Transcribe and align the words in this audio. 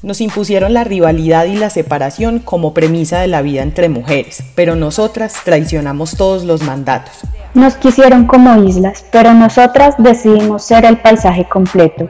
Nos 0.00 0.20
impusieron 0.20 0.74
la 0.74 0.84
rivalidad 0.84 1.46
y 1.46 1.56
la 1.56 1.70
separación 1.70 2.38
como 2.38 2.72
premisa 2.72 3.18
de 3.18 3.26
la 3.26 3.42
vida 3.42 3.62
entre 3.62 3.88
mujeres, 3.88 4.44
pero 4.54 4.76
nosotras 4.76 5.34
traicionamos 5.44 6.16
todos 6.16 6.44
los 6.44 6.62
mandatos. 6.62 7.14
Nos 7.54 7.74
quisieron 7.74 8.26
como 8.26 8.62
islas, 8.62 9.04
pero 9.10 9.34
nosotras 9.34 9.96
decidimos 9.98 10.62
ser 10.62 10.84
el 10.84 10.98
paisaje 10.98 11.48
completo. 11.48 12.08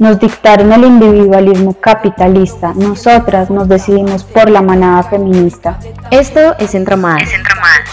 Nos 0.00 0.18
dictaron 0.18 0.72
el 0.72 0.84
individualismo 0.84 1.74
capitalista, 1.74 2.72
nosotras 2.74 3.48
nos 3.48 3.68
decidimos 3.68 4.24
por 4.24 4.50
la 4.50 4.60
manada 4.60 5.04
feminista. 5.04 5.78
Esto 6.10 6.56
es 6.58 6.74
Entramadas, 6.74 7.28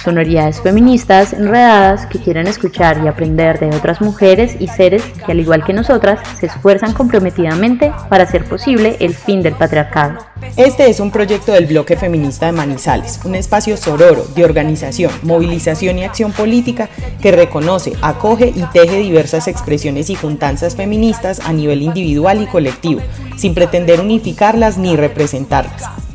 sonoridades 0.04 0.62
feministas 0.62 1.34
enredadas 1.34 2.08
que 2.08 2.20
quieren 2.20 2.48
escuchar 2.48 3.00
y 3.04 3.08
aprender 3.08 3.60
de 3.60 3.68
otras 3.76 4.02
mujeres 4.02 4.56
y 4.60 4.68
seres 4.68 5.04
que 5.26 5.32
al 5.32 5.40
igual 5.40 5.64
que 5.64 5.74
nosotras 5.74 6.20
se 6.40 6.48
esfuerzan 6.48 6.94
comprometidamente 6.94 7.94
para 8.10 8.24
hacer 8.24 8.46
posible 8.46 8.98
el 9.00 9.14
fin 9.14 9.44
del 9.44 9.54
patriarcado. 9.54 10.31
Este 10.58 10.90
es 10.90 11.00
un 11.00 11.12
proyecto 11.12 11.52
del 11.52 11.66
Bloque 11.66 11.96
Feminista 11.96 12.48
de 12.48 12.52
Manizales, 12.52 13.20
un 13.24 13.36
espacio 13.36 13.78
sororo 13.78 14.26
de 14.36 14.44
organización, 14.44 15.12
movilización 15.24 16.00
y 16.00 16.04
acción 16.04 16.32
política 16.34 16.90
que 17.22 17.32
reconoce, 17.32 17.94
acoge 18.02 18.52
y 18.56 18.64
teje 18.74 18.98
diversas 18.98 19.48
expresiones 19.48 20.10
y 20.10 20.16
juntanzas 20.16 20.76
feministas 20.76 21.40
a 21.40 21.54
nivel 21.54 21.82
individual 21.82 22.42
y 22.42 22.48
colectivo, 22.48 23.02
sin 23.38 23.54
pretender 23.54 24.02
unificarlas 24.02 24.78
ni 24.78 24.96
representarlas. 24.96 26.11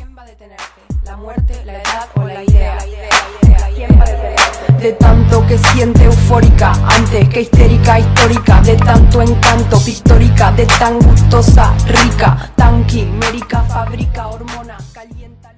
De 4.81 4.93
tanto 4.93 5.43
que 5.47 5.57
siente 5.57 6.03
eufórica, 6.03 6.71
antes 6.95 7.27
que 7.29 7.41
histérica, 7.41 7.99
histórica, 7.99 8.61
de 8.61 8.75
tanto 8.75 9.23
encanto, 9.23 9.83
pictórica, 9.83 10.51
de 10.51 10.67
tan 10.67 10.99
gustosa, 10.99 11.73
rica, 11.87 12.51
tan 12.55 12.85
quimérica, 12.85 13.61
fabrica 13.63 14.27
hormona, 14.27 14.77
calienta, 14.93 15.51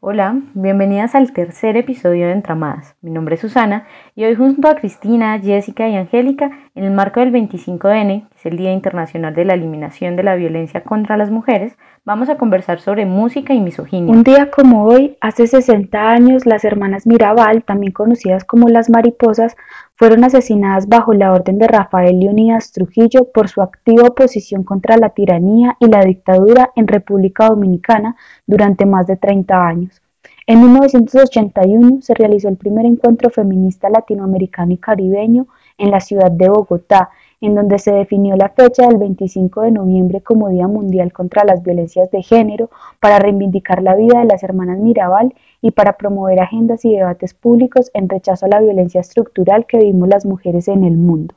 Hola, 0.00 0.40
bienvenidas 0.54 1.14
al 1.14 1.32
tercer 1.32 1.76
episodio 1.76 2.26
de 2.26 2.32
Entramadas. 2.32 2.96
Mi 3.02 3.10
nombre 3.10 3.34
es 3.34 3.40
Susana 3.42 3.86
y 4.18 4.24
hoy 4.24 4.34
junto 4.34 4.66
a 4.66 4.74
Cristina, 4.74 5.38
Jessica 5.38 5.88
y 5.88 5.94
Angélica, 5.94 6.50
en 6.74 6.82
el 6.82 6.90
marco 6.90 7.20
del 7.20 7.30
25N, 7.32 8.28
que 8.28 8.36
es 8.36 8.46
el 8.46 8.56
Día 8.56 8.72
Internacional 8.72 9.32
de 9.32 9.44
la 9.44 9.54
Eliminación 9.54 10.16
de 10.16 10.24
la 10.24 10.34
Violencia 10.34 10.82
contra 10.82 11.16
las 11.16 11.30
Mujeres, 11.30 11.78
vamos 12.04 12.28
a 12.28 12.36
conversar 12.36 12.80
sobre 12.80 13.06
música 13.06 13.54
y 13.54 13.60
misoginia. 13.60 14.12
Un 14.12 14.24
día 14.24 14.50
como 14.50 14.86
hoy, 14.86 15.16
hace 15.20 15.46
60 15.46 16.10
años, 16.10 16.46
las 16.46 16.64
hermanas 16.64 17.06
Mirabal, 17.06 17.62
también 17.62 17.92
conocidas 17.92 18.44
como 18.44 18.66
las 18.66 18.90
mariposas, 18.90 19.56
fueron 19.94 20.24
asesinadas 20.24 20.88
bajo 20.88 21.14
la 21.14 21.32
orden 21.32 21.58
de 21.58 21.68
Rafael 21.68 22.18
Leonidas 22.18 22.72
Trujillo 22.72 23.30
por 23.32 23.48
su 23.48 23.62
activa 23.62 24.08
oposición 24.08 24.64
contra 24.64 24.96
la 24.96 25.10
tiranía 25.10 25.76
y 25.78 25.86
la 25.86 26.00
dictadura 26.00 26.72
en 26.74 26.88
República 26.88 27.46
Dominicana 27.46 28.16
durante 28.48 28.84
más 28.84 29.06
de 29.06 29.14
30 29.14 29.64
años. 29.64 30.02
En 30.50 30.62
1981 30.62 31.98
se 32.00 32.14
realizó 32.14 32.48
el 32.48 32.56
primer 32.56 32.86
encuentro 32.86 33.28
feminista 33.28 33.90
latinoamericano 33.90 34.72
y 34.72 34.78
caribeño 34.78 35.46
en 35.76 35.90
la 35.90 36.00
ciudad 36.00 36.30
de 36.30 36.48
Bogotá, 36.48 37.10
en 37.42 37.54
donde 37.54 37.78
se 37.78 37.92
definió 37.92 38.34
la 38.34 38.48
fecha 38.48 38.88
del 38.88 38.96
25 38.96 39.60
de 39.60 39.72
noviembre 39.72 40.22
como 40.22 40.48
Día 40.48 40.66
Mundial 40.66 41.12
contra 41.12 41.44
las 41.44 41.62
Violencias 41.62 42.10
de 42.10 42.22
Género 42.22 42.70
para 42.98 43.18
reivindicar 43.18 43.82
la 43.82 43.94
vida 43.94 44.20
de 44.20 44.24
las 44.24 44.42
hermanas 44.42 44.78
Mirabal 44.78 45.34
y 45.60 45.72
para 45.72 45.98
promover 45.98 46.40
agendas 46.40 46.82
y 46.86 46.96
debates 46.96 47.34
públicos 47.34 47.90
en 47.92 48.08
rechazo 48.08 48.46
a 48.46 48.48
la 48.48 48.60
violencia 48.60 49.02
estructural 49.02 49.66
que 49.66 49.76
vivimos 49.76 50.08
las 50.08 50.24
mujeres 50.24 50.68
en 50.68 50.82
el 50.82 50.96
mundo. 50.96 51.34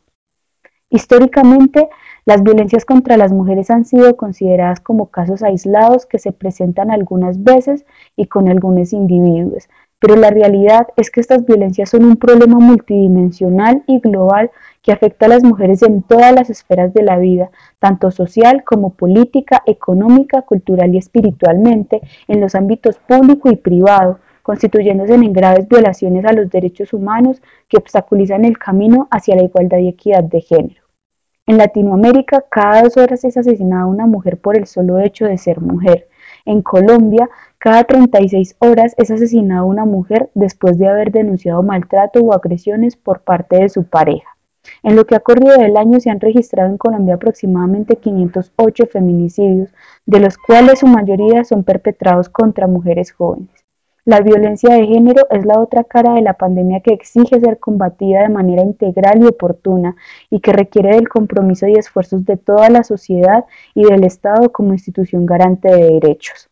Históricamente, 0.89 1.89
las 2.25 2.43
violencias 2.43 2.85
contra 2.85 3.17
las 3.17 3.31
mujeres 3.31 3.71
han 3.71 3.85
sido 3.85 4.15
consideradas 4.15 4.79
como 4.79 5.07
casos 5.07 5.41
aislados 5.41 6.05
que 6.05 6.19
se 6.19 6.31
presentan 6.31 6.91
algunas 6.91 7.43
veces 7.43 7.85
y 8.15 8.27
con 8.27 8.47
algunos 8.47 8.93
individuos, 8.93 9.67
pero 10.01 10.15
la 10.15 10.31
realidad 10.31 10.87
es 10.97 11.11
que 11.11 11.21
estas 11.21 11.45
violencias 11.45 11.91
son 11.91 12.05
un 12.05 12.17
problema 12.17 12.57
multidimensional 12.57 13.83
y 13.85 13.99
global 13.99 14.49
que 14.81 14.91
afecta 14.91 15.27
a 15.27 15.29
las 15.29 15.43
mujeres 15.43 15.83
en 15.83 16.01
todas 16.01 16.33
las 16.33 16.49
esferas 16.49 16.91
de 16.95 17.03
la 17.03 17.19
vida, 17.19 17.51
tanto 17.77 18.09
social 18.09 18.63
como 18.63 18.95
política, 18.95 19.61
económica, 19.67 20.41
cultural 20.41 20.95
y 20.95 20.97
espiritualmente, 20.97 22.01
en 22.27 22.41
los 22.41 22.55
ámbitos 22.55 22.97
público 22.97 23.51
y 23.51 23.57
privado, 23.57 24.17
constituyéndose 24.41 25.13
en 25.13 25.33
graves 25.33 25.67
violaciones 25.67 26.25
a 26.25 26.33
los 26.33 26.49
derechos 26.49 26.93
humanos 26.93 27.39
que 27.67 27.77
obstaculizan 27.77 28.43
el 28.43 28.57
camino 28.57 29.07
hacia 29.11 29.35
la 29.35 29.43
igualdad 29.43 29.77
y 29.77 29.89
equidad 29.89 30.23
de 30.23 30.41
género. 30.41 30.80
En 31.47 31.57
Latinoamérica, 31.57 32.45
cada 32.51 32.83
dos 32.83 32.97
horas 32.97 33.23
es 33.23 33.35
asesinada 33.35 33.87
una 33.87 34.05
mujer 34.05 34.39
por 34.39 34.55
el 34.55 34.67
solo 34.67 34.99
hecho 34.99 35.25
de 35.25 35.39
ser 35.39 35.59
mujer. 35.59 36.07
En 36.45 36.61
Colombia, 36.61 37.29
cada 37.57 37.83
36 37.83 38.55
horas 38.59 38.93
es 38.97 39.09
asesinada 39.09 39.63
una 39.63 39.85
mujer 39.85 40.29
después 40.35 40.77
de 40.77 40.87
haber 40.87 41.11
denunciado 41.11 41.63
maltrato 41.63 42.19
o 42.19 42.33
agresiones 42.33 42.95
por 42.95 43.21
parte 43.21 43.57
de 43.57 43.69
su 43.69 43.85
pareja. 43.85 44.37
En 44.83 44.95
lo 44.95 45.05
que 45.05 45.15
ha 45.15 45.19
corrido 45.19 45.57
del 45.57 45.77
año 45.77 45.99
se 45.99 46.11
han 46.11 46.19
registrado 46.19 46.69
en 46.69 46.77
Colombia 46.77 47.15
aproximadamente 47.15 47.95
508 47.95 48.85
feminicidios, 48.85 49.73
de 50.05 50.19
los 50.19 50.37
cuales 50.37 50.79
su 50.79 50.87
mayoría 50.87 51.43
son 51.43 51.63
perpetrados 51.63 52.29
contra 52.29 52.67
mujeres 52.67 53.11
jóvenes. 53.11 53.60
La 54.03 54.21
violencia 54.21 54.73
de 54.73 54.87
género 54.87 55.27
es 55.29 55.45
la 55.45 55.59
otra 55.59 55.83
cara 55.83 56.15
de 56.15 56.21
la 56.21 56.33
pandemia 56.33 56.79
que 56.79 56.91
exige 56.91 57.39
ser 57.39 57.59
combatida 57.59 58.23
de 58.23 58.29
manera 58.29 58.63
integral 58.63 59.21
y 59.21 59.27
oportuna 59.27 59.95
y 60.31 60.39
que 60.39 60.53
requiere 60.53 60.95
del 60.95 61.07
compromiso 61.07 61.67
y 61.67 61.73
esfuerzos 61.73 62.25
de 62.25 62.35
toda 62.35 62.69
la 62.71 62.83
sociedad 62.83 63.45
y 63.75 63.83
del 63.83 64.03
Estado 64.03 64.51
como 64.51 64.73
institución 64.73 65.27
garante 65.27 65.69
de 65.69 65.99
derechos. 65.99 66.49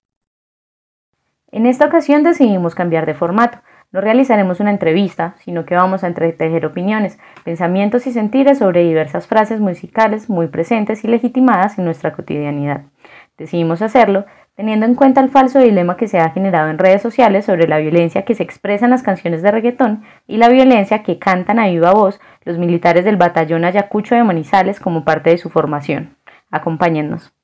En 1.51 1.65
esta 1.65 1.87
ocasión 1.87 2.21
decidimos 2.21 2.75
cambiar 2.75 3.07
de 3.07 3.15
formato. 3.15 3.57
No 3.91 4.01
realizaremos 4.01 4.59
una 4.59 4.69
entrevista, 4.69 5.33
sino 5.39 5.65
que 5.65 5.73
vamos 5.73 6.03
a 6.03 6.07
entretejer 6.07 6.63
opiniones, 6.67 7.17
pensamientos 7.43 8.05
y 8.05 8.11
sentires 8.11 8.59
sobre 8.59 8.83
diversas 8.83 9.25
frases 9.25 9.59
musicales 9.59 10.29
muy 10.29 10.49
presentes 10.49 11.03
y 11.03 11.07
legitimadas 11.07 11.79
en 11.79 11.85
nuestra 11.85 12.13
cotidianidad. 12.13 12.83
Decidimos 13.39 13.81
hacerlo 13.81 14.25
teniendo 14.59 14.85
en 14.85 14.95
cuenta 14.95 15.21
el 15.21 15.29
falso 15.29 15.59
dilema 15.59 15.95
que 15.95 16.09
se 16.09 16.19
ha 16.19 16.31
generado 16.31 16.69
en 16.69 16.79
redes 16.79 17.01
sociales 17.01 17.45
sobre 17.45 17.65
la 17.65 17.77
violencia 17.77 18.25
que 18.25 18.35
se 18.35 18.43
expresa 18.43 18.83
en 18.83 18.91
las 18.91 19.03
canciones 19.03 19.41
de 19.41 19.51
reggaetón 19.51 20.03
y 20.27 20.35
la 20.35 20.49
violencia 20.49 21.01
que 21.01 21.17
cantan 21.17 21.59
a 21.59 21.69
viva 21.69 21.93
voz 21.93 22.19
los 22.43 22.57
militares 22.57 23.05
del 23.05 23.15
batallón 23.15 23.63
Ayacucho 23.63 24.15
de 24.15 24.23
Manizales 24.25 24.81
como 24.81 25.05
parte 25.05 25.29
de 25.29 25.37
su 25.37 25.49
formación. 25.49 26.17
Acompáñennos. 26.51 27.38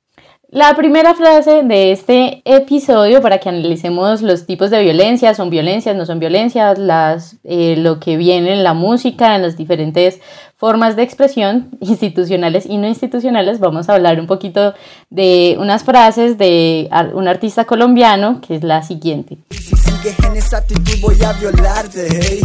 La 0.48 0.76
primera 0.76 1.16
frase 1.16 1.64
de 1.64 1.90
este 1.90 2.40
episodio 2.44 3.20
para 3.20 3.38
que 3.38 3.48
analicemos 3.48 4.22
los 4.22 4.46
tipos 4.46 4.70
de 4.70 4.80
violencia, 4.80 5.34
son 5.34 5.50
violencias, 5.50 5.96
no 5.96 6.06
son 6.06 6.20
violencias, 6.20 6.78
las, 6.78 7.34
eh, 7.42 7.74
lo 7.76 7.98
que 7.98 8.16
viene 8.16 8.52
en 8.52 8.62
la 8.62 8.72
música, 8.72 9.34
en 9.34 9.42
las 9.42 9.56
diferentes 9.56 10.20
formas 10.56 10.94
de 10.94 11.02
expresión 11.02 11.70
institucionales 11.80 12.64
y 12.64 12.76
no 12.78 12.86
institucionales, 12.86 13.58
vamos 13.58 13.88
a 13.88 13.94
hablar 13.94 14.20
un 14.20 14.28
poquito 14.28 14.74
de 15.10 15.56
unas 15.58 15.82
frases 15.82 16.38
de 16.38 16.88
un 17.14 17.26
artista 17.26 17.64
colombiano 17.64 18.40
que 18.40 18.54
es 18.54 18.62
la 18.62 18.84
siguiente. 18.84 19.38
Si 19.50 19.74
sigues 19.74 20.16
en 20.20 20.36
esa 20.36 20.58
actitud 20.58 21.00
voy 21.02 21.16
a 21.24 21.32
violarte. 21.32 22.40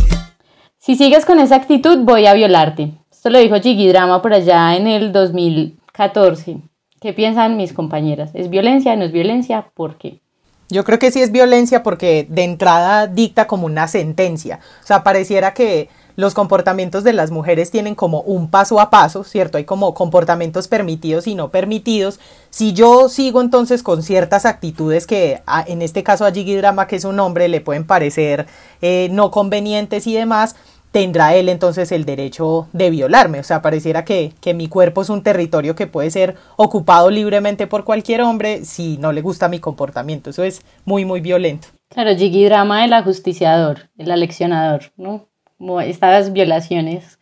Si 0.79 0.95
sigues 0.95 1.23
con 1.23 1.39
esa 1.39 1.55
actitud 1.55 1.99
voy 1.99 2.25
a 2.25 2.33
violarte. 2.33 2.93
Esto 3.11 3.29
lo 3.29 3.37
dijo 3.37 3.61
Jiggy 3.61 3.89
Drama 3.89 4.23
por 4.23 4.33
allá 4.33 4.75
en 4.75 4.87
el 4.87 5.11
2014. 5.11 6.70
¿Qué 7.01 7.13
piensan 7.13 7.57
mis 7.57 7.73
compañeras? 7.73 8.29
¿Es 8.35 8.51
violencia? 8.51 8.95
¿No 8.95 9.05
es 9.05 9.11
violencia? 9.11 9.71
¿Por 9.73 9.97
qué? 9.97 10.21
Yo 10.69 10.83
creo 10.83 10.99
que 10.99 11.09
sí 11.09 11.19
es 11.19 11.31
violencia 11.31 11.81
porque 11.81 12.27
de 12.29 12.43
entrada 12.43 13.07
dicta 13.07 13.47
como 13.47 13.65
una 13.65 13.87
sentencia. 13.87 14.59
O 14.83 14.85
sea, 14.85 15.01
pareciera 15.01 15.55
que 15.55 15.89
los 16.15 16.35
comportamientos 16.35 17.03
de 17.03 17.13
las 17.13 17.31
mujeres 17.31 17.71
tienen 17.71 17.95
como 17.95 18.21
un 18.21 18.51
paso 18.51 18.79
a 18.79 18.91
paso, 18.91 19.23
¿cierto? 19.23 19.57
Hay 19.57 19.65
como 19.65 19.95
comportamientos 19.95 20.67
permitidos 20.67 21.25
y 21.25 21.33
no 21.33 21.49
permitidos. 21.49 22.19
Si 22.51 22.73
yo 22.73 23.09
sigo 23.09 23.41
entonces 23.41 23.81
con 23.81 24.03
ciertas 24.03 24.45
actitudes 24.45 25.07
que 25.07 25.41
en 25.65 25.81
este 25.81 26.03
caso 26.03 26.23
a 26.25 26.31
Jiggy 26.31 26.55
Drama, 26.55 26.85
que 26.85 26.97
es 26.97 27.03
un 27.03 27.19
hombre, 27.19 27.47
le 27.47 27.61
pueden 27.61 27.85
parecer 27.85 28.45
eh, 28.83 29.09
no 29.11 29.31
convenientes 29.31 30.05
y 30.05 30.13
demás, 30.13 30.55
tendrá 30.91 31.35
él 31.35 31.49
entonces 31.49 31.91
el 31.91 32.05
derecho 32.05 32.67
de 32.73 32.89
violarme. 32.89 33.39
O 33.39 33.43
sea, 33.43 33.61
pareciera 33.61 34.05
que, 34.05 34.33
que, 34.41 34.53
mi 34.53 34.67
cuerpo 34.67 35.01
es 35.01 35.09
un 35.09 35.23
territorio 35.23 35.75
que 35.75 35.87
puede 35.87 36.11
ser 36.11 36.35
ocupado 36.57 37.09
libremente 37.09 37.67
por 37.67 37.83
cualquier 37.83 38.21
hombre 38.21 38.65
si 38.65 38.97
no 38.97 39.11
le 39.11 39.21
gusta 39.21 39.47
mi 39.47 39.59
comportamiento. 39.59 40.29
Eso 40.29 40.43
es 40.43 40.61
muy, 40.85 41.05
muy 41.05 41.21
violento. 41.21 41.69
Claro, 41.89 42.15
Jiggy 42.15 42.45
Drama 42.45 42.85
el 42.85 42.93
ajusticiador, 42.93 43.89
el 43.97 44.11
aleccionador, 44.11 44.91
¿no? 44.97 45.27
Como 45.57 45.81
estas 45.81 46.33
violaciones 46.33 47.19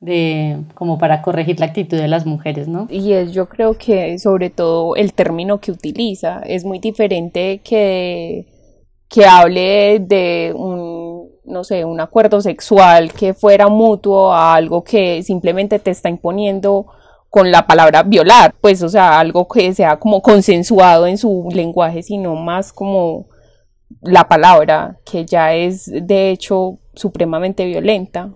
de 0.00 0.58
como 0.74 0.98
para 0.98 1.22
corregir 1.22 1.58
la 1.58 1.66
actitud 1.66 1.96
de 1.96 2.08
las 2.08 2.24
mujeres, 2.24 2.68
¿no? 2.68 2.86
Y 2.88 3.12
es 3.12 3.32
yo 3.32 3.48
creo 3.48 3.76
que 3.76 4.18
sobre 4.18 4.50
todo 4.50 4.94
el 4.94 5.12
término 5.12 5.60
que 5.60 5.72
utiliza 5.72 6.40
es 6.44 6.64
muy 6.64 6.78
diferente 6.78 7.60
que 7.64 8.46
que 9.08 9.24
hable 9.24 10.00
de 10.00 10.52
un, 10.54 10.87
no 11.48 11.64
sé, 11.64 11.84
un 11.84 12.00
acuerdo 12.00 12.40
sexual 12.40 13.12
que 13.12 13.34
fuera 13.34 13.68
mutuo 13.68 14.32
a 14.32 14.54
algo 14.54 14.84
que 14.84 15.22
simplemente 15.22 15.78
te 15.78 15.90
está 15.90 16.08
imponiendo 16.08 16.86
con 17.30 17.50
la 17.50 17.66
palabra 17.66 18.02
violar, 18.02 18.54
pues 18.60 18.82
o 18.82 18.88
sea, 18.88 19.18
algo 19.18 19.46
que 19.48 19.74
sea 19.74 19.98
como 19.98 20.22
consensuado 20.22 21.06
en 21.06 21.18
su 21.18 21.48
lenguaje, 21.52 22.02
sino 22.02 22.34
más 22.36 22.72
como 22.72 23.26
la 24.02 24.28
palabra, 24.28 24.98
que 25.10 25.24
ya 25.24 25.54
es 25.54 25.90
de 25.90 26.30
hecho 26.30 26.78
supremamente 26.94 27.64
violenta 27.64 28.30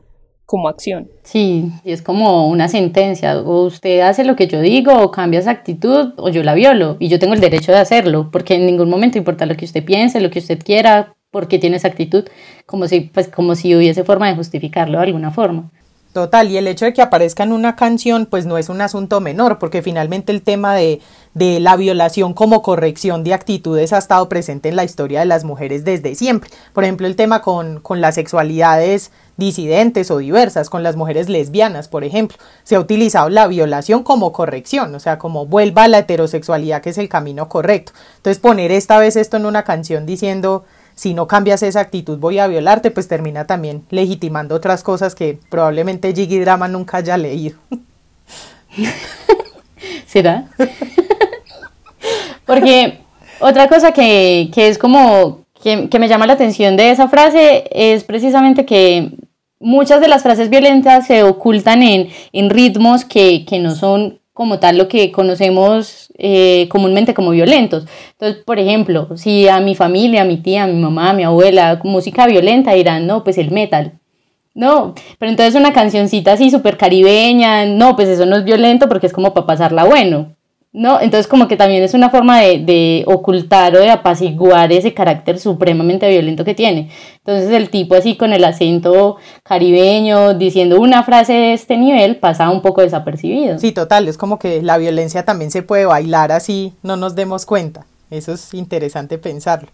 como 0.45 0.69
acción. 0.69 1.11
Sí, 1.23 1.71
y 1.85 1.93
es 1.93 2.03
como 2.03 2.49
una 2.49 2.69
sentencia, 2.69 3.41
o 3.41 3.65
usted 3.65 4.01
hace 4.01 4.25
lo 4.25 4.37
que 4.37 4.49
yo 4.49 4.61
digo, 4.61 4.93
o 5.01 5.11
cambia 5.11 5.41
esa 5.41 5.51
actitud, 5.51 6.13
o 6.19 6.29
yo 6.29 6.43
la 6.43 6.53
violo, 6.53 6.97
y 6.99 7.09
yo 7.09 7.19
tengo 7.19 7.33
el 7.33 7.41
derecho 7.41 7.73
de 7.73 7.79
hacerlo, 7.79 8.29
porque 8.31 8.57
en 8.57 8.67
ningún 8.67 8.91
momento 8.91 9.17
importa 9.17 9.47
lo 9.47 9.57
que 9.57 9.65
usted 9.65 9.83
piense, 9.83 10.21
lo 10.21 10.31
que 10.31 10.41
usted 10.41 10.59
quiera, 10.63 11.15
porque 11.33 11.59
tiene 11.59 11.79
esa 11.79 11.89
actitud, 11.89 12.25
como 12.67 12.87
si, 12.87 13.01
pues, 13.01 13.27
como 13.27 13.57
si 13.57 13.75
hubiese 13.75 14.05
forma 14.05 14.29
de 14.29 14.37
justificarlo 14.37 14.99
de 14.99 15.05
alguna 15.05 15.33
forma. 15.33 15.71
Total, 16.13 16.51
y 16.51 16.59
el 16.59 16.69
hecho 16.69 16.85
de 16.85 16.93
que 16.93 17.01
aparezca 17.01 17.43
en 17.43 17.53
una 17.53 17.75
canción, 17.75 18.27
pues 18.27 18.45
no 18.45 18.59
es 18.59 18.69
un 18.69 18.83
asunto 18.83 19.23
menor, 19.23 19.59
porque 19.59 19.81
finalmente 19.81 20.31
el 20.31 20.43
tema 20.43 20.75
de, 20.75 21.01
de, 21.33 21.59
la 21.59 21.75
violación 21.77 22.35
como 22.35 22.61
corrección 22.61 23.25
de 23.25 23.33
actitudes 23.33 23.95
ha 23.95 23.99
estado 23.99 24.29
presente 24.29 24.69
en 24.69 24.77
la 24.77 24.85
historia 24.85 25.21
de 25.21 25.27
las 25.27 25.45
mujeres 25.45 25.87
desde 25.87 26.15
siempre. 26.15 26.51
Por 26.75 26.85
ejemplo, 26.85 27.07
el 27.07 27.17
tema 27.17 27.41
con, 27.41 27.81
con 27.81 28.03
las 28.03 28.17
sexualidades 28.17 29.11
disidentes 29.39 30.11
o 30.11 30.19
diversas, 30.19 30.69
con 30.69 30.83
las 30.83 30.97
mujeres 30.97 31.31
lesbianas, 31.31 31.89
por 31.89 32.05
ejemplo, 32.05 32.37
se 32.63 32.75
ha 32.75 32.81
utilizado 32.81 33.31
la 33.31 33.47
violación 33.47 34.03
como 34.03 34.33
corrección, 34.33 34.95
o 34.95 35.01
sea, 35.01 35.19
como 35.19 35.47
vuelva 35.47 35.85
a 35.85 35.89
la 35.89 36.01
heterosexualidad, 36.01 36.83
que 36.83 36.91
es 36.91 36.99
el 36.99 37.09
camino 37.09 37.49
correcto. 37.49 37.93
Entonces, 38.17 38.39
poner 38.39 38.71
esta 38.71 38.99
vez 38.99 39.17
esto 39.17 39.39
en 39.39 39.47
una 39.47 39.65
canción 39.65 40.05
diciendo 40.05 40.67
si 41.03 41.15
no 41.15 41.27
cambias 41.27 41.65
esa 41.65 41.81
actitud 41.81 42.17
voy 42.17 42.39
a 42.39 42.47
violarte, 42.47 42.93
pues 42.93 43.09
termina 43.09 43.45
también 43.45 43.83
legitimando 43.91 44.55
otras 44.55 44.85
cosas 44.85 45.17
que 45.17 45.37
probablemente 45.51 46.15
Jiggy 46.15 46.39
Drama 46.39 46.69
nunca 46.69 46.99
haya 46.99 47.17
leído. 47.17 47.59
¿Será? 50.07 50.45
Porque 52.47 53.01
otra 53.41 53.67
cosa 53.67 53.91
que, 53.91 54.49
que 54.55 54.69
es 54.69 54.79
como 54.79 55.41
que, 55.61 55.89
me 55.99 56.07
llama 56.07 56.29
la 56.29 56.35
atención 56.35 56.77
de 56.77 56.93
esa 56.93 57.09
frase 57.09 57.65
es 57.73 58.05
precisamente 58.05 58.65
que 58.65 59.11
muchas 59.59 60.01
de 60.01 60.07
las 60.07 60.23
frases 60.23 60.51
violentas 60.51 61.09
se 61.09 61.25
ocultan 61.25 61.83
en, 61.83 62.11
en 62.33 62.49
ritmos 62.49 63.05
que, 63.05 63.45
que 63.45 63.59
no 63.59 63.75
son 63.75 64.21
como 64.33 64.59
tal 64.59 64.79
lo 64.79 64.89
que 64.89 65.13
conocemos 65.13 66.13
eh, 66.17 66.69
comúnmente 66.71 67.15
como 67.15 67.31
violentos. 67.31 67.87
Entonces, 68.13 68.43
por 68.45 68.59
ejemplo, 68.59 69.17
si 69.17 69.49
a 69.49 69.61
mi 69.61 69.75
familia, 69.75 70.23
a 70.23 70.25
mi 70.25 70.39
tía, 70.39 70.65
a 70.65 70.67
mi 70.67 70.81
mamá, 70.81 71.11
a 71.11 71.13
mi 71.13 71.25
abuela, 71.25 71.81
música 71.85 72.27
violenta 72.27 72.73
dirán, 72.73 73.07
no, 73.07 73.25
pues 73.25 73.39
el 73.39 73.51
metal. 73.51 73.93
No, 74.55 74.95
pero 75.19 75.31
entonces 75.31 75.55
una 75.55 75.73
cancioncita 75.73 76.33
así 76.33 76.51
súper 76.51 76.77
caribeña, 76.77 77.65
no, 77.65 77.97
pues 77.97 78.09
eso 78.09 78.27
no 78.27 78.37
es 78.37 78.45
violento 78.45 78.89
porque 78.89 79.07
es 79.07 79.13
como 79.13 79.33
para 79.33 79.47
pasarla 79.47 79.85
bueno. 79.85 80.35
¿No? 80.73 81.01
Entonces 81.01 81.27
como 81.27 81.49
que 81.49 81.57
también 81.57 81.83
es 81.83 81.93
una 81.95 82.09
forma 82.09 82.41
de, 82.41 82.59
de, 82.59 83.05
ocultar 83.07 83.77
o 83.77 83.81
de 83.81 83.91
apaciguar 83.91 84.73
ese 84.73 84.95
carácter 84.95 85.39
supremamente 85.39 86.09
violento 86.09 86.45
que 86.45 86.55
tiene. 86.55 86.91
Entonces 87.19 87.51
el 87.51 87.69
tipo 87.69 87.95
así 87.95 88.17
con 88.17 88.33
el 88.33 88.45
acento 88.45 89.17
caribeño 89.43 90.35
diciendo 90.35 90.81
una 90.81 91.03
frase 91.03 91.35
de 91.35 91.53
este 91.53 91.77
nivel 91.77 92.17
pasa 92.17 92.51
un 92.51 92.63
poco 92.63 92.81
desapercibido. 92.81 93.59
Sí, 93.59 93.73
total, 93.73 94.09
es 94.09 94.17
como 94.17 94.39
que 94.39 94.63
la 94.63 94.79
violencia 94.79 95.25
también 95.25 95.51
se 95.51 95.63
puede 95.63 95.85
bailar 95.85 96.33
así, 96.33 96.73
no 96.83 96.97
nos 96.97 97.15
demos 97.15 97.45
cuenta. 97.45 97.85
Eso 98.11 98.33
es 98.33 98.53
interesante 98.55 99.19
pensarlo. 99.19 99.69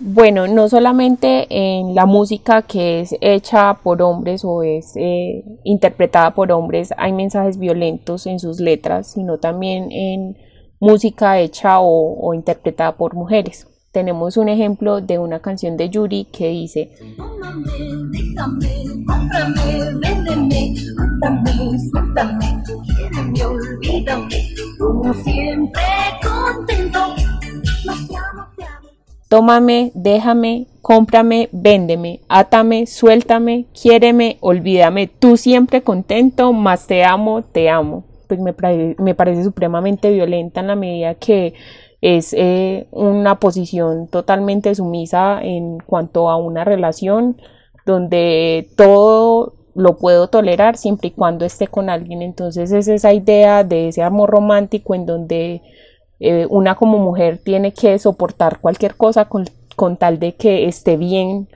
Bueno, 0.00 0.46
no 0.46 0.68
solamente 0.68 1.48
en 1.50 1.96
la 1.96 2.06
música 2.06 2.62
que 2.62 3.00
es 3.00 3.16
hecha 3.20 3.74
por 3.82 4.00
hombres 4.00 4.44
o 4.44 4.62
es 4.62 4.92
eh, 4.94 5.44
interpretada 5.64 6.34
por 6.34 6.52
hombres 6.52 6.94
hay 6.96 7.12
mensajes 7.12 7.58
violentos 7.58 8.26
en 8.28 8.38
sus 8.38 8.60
letras, 8.60 9.12
sino 9.12 9.38
también 9.38 9.90
en 9.90 10.36
música 10.78 11.40
hecha 11.40 11.80
o, 11.80 12.32
interpretada 12.32 12.92
por 12.96 13.14
mujeres. 13.14 13.66
Tenemos 13.90 14.36
un 14.36 14.48
ejemplo 14.48 15.00
de 15.00 15.18
una 15.18 15.40
canción 15.40 15.76
de 15.76 15.90
Yuri 15.90 16.26
que 16.26 16.48
dice 16.48 16.92
Tómame, 29.28 29.92
déjame, 29.94 30.68
cómprame, 30.80 31.50
véndeme, 31.52 32.20
átame, 32.28 32.86
suéltame, 32.86 33.66
quiéreme, 33.78 34.38
olvídame, 34.40 35.06
tú 35.06 35.36
siempre 35.36 35.82
contento, 35.82 36.54
más 36.54 36.86
te 36.86 37.04
amo, 37.04 37.42
te 37.42 37.68
amo. 37.68 38.04
Pues 38.26 38.40
me, 38.40 38.54
me 38.98 39.14
parece 39.14 39.44
supremamente 39.44 40.10
violenta 40.10 40.60
en 40.60 40.66
la 40.66 40.76
medida 40.76 41.14
que 41.14 41.54
es 42.00 42.32
eh, 42.36 42.86
una 42.90 43.38
posición 43.40 44.08
totalmente 44.08 44.74
sumisa 44.74 45.40
en 45.42 45.78
cuanto 45.78 46.30
a 46.30 46.36
una 46.36 46.64
relación 46.64 47.36
donde 47.84 48.70
todo 48.76 49.54
lo 49.74 49.96
puedo 49.96 50.28
tolerar 50.28 50.76
siempre 50.76 51.08
y 51.08 51.12
cuando 51.12 51.44
esté 51.44 51.66
con 51.66 51.90
alguien. 51.90 52.22
Entonces 52.22 52.72
es 52.72 52.88
esa 52.88 53.12
idea 53.12 53.64
de 53.64 53.88
ese 53.88 54.02
amor 54.02 54.30
romántico 54.30 54.94
en 54.94 55.06
donde 55.06 55.62
eh, 56.20 56.46
una 56.50 56.74
como 56.74 56.98
mujer 56.98 57.38
tiene 57.42 57.72
que 57.72 57.98
soportar 57.98 58.60
cualquier 58.60 58.96
cosa 58.96 59.28
con, 59.28 59.46
tal 59.98 60.18
de 60.18 60.34
que 60.34 60.66
esté 60.66 60.96
bien 60.96 61.48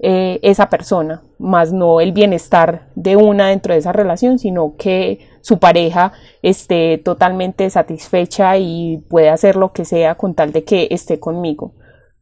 eh, 0.00 0.40
esa 0.42 0.68
persona, 0.68 1.22
más 1.38 1.72
no 1.72 2.00
el 2.00 2.12
bienestar 2.12 2.88
de 2.94 3.16
una 3.16 3.48
dentro 3.48 3.72
de 3.72 3.80
esa 3.80 3.92
relación, 3.92 4.38
sino 4.38 4.74
que 4.76 5.20
su 5.40 5.58
pareja 5.58 6.12
esté 6.42 6.98
totalmente 6.98 7.70
satisfecha 7.70 8.58
y 8.58 8.98
pueda 9.08 9.32
hacer 9.32 9.56
lo 9.56 9.72
que 9.72 9.84
sea 9.84 10.16
con 10.16 10.34
tal 10.34 10.52
de 10.52 10.64
que 10.64 10.88
esté 10.90 11.20
conmigo. 11.20 11.72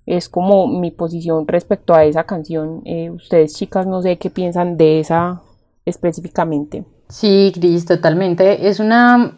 Es 0.05 0.29
como 0.29 0.69
mi 0.69 0.91
posición 0.91 1.49
respecto 1.49 1.95
a 1.95 2.05
esa 2.05 2.25
canción. 2.25 2.83
Eh, 2.85 3.11
ustedes 3.11 3.55
chicas 3.55 3.87
no 3.87 4.03
sé 4.03 4.19
qué 4.19 4.31
piensan 4.31 4.77
de 4.77 5.01
esa 5.01 5.43
específicamente. 5.85 6.85
Sí, 7.09 7.53
Cris, 7.55 7.87
totalmente. 7.87 8.69
Es 8.69 8.81
una, 8.81 9.33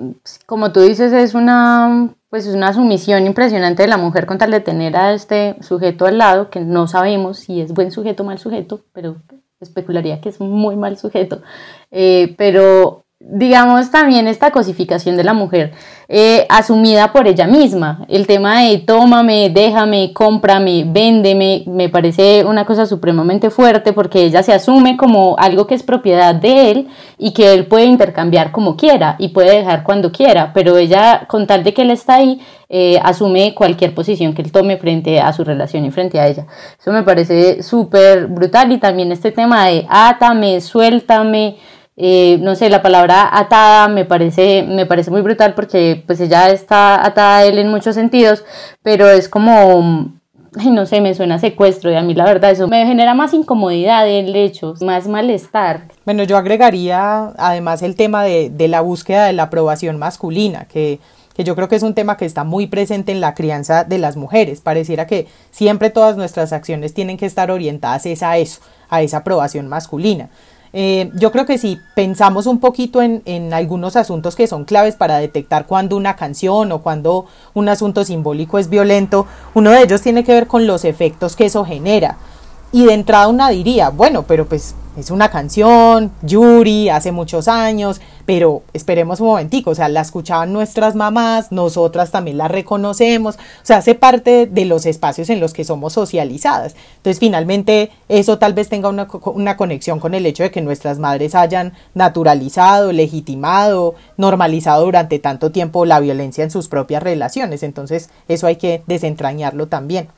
como 0.47 0.73
tú 0.73 0.81
dices, 0.81 1.13
es 1.13 1.35
una, 1.35 2.15
pues 2.31 2.47
es 2.47 2.55
una 2.55 2.73
sumisión 2.73 3.27
impresionante 3.27 3.83
de 3.83 3.89
la 3.89 3.97
mujer 3.97 4.27
con 4.27 4.39
tal 4.39 4.51
de 4.51 4.61
tener 4.61 4.97
a 4.97 5.15
este 5.15 5.57
sujeto 5.63 6.07
al 6.07 6.19
lado, 6.19 6.51
que 6.51 6.61
no 6.61 6.87
sabemos 6.87 7.39
si 7.39 7.61
es 7.61 7.73
buen 7.73 7.91
sujeto 7.91 8.23
o 8.23 8.27
mal 8.27 8.39
sujeto, 8.39 8.83
pero 8.93 9.17
especularía 9.61 10.21
que 10.21 10.29
es 10.29 10.41
muy 10.41 10.77
mal 10.77 10.97
sujeto. 10.99 11.43
Eh, 11.91 12.35
pero 12.37 13.05
digamos 13.21 13.91
también 13.91 14.29
esta 14.29 14.53
cosificación 14.53 15.17
de 15.17 15.25
la 15.25 15.35
mujer 15.35 15.73
eh, 16.09 16.47
asumida 16.49 17.13
por 17.13 17.27
ella 17.27 17.49
misma. 17.49 18.07
El 18.09 18.29
tema 18.29 18.63
de 18.63 18.79
tómame, 18.79 19.51
déjame, 19.51 20.13
cómprame, 20.15 20.85
véndeme, 20.87 21.65
me 21.67 21.89
parece 21.89 22.45
una 22.45 22.65
cosa 22.65 22.87
supremamente 22.87 23.51
fuerte 23.51 23.93
porque 23.93 24.23
ella 24.23 24.45
se 24.45 24.53
asume 24.53 24.97
como 24.97 25.37
algo 25.37 25.67
que 25.67 25.75
es 25.75 25.83
propiedad 25.83 26.35
de 26.35 26.71
él 26.71 26.89
y 27.19 27.33
que 27.33 27.53
él 27.55 27.67
puede 27.67 27.87
intercambiar 27.87 28.53
como 28.53 28.77
quiera 28.77 29.17
y 29.19 29.29
puede 29.29 29.57
dejar 29.57 29.83
cuando 29.83 30.13
quiera, 30.13 30.53
pero 30.55 30.79
ella 30.79 31.27
con 31.29 31.47
tal 31.49 31.65
de 31.65 31.75
que 31.75 31.83
él 31.83 31.91
está 31.91 32.15
ahí, 32.17 32.41
eh, 32.69 33.01
asume 33.03 33.55
cualquier 33.55 33.95
posición 33.95 34.33
que 34.33 34.43
él 34.43 34.53
tome 34.53 34.77
frente 34.77 35.21
a 35.21 35.33
su 35.33 35.43
relación 35.43 35.85
y 35.85 35.91
frente 35.91 36.21
a 36.21 36.29
ella. 36.29 36.47
Eso 36.81 36.93
me 36.93 37.03
parece 37.03 37.63
súper 37.65 38.29
brutal 38.29 38.71
y 38.71 38.79
también 38.79 39.11
este 39.11 39.33
tema 39.33 39.67
de 39.67 39.87
átame, 39.89 40.61
suéltame, 40.61 41.57
eh, 42.01 42.39
no 42.41 42.55
sé, 42.55 42.71
la 42.71 42.81
palabra 42.81 43.29
atada 43.37 43.89
me 43.89 44.05
parece, 44.05 44.63
me 44.63 44.87
parece 44.87 45.11
muy 45.11 45.21
brutal 45.21 45.55
porque 45.55 46.05
pues 46.07 46.21
ella 46.21 46.49
está 46.51 47.05
atada 47.05 47.39
a 47.39 47.45
él 47.45 47.59
en 47.59 47.69
muchos 47.69 47.97
sentidos, 47.97 48.45
pero 48.85 49.11
es 49.11 49.29
como, 49.29 50.13
no 50.71 50.87
sé, 50.87 51.01
me 51.01 51.15
suena 51.17 51.41
secuestro 51.41 51.91
y 51.91 51.97
a 51.97 52.03
mí 52.03 52.15
la 52.15 52.25
verdad 52.25 52.53
eso 52.53 52.69
me 52.69 52.87
genera 52.87 53.15
más 53.15 53.35
incomodidad 53.35 54.09
el 54.09 54.37
hecho, 54.37 54.75
más 54.81 55.09
malestar. 55.09 55.89
Bueno, 56.05 56.23
yo 56.23 56.37
agregaría 56.37 57.33
además 57.37 57.83
el 57.83 57.97
tema 57.97 58.23
de, 58.23 58.49
de 58.49 58.69
la 58.69 58.81
búsqueda 58.81 59.27
de 59.27 59.33
la 59.33 59.45
aprobación 59.45 59.99
masculina, 59.99 60.67
que 60.67 61.01
que 61.39 61.45
yo 61.45 61.55
creo 61.55 61.69
que 61.69 61.77
es 61.77 61.85
un 61.85 61.95
tema 61.95 62.17
que 62.17 62.25
está 62.25 62.43
muy 62.43 62.67
presente 62.67 63.13
en 63.13 63.21
la 63.21 63.33
crianza 63.33 63.85
de 63.85 63.99
las 63.99 64.17
mujeres. 64.17 64.61
Pareciera 64.61 65.07
que 65.07 65.29
siempre 65.53 65.89
todas 65.89 66.17
nuestras 66.17 66.53
acciones 66.53 66.95
tienen 66.95 67.17
que 67.17 67.27
estar 67.27 67.53
orientadas 67.53 68.07
a 68.23 68.39
eso, 68.39 68.61
a 68.89 69.03
esa 69.03 69.19
aprobación 69.19 69.69
masculina. 69.69 70.31
Eh, 70.73 71.11
yo 71.15 71.33
creo 71.33 71.47
que 71.47 71.59
si 71.59 71.81
pensamos 71.95 72.47
un 72.47 72.61
poquito 72.61 73.01
en, 73.01 73.23
en, 73.25 73.55
algunos 73.55 73.97
asuntos 73.97 74.37
que 74.37 74.47
son 74.47 74.65
claves 74.65 74.97
para 74.97 75.19
detectar 75.19 75.67
cuando 75.67 75.97
una 75.97 76.17
canción 76.17 76.73
o 76.73 76.83
cuando 76.83 77.27
un 77.55 77.69
asunto 77.69 78.05
simbólico 78.05 78.59
es 78.59 78.69
violento, 78.69 79.27
uno 79.55 79.71
de 79.71 79.83
ellos 79.83 80.03
tiene 80.03 80.25
que 80.25 80.33
ver 80.33 80.47
con 80.47 80.67
los 80.67 80.85
efectos 80.85 81.37
que 81.37 81.47
eso 81.47 81.65
genera. 81.65 82.19
Y 82.71 82.85
de 82.85 82.93
entrada 82.93 83.29
una 83.29 83.49
diría, 83.49 83.89
bueno, 83.89 84.25
pero 84.25 84.47
pues 84.47 84.75
es 84.99 85.11
una 85.11 85.31
canción, 85.31 86.11
Yuri, 86.23 86.89
hace 86.89 87.13
muchos 87.13 87.49
años, 87.49 88.01
pero 88.27 88.63
esperemos 88.73 89.21
un 89.21 89.29
momentico, 89.29 89.71
o 89.71 89.75
sea, 89.75 89.89
la 89.89 90.01
escuchaban 90.01 90.53
nuestras 90.53 90.95
mamás, 90.95 91.53
nosotras 91.53 92.11
también 92.11 92.37
la 92.37 92.49
reconocemos, 92.49 93.37
o 93.37 93.65
sea, 93.67 93.79
hace 93.79 93.95
parte 93.95 94.47
de 94.47 94.65
los 94.65 94.87
espacios 94.87 95.31
en 95.31 95.41
los 95.41 95.53
que 95.53 95.65
somos 95.65 95.93
socializadas. 95.93 96.75
Entonces, 96.97 97.21
finalmente, 97.21 97.91
eso 98.09 98.39
tal 98.39 98.55
vez 98.55 98.69
tenga 98.69 98.89
una, 98.89 99.09
una 99.25 99.57
conexión 99.57 100.01
con 100.01 100.15
el 100.15 100.27
hecho 100.27 100.43
de 100.43 100.51
que 100.51 100.61
nuestras 100.61 100.99
madres 100.99 101.35
hayan 101.35 101.73
naturalizado, 101.95 102.93
legitimado, 102.93 103.95
normalizado 104.17 104.85
durante 104.85 105.19
tanto 105.19 105.53
tiempo 105.53 105.85
la 105.87 106.01
violencia 106.01 106.45
en 106.45 106.51
sus 106.51 106.69
propias 106.69 107.03
relaciones. 107.03 107.63
Entonces, 107.63 108.11
eso 108.29 108.47
hay 108.47 108.57
que 108.57 108.83
desentrañarlo 108.87 109.69
también 109.69 110.09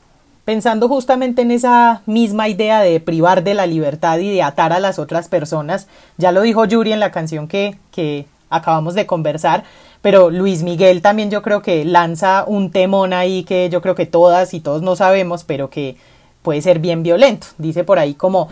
pensando 0.50 0.88
justamente 0.88 1.42
en 1.42 1.52
esa 1.52 2.02
misma 2.06 2.48
idea 2.48 2.80
de 2.80 2.98
privar 2.98 3.44
de 3.44 3.54
la 3.54 3.66
libertad 3.66 4.18
y 4.18 4.34
de 4.34 4.42
atar 4.42 4.72
a 4.72 4.80
las 4.80 4.98
otras 4.98 5.28
personas, 5.28 5.86
ya 6.16 6.32
lo 6.32 6.40
dijo 6.40 6.64
Yuri 6.64 6.90
en 6.92 6.98
la 6.98 7.12
canción 7.12 7.46
que, 7.46 7.78
que 7.92 8.26
acabamos 8.48 8.94
de 8.94 9.06
conversar, 9.06 9.62
pero 10.02 10.28
Luis 10.28 10.64
Miguel 10.64 11.02
también 11.02 11.30
yo 11.30 11.42
creo 11.42 11.62
que 11.62 11.84
lanza 11.84 12.42
un 12.48 12.72
temón 12.72 13.12
ahí 13.12 13.44
que 13.44 13.68
yo 13.70 13.80
creo 13.80 13.94
que 13.94 14.06
todas 14.06 14.52
y 14.52 14.58
todos 14.58 14.82
no 14.82 14.96
sabemos, 14.96 15.44
pero 15.44 15.70
que 15.70 15.96
puede 16.42 16.60
ser 16.62 16.80
bien 16.80 17.04
violento. 17.04 17.46
Dice 17.56 17.84
por 17.84 18.00
ahí 18.00 18.14
como... 18.14 18.48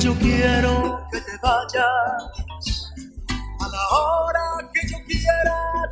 Yo 0.00 0.14
quiero 0.14 1.02
que 1.12 1.20
te 1.20 1.38
vayas, 1.40 2.92
a 3.60 3.68
la 3.68 3.88
hora 3.96 4.68
que 4.74 4.88
yo 4.88 4.96
quiera 5.06 5.87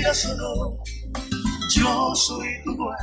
quieras 0.00 0.24
o 0.24 0.34
no, 0.34 0.78
yo 1.68 2.14
soy 2.14 2.48
tu 2.64 2.74
dueño. 2.74 2.96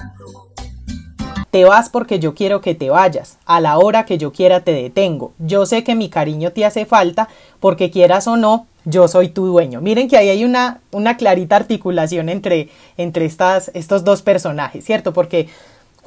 Te 1.51 1.63
vas 1.63 1.89
porque 1.89 2.19
yo 2.19 2.33
quiero 2.33 2.59
que 2.59 2.73
te 2.73 2.89
vayas, 2.89 3.37
a 3.45 3.61
la 3.61 3.77
hora 3.77 4.05
que 4.05 4.17
yo 4.17 4.31
quiera 4.31 4.61
te 4.61 4.73
detengo. 4.73 5.31
Yo 5.37 5.67
sé 5.67 5.83
que 5.83 5.93
mi 5.93 6.09
cariño 6.09 6.51
te 6.53 6.65
hace 6.65 6.85
falta, 6.85 7.29
porque 7.59 7.91
quieras 7.91 8.27
o 8.27 8.35
no, 8.35 8.65
yo 8.83 9.07
soy 9.07 9.29
tu 9.29 9.45
dueño. 9.45 9.79
Miren 9.79 10.07
que 10.07 10.17
ahí 10.17 10.29
hay 10.29 10.43
una, 10.43 10.81
una 10.91 11.17
clarita 11.17 11.55
articulación 11.55 12.29
entre, 12.29 12.69
entre 12.97 13.25
estas, 13.25 13.69
estos 13.75 14.03
dos 14.03 14.23
personajes, 14.23 14.83
¿cierto? 14.83 15.13
Porque 15.13 15.49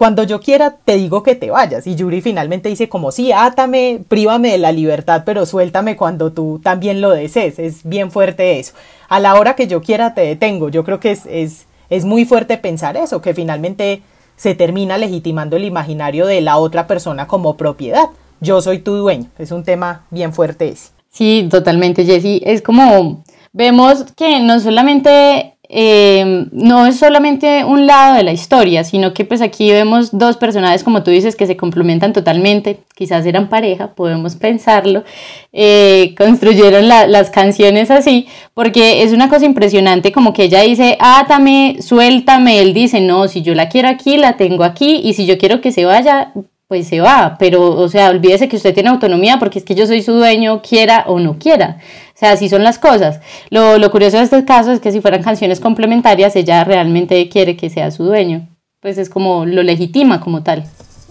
cuando 0.00 0.22
yo 0.22 0.40
quiera 0.40 0.76
te 0.84 0.96
digo 0.96 1.22
que 1.22 1.34
te 1.34 1.50
vayas. 1.50 1.86
Y 1.86 1.94
Yuri 1.94 2.20
finalmente 2.20 2.68
dice 2.68 2.88
como 2.88 3.12
sí, 3.12 3.32
átame, 3.32 4.02
prívame 4.08 4.52
de 4.52 4.58
la 4.58 4.72
libertad, 4.72 5.22
pero 5.24 5.46
suéltame 5.46 5.96
cuando 5.96 6.32
tú 6.32 6.58
también 6.62 7.00
lo 7.00 7.10
desees. 7.10 7.58
Es 7.58 7.84
bien 7.84 8.10
fuerte 8.10 8.58
eso. 8.58 8.72
A 9.10 9.20
la 9.20 9.34
hora 9.34 9.56
que 9.56 9.66
yo 9.66 9.82
quiera 9.82 10.14
te 10.14 10.22
detengo. 10.22 10.70
Yo 10.70 10.84
creo 10.84 11.00
que 11.00 11.10
es, 11.10 11.26
es, 11.26 11.66
es 11.90 12.04
muy 12.06 12.24
fuerte 12.24 12.56
pensar 12.56 12.96
eso, 12.96 13.20
que 13.20 13.34
finalmente 13.34 14.02
se 14.36 14.54
termina 14.54 14.96
legitimando 14.96 15.56
el 15.56 15.64
imaginario 15.64 16.24
de 16.24 16.40
la 16.40 16.56
otra 16.56 16.86
persona 16.86 17.26
como 17.26 17.58
propiedad. 17.58 18.08
Yo 18.40 18.62
soy 18.62 18.78
tu 18.78 18.94
dueño. 18.94 19.26
Es 19.36 19.50
un 19.50 19.64
tema 19.64 20.06
bien 20.10 20.32
fuerte 20.32 20.68
ese. 20.68 20.92
Sí, 21.10 21.48
totalmente, 21.50 22.04
Jessy. 22.04 22.40
Es 22.46 22.62
como 22.62 23.24
vemos 23.52 24.06
que 24.16 24.40
no 24.40 24.60
solamente 24.60 25.56
eh, 25.72 26.46
no 26.50 26.84
es 26.86 26.98
solamente 26.98 27.64
un 27.64 27.86
lado 27.86 28.16
de 28.16 28.24
la 28.24 28.32
historia, 28.32 28.82
sino 28.82 29.14
que 29.14 29.24
pues 29.24 29.40
aquí 29.40 29.70
vemos 29.70 30.18
dos 30.18 30.36
personajes, 30.36 30.82
como 30.82 31.04
tú 31.04 31.12
dices, 31.12 31.36
que 31.36 31.46
se 31.46 31.56
complementan 31.56 32.12
totalmente, 32.12 32.80
quizás 32.96 33.24
eran 33.24 33.48
pareja, 33.48 33.94
podemos 33.94 34.34
pensarlo, 34.34 35.04
eh, 35.52 36.16
construyeron 36.18 36.88
las 36.88 37.30
canciones 37.30 37.92
así, 37.92 38.26
porque 38.52 39.04
es 39.04 39.12
una 39.12 39.28
cosa 39.28 39.46
impresionante, 39.46 40.10
como 40.10 40.32
que 40.32 40.44
ella 40.44 40.62
dice, 40.62 40.96
átame, 40.98 41.76
suéltame, 41.80 42.60
él 42.60 42.74
dice, 42.74 43.00
no, 43.00 43.28
si 43.28 43.42
yo 43.42 43.54
la 43.54 43.68
quiero 43.68 43.88
aquí, 43.88 44.16
la 44.16 44.36
tengo 44.36 44.64
aquí, 44.64 45.00
y 45.04 45.14
si 45.14 45.24
yo 45.24 45.38
quiero 45.38 45.60
que 45.60 45.70
se 45.70 45.84
vaya, 45.84 46.32
pues 46.70 46.86
se 46.86 47.00
va, 47.00 47.34
pero 47.36 47.72
o 47.72 47.88
sea, 47.88 48.10
olvídese 48.10 48.48
que 48.48 48.54
usted 48.54 48.72
tiene 48.72 48.90
autonomía 48.90 49.40
porque 49.40 49.58
es 49.58 49.64
que 49.64 49.74
yo 49.74 49.88
soy 49.88 50.02
su 50.02 50.12
dueño, 50.12 50.62
quiera 50.62 51.02
o 51.08 51.18
no 51.18 51.36
quiera. 51.36 51.78
O 52.14 52.16
sea, 52.16 52.30
así 52.30 52.48
son 52.48 52.62
las 52.62 52.78
cosas. 52.78 53.18
Lo, 53.50 53.76
lo 53.76 53.90
curioso 53.90 54.18
de 54.18 54.22
este 54.22 54.44
caso 54.44 54.70
es 54.70 54.78
que 54.78 54.92
si 54.92 55.00
fueran 55.00 55.24
canciones 55.24 55.58
complementarias, 55.58 56.36
ella 56.36 56.62
realmente 56.62 57.28
quiere 57.28 57.56
que 57.56 57.70
sea 57.70 57.90
su 57.90 58.04
dueño. 58.04 58.46
Pues 58.80 58.98
es 58.98 59.10
como 59.10 59.46
lo 59.46 59.64
legitima 59.64 60.20
como 60.20 60.44
tal. 60.44 60.62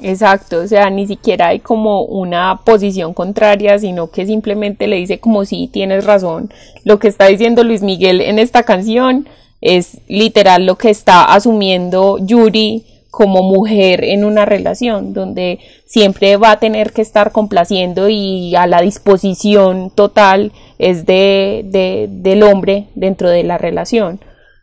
Exacto, 0.01 0.59
o 0.59 0.67
sea, 0.67 0.89
ni 0.89 1.05
siquiera 1.07 1.47
hay 1.47 1.59
como 1.59 2.03
una 2.03 2.61
posición 2.63 3.13
contraria, 3.13 3.77
sino 3.79 4.11
que 4.11 4.25
simplemente 4.25 4.87
le 4.87 4.95
dice 4.95 5.19
como 5.19 5.43
si 5.43 5.67
tienes 5.67 6.05
razón. 6.05 6.53
Lo 6.85 6.99
que 6.99 7.09
está 7.09 7.25
diciendo 7.25 7.65
Luis 7.65 7.81
Miguel 7.81 8.21
en 8.21 8.39
esta 8.39 8.63
canción 8.63 9.27
es 9.59 9.97
literal 10.07 10.65
lo 10.65 10.77
que 10.77 10.89
está 10.89 11.25
asumiendo 11.33 12.17
Yuri 12.17 12.85
como 13.09 13.41
mujer 13.41 14.03
en 14.03 14.23
una 14.23 14.45
relación 14.45 15.13
donde 15.13 15.59
siempre 15.85 16.37
va 16.37 16.51
a 16.51 16.59
tener 16.59 16.93
que 16.93 17.01
estar 17.01 17.31
complaciendo 17.31 18.07
y 18.07 18.55
a 18.55 18.67
la 18.67 18.81
disposición 18.81 19.89
total 19.89 20.51
es 20.77 21.05
de, 21.05 21.63
de, 21.65 22.07
del 22.09 22.43
hombre 22.43 22.87
dentro 22.95 23.29
de 23.29 23.43
la 23.43 23.57
relación. 23.57 24.19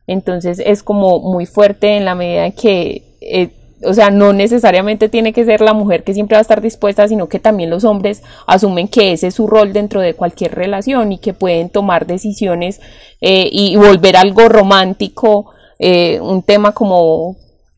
Entonces 0.06 0.62
es 0.64 0.82
como 0.82 1.18
muy 1.18 1.46
fuerte 1.46 1.96
en 1.96 2.04
la 2.04 2.14
medida 2.14 2.50
que, 2.52 3.02
eh, 3.20 3.50
o 3.82 3.92
sea, 3.92 4.10
no 4.10 4.32
necesariamente 4.32 5.08
tiene 5.08 5.32
que 5.32 5.44
ser 5.44 5.60
la 5.60 5.72
mujer 5.72 6.04
que 6.04 6.14
siempre 6.14 6.36
va 6.36 6.38
a 6.38 6.42
estar 6.42 6.62
dispuesta, 6.62 7.08
sino 7.08 7.28
que 7.28 7.40
también 7.40 7.70
los 7.70 7.84
hombres 7.84 8.22
asumen 8.46 8.86
que 8.86 9.12
ese 9.12 9.26
es 9.26 9.34
su 9.34 9.48
rol 9.48 9.72
dentro 9.72 10.00
de 10.00 10.14
cualquier 10.14 10.54
relación 10.54 11.10
y 11.10 11.18
que 11.18 11.34
pueden 11.34 11.68
tomar 11.68 12.06
decisiones 12.06 12.80
eh, 13.20 13.48
y 13.50 13.74
volver 13.74 14.16
algo 14.16 14.48
romántico, 14.48 15.50
eh, 15.80 16.20
un 16.20 16.42
tema 16.42 16.72
como 16.72 17.36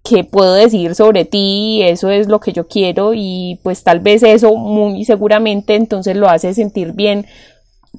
qué 0.09 0.25
puedo 0.25 0.55
decir 0.55 0.95
sobre 0.95 1.25
ti, 1.25 1.83
eso 1.83 2.11
es 2.11 2.29
lo 2.29 2.41
que 2.41 2.53
yo 2.53 2.67
quiero 2.67 3.13
y 3.15 3.59
pues 3.63 3.83
tal 3.83 4.01
vez 4.01 4.23
eso 4.23 4.55
muy 4.57 5.05
seguramente 5.05 5.75
entonces 5.75 6.17
lo 6.17 6.29
hace 6.29 6.55
sentir 6.55 6.93
bien, 6.93 7.27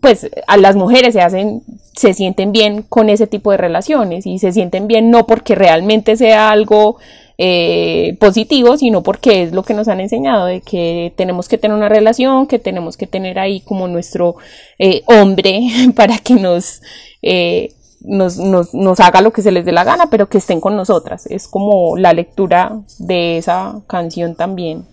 pues 0.01 0.29
a 0.47 0.57
las 0.57 0.75
mujeres 0.75 1.13
se 1.13 1.21
hacen, 1.21 1.61
se 1.95 2.13
sienten 2.13 2.51
bien 2.51 2.83
con 2.83 3.09
ese 3.09 3.27
tipo 3.27 3.51
de 3.51 3.57
relaciones 3.57 4.25
y 4.25 4.39
se 4.39 4.51
sienten 4.51 4.87
bien 4.87 5.11
no 5.11 5.27
porque 5.27 5.55
realmente 5.55 6.15
sea 6.15 6.51
algo 6.51 6.97
eh, 7.37 8.17
positivo, 8.19 8.77
sino 8.77 9.01
porque 9.01 9.43
es 9.43 9.53
lo 9.53 9.63
que 9.63 9.73
nos 9.73 9.87
han 9.87 10.01
enseñado 10.01 10.45
de 10.45 10.59
que 10.61 11.13
tenemos 11.15 11.47
que 11.47 11.57
tener 11.57 11.77
una 11.77 11.87
relación, 11.87 12.47
que 12.47 12.59
tenemos 12.59 12.97
que 12.97 13.07
tener 13.07 13.39
ahí 13.39 13.61
como 13.61 13.87
nuestro 13.87 14.35
eh, 14.77 15.03
hombre 15.05 15.61
para 15.95 16.17
que 16.17 16.33
nos 16.33 16.81
eh, 17.21 17.73
nos, 18.01 18.37
nos, 18.37 18.73
nos, 18.73 18.99
haga 18.99 19.21
lo 19.21 19.31
que 19.31 19.41
se 19.41 19.51
les 19.51 19.65
dé 19.65 19.71
la 19.71 19.83
gana, 19.83 20.09
pero 20.09 20.29
que 20.29 20.37
estén 20.37 20.61
con 20.61 20.75
nosotras. 20.75 21.25
Es 21.25 21.47
como 21.47 21.97
la 21.97 22.13
lectura 22.13 22.79
de 22.97 23.37
esa 23.37 23.81
canción 23.87 24.35
también. 24.35 24.85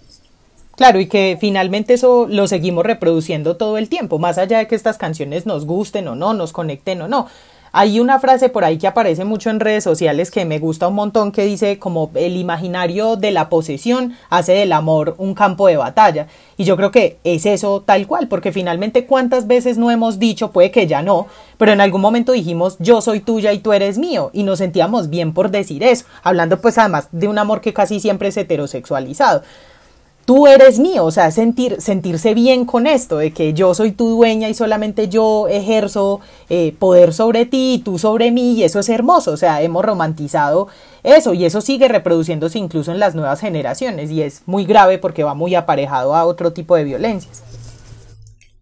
Claro, 0.76 1.00
y 1.00 1.06
que 1.06 1.38
finalmente 1.40 1.94
eso 1.94 2.26
lo 2.28 2.46
seguimos 2.46 2.84
reproduciendo 2.84 3.56
todo 3.56 3.78
el 3.78 3.88
tiempo, 3.88 4.18
más 4.18 4.36
allá 4.36 4.58
de 4.58 4.66
que 4.66 4.74
estas 4.74 4.98
canciones 4.98 5.46
nos 5.46 5.64
gusten 5.64 6.06
o 6.08 6.14
no, 6.14 6.34
nos 6.34 6.52
conecten 6.52 7.00
o 7.00 7.08
no. 7.08 7.28
Hay 7.78 8.00
una 8.00 8.18
frase 8.18 8.48
por 8.48 8.64
ahí 8.64 8.78
que 8.78 8.86
aparece 8.86 9.26
mucho 9.26 9.50
en 9.50 9.60
redes 9.60 9.84
sociales 9.84 10.30
que 10.30 10.46
me 10.46 10.58
gusta 10.58 10.88
un 10.88 10.94
montón 10.94 11.30
que 11.30 11.44
dice 11.44 11.78
como 11.78 12.10
el 12.14 12.38
imaginario 12.38 13.16
de 13.16 13.32
la 13.32 13.50
posesión 13.50 14.16
hace 14.30 14.52
del 14.52 14.72
amor 14.72 15.14
un 15.18 15.34
campo 15.34 15.66
de 15.66 15.76
batalla. 15.76 16.26
Y 16.56 16.64
yo 16.64 16.78
creo 16.78 16.90
que 16.90 17.18
es 17.22 17.44
eso 17.44 17.82
tal 17.82 18.06
cual, 18.06 18.28
porque 18.28 18.50
finalmente 18.50 19.04
cuántas 19.04 19.46
veces 19.46 19.76
no 19.76 19.90
hemos 19.90 20.18
dicho, 20.18 20.52
puede 20.52 20.70
que 20.70 20.86
ya 20.86 21.02
no, 21.02 21.26
pero 21.58 21.70
en 21.70 21.82
algún 21.82 22.00
momento 22.00 22.32
dijimos 22.32 22.76
yo 22.78 23.02
soy 23.02 23.20
tuya 23.20 23.52
y 23.52 23.58
tú 23.58 23.74
eres 23.74 23.98
mío 23.98 24.30
y 24.32 24.44
nos 24.44 24.56
sentíamos 24.56 25.10
bien 25.10 25.34
por 25.34 25.50
decir 25.50 25.82
eso, 25.82 26.06
hablando 26.22 26.58
pues 26.62 26.78
además 26.78 27.08
de 27.12 27.28
un 27.28 27.38
amor 27.38 27.60
que 27.60 27.74
casi 27.74 28.00
siempre 28.00 28.28
es 28.28 28.38
heterosexualizado 28.38 29.42
tú 30.26 30.48
eres 30.48 30.78
mío, 30.78 31.04
o 31.04 31.10
sea, 31.10 31.30
sentir, 31.30 31.80
sentirse 31.80 32.34
bien 32.34 32.66
con 32.66 32.86
esto, 32.86 33.18
de 33.18 33.32
que 33.32 33.54
yo 33.54 33.74
soy 33.74 33.92
tu 33.92 34.10
dueña 34.10 34.48
y 34.48 34.54
solamente 34.54 35.08
yo 35.08 35.48
ejerzo 35.48 36.20
eh, 36.50 36.74
poder 36.78 37.14
sobre 37.14 37.46
ti 37.46 37.74
y 37.74 37.78
tú 37.78 37.98
sobre 37.98 38.32
mí, 38.32 38.54
y 38.54 38.64
eso 38.64 38.80
es 38.80 38.88
hermoso, 38.88 39.30
o 39.30 39.36
sea, 39.36 39.62
hemos 39.62 39.84
romantizado 39.84 40.66
eso 41.04 41.32
y 41.32 41.44
eso 41.44 41.60
sigue 41.60 41.86
reproduciéndose 41.86 42.58
incluso 42.58 42.90
en 42.90 42.98
las 42.98 43.14
nuevas 43.14 43.40
generaciones 43.40 44.10
y 44.10 44.22
es 44.22 44.42
muy 44.46 44.64
grave 44.64 44.98
porque 44.98 45.22
va 45.22 45.34
muy 45.34 45.54
aparejado 45.54 46.16
a 46.16 46.26
otro 46.26 46.52
tipo 46.52 46.74
de 46.74 46.82
violencias. 46.82 47.44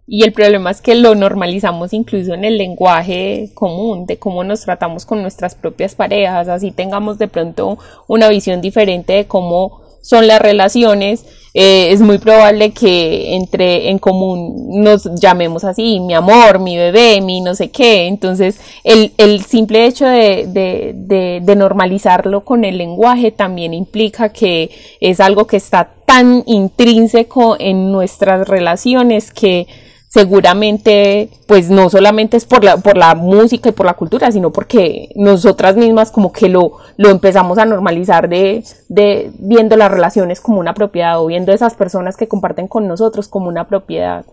Y 0.06 0.24
el 0.24 0.34
problema 0.34 0.70
es 0.70 0.82
que 0.82 0.94
lo 0.94 1.14
normalizamos 1.14 1.94
incluso 1.94 2.34
en 2.34 2.44
el 2.44 2.58
lenguaje 2.58 3.50
común, 3.54 4.04
de 4.04 4.18
cómo 4.18 4.44
nos 4.44 4.60
tratamos 4.60 5.06
con 5.06 5.22
nuestras 5.22 5.54
propias 5.54 5.94
parejas, 5.94 6.48
así 6.48 6.72
tengamos 6.72 7.16
de 7.16 7.28
pronto 7.28 7.78
una 8.06 8.28
visión 8.28 8.60
diferente 8.60 9.14
de 9.14 9.26
cómo 9.26 9.83
son 10.04 10.26
las 10.26 10.40
relaciones, 10.40 11.24
eh, 11.54 11.92
es 11.92 12.00
muy 12.00 12.18
probable 12.18 12.72
que 12.72 13.36
entre 13.36 13.88
en 13.88 13.98
común 13.98 14.82
nos 14.82 15.08
llamemos 15.20 15.64
así, 15.64 15.98
mi 16.00 16.12
amor, 16.12 16.58
mi 16.58 16.76
bebé, 16.76 17.20
mi 17.20 17.40
no 17.40 17.54
sé 17.54 17.70
qué. 17.70 18.06
Entonces, 18.06 18.60
el, 18.82 19.12
el 19.18 19.42
simple 19.44 19.86
hecho 19.86 20.04
de, 20.04 20.46
de, 20.48 21.40
de, 21.40 21.56
normalizarlo 21.56 22.44
con 22.44 22.64
el 22.64 22.76
lenguaje 22.76 23.30
también 23.30 23.72
implica 23.72 24.30
que 24.30 24.70
es 25.00 25.20
algo 25.20 25.46
que 25.46 25.56
está 25.56 25.90
tan 26.04 26.42
intrínseco 26.46 27.56
en 27.58 27.92
nuestras 27.92 28.46
relaciones 28.46 29.30
que 29.30 29.66
seguramente 30.14 31.28
pues 31.48 31.70
no 31.70 31.90
solamente 31.90 32.36
es 32.36 32.44
por 32.44 32.62
la, 32.62 32.76
por 32.76 32.96
la 32.96 33.16
música 33.16 33.70
y 33.70 33.72
por 33.72 33.84
la 33.84 33.94
cultura, 33.94 34.30
sino 34.30 34.52
porque 34.52 35.08
nosotras 35.16 35.74
mismas 35.74 36.12
como 36.12 36.30
que 36.30 36.48
lo, 36.48 36.74
lo 36.96 37.10
empezamos 37.10 37.58
a 37.58 37.64
normalizar 37.64 38.28
de, 38.28 38.62
de 38.88 39.32
viendo 39.40 39.76
las 39.76 39.90
relaciones 39.90 40.40
como 40.40 40.60
una 40.60 40.72
propiedad 40.72 41.20
o 41.20 41.26
viendo 41.26 41.52
esas 41.52 41.74
personas 41.74 42.16
que 42.16 42.28
comparten 42.28 42.68
con 42.68 42.86
nosotros 42.86 43.26
como 43.26 43.48
una 43.48 43.66
propiedad. 43.66 44.24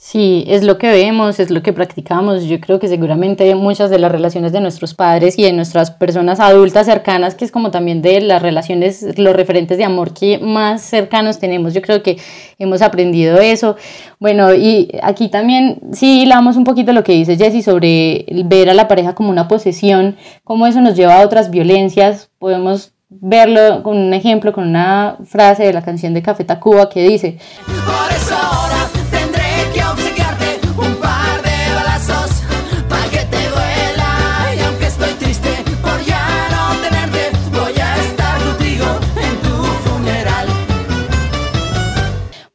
Sí, 0.00 0.44
es 0.46 0.62
lo 0.62 0.78
que 0.78 0.92
vemos, 0.92 1.40
es 1.40 1.50
lo 1.50 1.60
que 1.60 1.72
practicamos. 1.72 2.44
Yo 2.44 2.60
creo 2.60 2.78
que 2.78 2.86
seguramente 2.86 3.52
muchas 3.56 3.90
de 3.90 3.98
las 3.98 4.12
relaciones 4.12 4.52
de 4.52 4.60
nuestros 4.60 4.94
padres 4.94 5.36
y 5.36 5.42
de 5.42 5.52
nuestras 5.52 5.90
personas 5.90 6.38
adultas 6.38 6.86
cercanas, 6.86 7.34
que 7.34 7.44
es 7.44 7.50
como 7.50 7.72
también 7.72 8.00
de 8.00 8.20
las 8.20 8.40
relaciones, 8.40 9.18
los 9.18 9.34
referentes 9.34 9.76
de 9.76 9.84
amor 9.84 10.14
que 10.14 10.38
más 10.38 10.82
cercanos 10.82 11.40
tenemos, 11.40 11.74
yo 11.74 11.82
creo 11.82 12.04
que 12.04 12.16
hemos 12.60 12.80
aprendido 12.80 13.40
eso. 13.40 13.74
Bueno, 14.20 14.54
y 14.54 14.88
aquí 15.02 15.30
también 15.30 15.80
sí 15.92 16.22
hilamos 16.22 16.56
un 16.56 16.62
poquito 16.62 16.92
lo 16.92 17.02
que 17.02 17.14
dice 17.14 17.36
Jessie 17.36 17.64
sobre 17.64 18.24
ver 18.44 18.70
a 18.70 18.74
la 18.74 18.86
pareja 18.86 19.16
como 19.16 19.30
una 19.30 19.48
posesión, 19.48 20.16
cómo 20.44 20.68
eso 20.68 20.80
nos 20.80 20.94
lleva 20.94 21.16
a 21.16 21.24
otras 21.24 21.50
violencias. 21.50 22.30
Podemos 22.38 22.92
verlo 23.10 23.82
con 23.82 23.96
un 23.96 24.14
ejemplo, 24.14 24.52
con 24.52 24.68
una 24.68 25.16
frase 25.24 25.64
de 25.64 25.72
la 25.72 25.82
canción 25.82 26.14
de 26.14 26.22
Café 26.22 26.44
Tacuba 26.44 26.88
que 26.88 27.02
dice... 27.02 27.38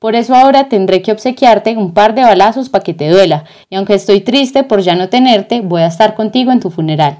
Por 0.03 0.17
eso 0.17 0.35
ahora 0.35 0.67
tendré 0.67 1.01
que 1.01 1.13
obsequiarte 1.13 1.77
un 1.77 1.93
par 1.93 2.13
de 2.13 2.23
balazos 2.23 2.67
para 2.67 2.83
que 2.83 2.93
te 2.93 3.07
duela. 3.07 3.45
Y 3.69 3.77
aunque 3.77 3.93
estoy 3.93 4.19
triste 4.19 4.65
por 4.65 4.81
ya 4.81 4.97
no 4.97 5.07
tenerte, 5.07 5.61
voy 5.61 5.81
a 5.81 5.87
estar 5.87 6.13
contigo 6.13 6.51
en 6.51 6.59
tu 6.59 6.69
funeral. 6.71 7.19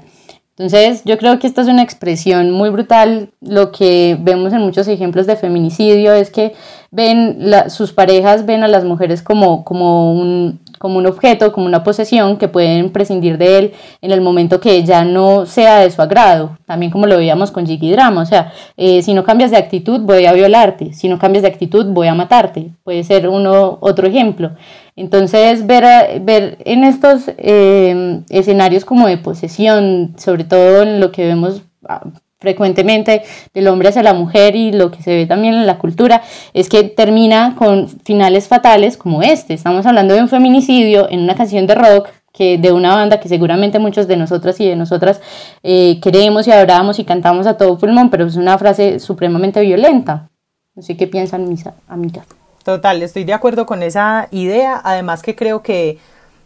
Entonces, 0.56 1.02
yo 1.04 1.18
creo 1.18 1.40
que 1.40 1.48
esta 1.48 1.62
es 1.62 1.68
una 1.68 1.82
expresión 1.82 2.52
muy 2.52 2.70
brutal. 2.70 3.30
Lo 3.40 3.72
que 3.72 4.16
vemos 4.20 4.52
en 4.52 4.60
muchos 4.60 4.86
ejemplos 4.86 5.26
de 5.26 5.34
feminicidio 5.34 6.12
es 6.12 6.30
que 6.30 6.54
ven 6.92 7.40
sus 7.68 7.92
parejas 7.92 8.46
ven 8.46 8.62
a 8.62 8.68
las 8.68 8.84
mujeres 8.84 9.20
como, 9.20 9.64
como 9.64 10.12
un, 10.12 10.60
como 10.78 10.98
un 10.98 11.06
objeto, 11.06 11.52
como 11.52 11.66
una 11.66 11.82
posesión 11.82 12.36
que 12.36 12.46
pueden 12.46 12.90
prescindir 12.90 13.36
de 13.36 13.58
él 13.58 13.72
en 14.00 14.12
el 14.12 14.20
momento 14.20 14.60
que 14.60 14.84
ya 14.84 15.04
no 15.04 15.44
sea 15.44 15.80
de 15.80 15.90
su 15.90 16.00
agrado. 16.00 16.56
También 16.66 16.92
como 16.92 17.06
lo 17.06 17.16
veíamos 17.16 17.50
con 17.50 17.66
Jiggy 17.66 17.90
Drama, 17.90 18.22
o 18.22 18.26
sea, 18.26 18.52
eh, 18.76 19.02
si 19.02 19.12
no 19.12 19.24
cambias 19.24 19.50
de 19.50 19.56
actitud 19.56 20.02
voy 20.02 20.26
a 20.26 20.32
violarte, 20.32 20.92
si 20.92 21.08
no 21.08 21.18
cambias 21.18 21.42
de 21.42 21.48
actitud 21.48 21.86
voy 21.86 22.06
a 22.06 22.14
matarte. 22.14 22.70
Puede 22.84 23.02
ser 23.02 23.28
uno 23.28 23.78
otro 23.80 24.06
ejemplo. 24.06 24.52
Entonces, 24.96 25.66
ver, 25.66 26.20
ver 26.20 26.58
en 26.64 26.84
estos 26.84 27.24
eh, 27.36 28.20
escenarios 28.28 28.84
como 28.84 29.08
de 29.08 29.18
posesión, 29.18 30.14
sobre 30.18 30.44
todo 30.44 30.82
en 30.82 31.00
lo 31.00 31.10
que 31.10 31.26
vemos 31.26 31.62
ah, 31.88 32.04
frecuentemente 32.38 33.22
del 33.52 33.66
hombre 33.66 33.88
hacia 33.88 34.04
la 34.04 34.14
mujer 34.14 34.54
y 34.54 34.70
lo 34.70 34.92
que 34.92 35.02
se 35.02 35.14
ve 35.16 35.26
también 35.26 35.54
en 35.54 35.66
la 35.66 35.78
cultura 35.78 36.22
es 36.52 36.68
que 36.68 36.84
termina 36.84 37.56
con 37.58 37.88
finales 37.88 38.46
fatales 38.46 38.96
como 38.96 39.22
este. 39.22 39.54
Estamos 39.54 39.84
hablando 39.86 40.14
de 40.14 40.20
un 40.20 40.28
feminicidio 40.28 41.10
en 41.10 41.20
una 41.20 41.34
canción 41.34 41.66
de 41.66 41.74
rock 41.74 42.10
que 42.32 42.58
de 42.58 42.72
una 42.72 42.94
banda 42.94 43.18
que 43.20 43.28
seguramente 43.28 43.78
muchos 43.78 44.06
de 44.06 44.16
nosotras 44.16 44.60
y 44.60 44.68
de 44.68 44.76
nosotras 44.76 45.20
eh, 45.62 45.98
queremos 46.02 46.46
y 46.46 46.52
adoramos 46.52 46.98
y 46.98 47.04
cantamos 47.04 47.46
a 47.46 47.56
todo 47.56 47.78
pulmón, 47.78 48.10
pero 48.10 48.26
es 48.26 48.36
una 48.36 48.58
frase 48.58 49.00
supremamente 49.00 49.60
violenta. 49.60 50.30
No 50.74 50.82
sé 50.82 50.96
qué 50.96 51.06
piensan 51.06 51.48
mis 51.48 51.64
amigas. 51.88 52.26
Total, 52.64 53.02
estoy 53.02 53.24
de 53.24 53.34
acuerdo 53.34 53.66
con 53.66 53.82
esa 53.82 54.28
idea, 54.30 54.80
además 54.82 55.22
que 55.22 55.36
creo 55.36 55.62
que 55.62 55.98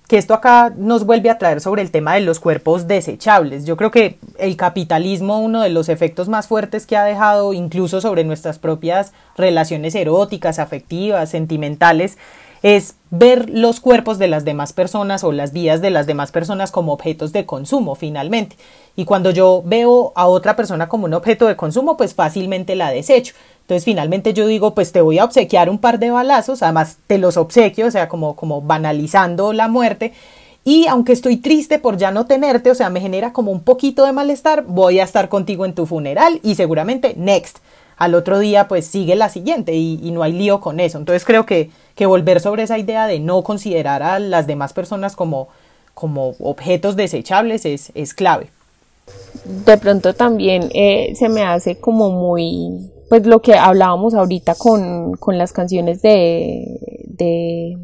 que 0.08 0.16
esto 0.16 0.32
acá 0.32 0.72
nos 0.74 1.04
vuelve 1.04 1.28
a 1.28 1.36
traer 1.36 1.60
sobre 1.60 1.82
el 1.82 1.90
tema 1.90 2.14
de 2.14 2.20
los 2.20 2.40
cuerpos 2.40 2.88
desechables. 2.88 3.66
Yo 3.66 3.76
creo 3.76 3.90
que 3.90 4.18
el 4.38 4.56
capitalismo, 4.56 5.38
uno 5.38 5.60
de 5.60 5.68
los 5.68 5.90
efectos 5.90 6.30
más 6.30 6.48
fuertes 6.48 6.86
que 6.86 6.96
ha 6.96 7.04
dejado 7.04 7.52
incluso 7.52 8.00
sobre 8.00 8.24
nuestras 8.24 8.58
propias 8.58 9.12
relaciones 9.36 9.94
eróticas, 9.94 10.58
afectivas, 10.58 11.28
sentimentales, 11.28 12.16
es 12.62 12.96
ver 13.10 13.50
los 13.50 13.80
cuerpos 13.80 14.18
de 14.18 14.28
las 14.28 14.46
demás 14.46 14.72
personas 14.72 15.24
o 15.24 15.30
las 15.30 15.52
vidas 15.52 15.82
de 15.82 15.90
las 15.90 16.06
demás 16.06 16.32
personas 16.32 16.72
como 16.72 16.94
objetos 16.94 17.32
de 17.32 17.44
consumo 17.44 17.94
finalmente. 17.94 18.56
Y 18.96 19.04
cuando 19.04 19.30
yo 19.30 19.62
veo 19.64 20.12
a 20.16 20.26
otra 20.26 20.56
persona 20.56 20.88
como 20.88 21.04
un 21.04 21.14
objeto 21.14 21.46
de 21.46 21.54
consumo, 21.54 21.98
pues 21.98 22.14
fácilmente 22.14 22.76
la 22.76 22.90
desecho. 22.90 23.34
Entonces 23.68 23.84
finalmente 23.84 24.32
yo 24.32 24.46
digo, 24.46 24.74
pues 24.74 24.92
te 24.92 25.02
voy 25.02 25.18
a 25.18 25.26
obsequiar 25.26 25.68
un 25.68 25.76
par 25.76 25.98
de 25.98 26.10
balazos, 26.10 26.62
además 26.62 26.96
te 27.06 27.18
los 27.18 27.36
obsequio, 27.36 27.88
o 27.88 27.90
sea, 27.90 28.08
como, 28.08 28.34
como 28.34 28.62
banalizando 28.62 29.52
la 29.52 29.68
muerte. 29.68 30.14
Y 30.64 30.86
aunque 30.86 31.12
estoy 31.12 31.36
triste 31.36 31.78
por 31.78 31.98
ya 31.98 32.10
no 32.10 32.24
tenerte, 32.24 32.70
o 32.70 32.74
sea, 32.74 32.88
me 32.88 33.02
genera 33.02 33.34
como 33.34 33.52
un 33.52 33.60
poquito 33.60 34.06
de 34.06 34.12
malestar, 34.12 34.64
voy 34.66 35.00
a 35.00 35.04
estar 35.04 35.28
contigo 35.28 35.66
en 35.66 35.74
tu 35.74 35.84
funeral 35.84 36.40
y 36.42 36.54
seguramente 36.54 37.12
next. 37.18 37.58
Al 37.98 38.14
otro 38.14 38.38
día 38.38 38.68
pues 38.68 38.86
sigue 38.86 39.16
la 39.16 39.28
siguiente 39.28 39.74
y, 39.74 39.98
no 40.12 40.22
hay 40.22 40.32
lío 40.32 40.62
con 40.62 40.80
eso. 40.80 40.96
Entonces 40.96 41.26
creo 41.26 41.44
que, 41.44 41.68
que 41.94 42.06
volver 42.06 42.40
sobre 42.40 42.62
esa 42.62 42.78
idea 42.78 43.06
de 43.06 43.20
no 43.20 43.42
considerar 43.42 44.02
a 44.02 44.18
las 44.18 44.46
demás 44.46 44.72
personas 44.72 45.14
como, 45.14 45.48
como 45.92 46.32
objetos 46.40 46.96
desechables 46.96 47.66
es, 47.66 47.92
es 47.94 48.14
clave. 48.14 48.48
De 49.66 49.76
pronto 49.76 50.14
también 50.14 50.70
eh, 50.72 51.12
se 51.16 51.28
me 51.28 51.42
hace 51.42 51.76
como 51.76 52.08
muy 52.08 52.88
pues 53.08 53.26
lo 53.26 53.40
que 53.40 53.54
hablábamos 53.54 54.14
ahorita 54.14 54.54
con, 54.54 55.14
con 55.14 55.38
las 55.38 55.52
canciones 55.52 56.02
de, 56.02 57.04
de, 57.04 57.78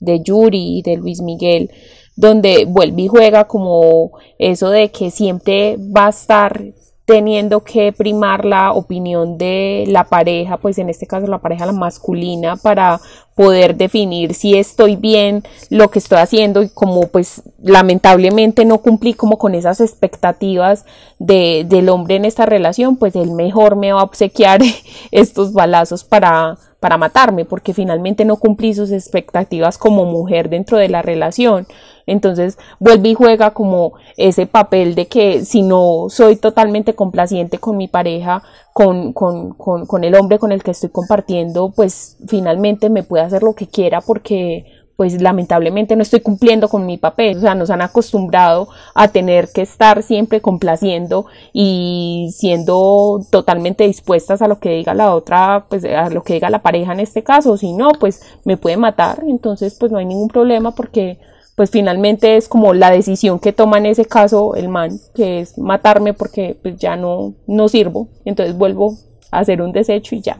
de 0.00 0.20
Yuri 0.20 0.78
y 0.78 0.82
de 0.82 0.96
Luis 0.96 1.22
Miguel, 1.22 1.70
donde 2.14 2.64
vuelve 2.66 3.02
y 3.02 3.08
juega 3.08 3.46
como 3.46 4.12
eso 4.38 4.70
de 4.70 4.90
que 4.90 5.10
siempre 5.10 5.76
va 5.76 6.06
a 6.06 6.10
estar 6.10 6.62
teniendo 7.06 7.62
que 7.62 7.92
primar 7.92 8.44
la 8.44 8.72
opinión 8.72 9.38
de 9.38 9.84
la 9.86 10.04
pareja, 10.04 10.56
pues 10.56 10.76
en 10.78 10.90
este 10.90 11.06
caso 11.06 11.28
la 11.28 11.38
pareja 11.38 11.64
la 11.64 11.72
masculina, 11.72 12.56
para 12.56 13.00
poder 13.36 13.76
definir 13.76 14.34
si 14.34 14.58
estoy 14.58 14.96
bien 14.96 15.44
lo 15.70 15.88
que 15.88 16.00
estoy 16.00 16.18
haciendo 16.18 16.62
y 16.62 16.68
como 16.68 17.06
pues 17.08 17.42
lamentablemente 17.62 18.64
no 18.64 18.78
cumplí 18.78 19.14
como 19.14 19.38
con 19.38 19.54
esas 19.54 19.80
expectativas 19.80 20.84
de, 21.20 21.64
del 21.68 21.90
hombre 21.90 22.16
en 22.16 22.24
esta 22.24 22.44
relación, 22.44 22.96
pues 22.96 23.14
él 23.14 23.30
mejor 23.30 23.76
me 23.76 23.92
va 23.92 24.00
a 24.00 24.04
obsequiar 24.04 24.62
estos 25.12 25.52
balazos 25.52 26.02
para, 26.02 26.58
para 26.80 26.96
matarme, 26.96 27.44
porque 27.44 27.72
finalmente 27.72 28.24
no 28.24 28.36
cumplí 28.36 28.74
sus 28.74 28.90
expectativas 28.90 29.78
como 29.78 30.06
mujer 30.06 30.48
dentro 30.48 30.76
de 30.76 30.88
la 30.88 31.02
relación. 31.02 31.68
Entonces 32.06 32.58
vuelve 32.78 33.10
y 33.10 33.14
juega 33.14 33.50
como 33.50 33.94
ese 34.16 34.46
papel 34.46 34.94
de 34.94 35.08
que 35.08 35.44
si 35.44 35.62
no 35.62 36.06
soy 36.08 36.36
totalmente 36.36 36.94
complaciente 36.94 37.58
con 37.58 37.76
mi 37.76 37.88
pareja, 37.88 38.42
con, 38.72 39.12
con, 39.12 39.54
con, 39.54 39.86
con 39.86 40.04
el 40.04 40.14
hombre 40.14 40.38
con 40.38 40.52
el 40.52 40.62
que 40.62 40.70
estoy 40.70 40.90
compartiendo, 40.90 41.72
pues 41.74 42.16
finalmente 42.28 42.90
me 42.90 43.02
puede 43.02 43.24
hacer 43.24 43.42
lo 43.42 43.54
que 43.54 43.66
quiera 43.66 44.00
porque 44.00 44.64
pues 44.96 45.20
lamentablemente 45.20 45.94
no 45.94 46.02
estoy 46.02 46.20
cumpliendo 46.20 46.68
con 46.68 46.86
mi 46.86 46.96
papel. 46.96 47.36
O 47.36 47.40
sea, 47.40 47.54
nos 47.54 47.70
han 47.70 47.82
acostumbrado 47.82 48.68
a 48.94 49.08
tener 49.08 49.50
que 49.52 49.62
estar 49.62 50.02
siempre 50.02 50.40
complaciendo 50.40 51.26
y 51.52 52.30
siendo 52.34 53.20
totalmente 53.30 53.84
dispuestas 53.84 54.42
a 54.42 54.48
lo 54.48 54.58
que 54.58 54.70
diga 54.70 54.94
la 54.94 55.14
otra, 55.14 55.66
pues 55.68 55.84
a 55.84 56.08
lo 56.08 56.22
que 56.22 56.34
diga 56.34 56.50
la 56.50 56.62
pareja 56.62 56.92
en 56.92 57.00
este 57.00 57.22
caso. 57.22 57.56
Si 57.56 57.74
no, 57.74 57.90
pues 58.00 58.22
me 58.44 58.56
puede 58.56 58.78
matar. 58.78 59.22
Entonces, 59.26 59.76
pues 59.78 59.92
no 59.92 59.98
hay 59.98 60.06
ningún 60.06 60.28
problema 60.28 60.74
porque 60.74 61.18
pues 61.56 61.70
finalmente 61.70 62.36
es 62.36 62.48
como 62.48 62.74
la 62.74 62.90
decisión 62.90 63.40
que 63.40 63.52
toma 63.52 63.78
en 63.78 63.86
ese 63.86 64.04
caso 64.04 64.54
el 64.54 64.68
man, 64.68 65.00
que 65.14 65.40
es 65.40 65.58
matarme 65.58 66.12
porque 66.12 66.56
pues 66.62 66.76
ya 66.76 66.96
no, 66.96 67.32
no 67.46 67.68
sirvo, 67.68 68.08
entonces 68.24 68.56
vuelvo 68.56 68.94
a 69.32 69.38
hacer 69.40 69.62
un 69.62 69.72
desecho 69.72 70.14
y 70.14 70.20
ya. 70.20 70.38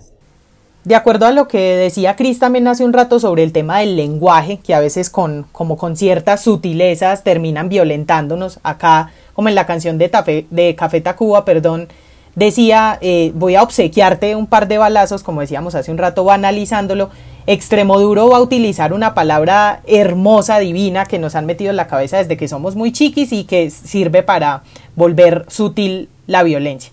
De 0.84 0.94
acuerdo 0.94 1.26
a 1.26 1.32
lo 1.32 1.48
que 1.48 1.58
decía 1.58 2.14
Cris 2.14 2.38
también 2.38 2.68
hace 2.68 2.84
un 2.84 2.92
rato 2.92 3.18
sobre 3.18 3.42
el 3.42 3.50
tema 3.50 3.80
del 3.80 3.96
lenguaje, 3.96 4.58
que 4.58 4.74
a 4.74 4.78
veces 4.78 5.10
con, 5.10 5.46
como 5.50 5.76
con 5.76 5.96
ciertas 5.96 6.42
sutilezas 6.42 7.24
terminan 7.24 7.68
violentándonos, 7.68 8.60
acá 8.62 9.10
como 9.32 9.48
en 9.48 9.56
la 9.56 9.66
canción 9.66 9.98
de, 9.98 10.46
de 10.50 10.76
Café 10.76 11.00
Tacuba, 11.00 11.44
perdón, 11.44 11.88
decía, 12.36 12.98
eh, 13.00 13.32
voy 13.34 13.56
a 13.56 13.62
obsequiarte 13.62 14.36
un 14.36 14.46
par 14.46 14.68
de 14.68 14.78
balazos, 14.78 15.22
como 15.22 15.40
decíamos 15.40 15.74
hace 15.74 15.90
un 15.90 15.98
rato, 15.98 16.22
banalizándolo, 16.22 17.10
Extremoduro 17.48 18.28
va 18.28 18.38
a 18.38 18.40
utilizar 18.40 18.92
una 18.92 19.14
palabra 19.14 19.80
hermosa, 19.86 20.58
divina, 20.58 21.06
que 21.06 21.20
nos 21.20 21.36
han 21.36 21.46
metido 21.46 21.70
en 21.70 21.76
la 21.76 21.86
cabeza 21.86 22.16
desde 22.16 22.36
que 22.36 22.48
somos 22.48 22.74
muy 22.74 22.90
chiquis 22.90 23.30
y 23.32 23.44
que 23.44 23.70
sirve 23.70 24.24
para 24.24 24.64
volver 24.96 25.44
sutil 25.48 26.08
la 26.26 26.42
violencia. 26.42 26.90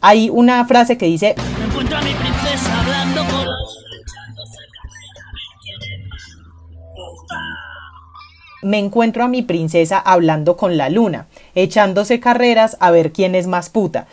Hay 0.00 0.30
una 0.30 0.64
frase 0.64 0.98
que 0.98 1.06
dice... 1.06 1.36
Me 8.62 8.78
encuentro 8.78 9.22
a 9.22 9.28
mi 9.28 9.42
princesa 9.42 10.00
hablando 10.00 10.56
con 10.56 10.76
la 10.76 10.88
luna, 10.88 11.26
echándose 11.54 12.18
carreras 12.18 12.76
a 12.80 12.90
ver 12.90 13.12
quién 13.12 13.36
es 13.36 13.46
más 13.46 13.70
puta. 13.70 14.08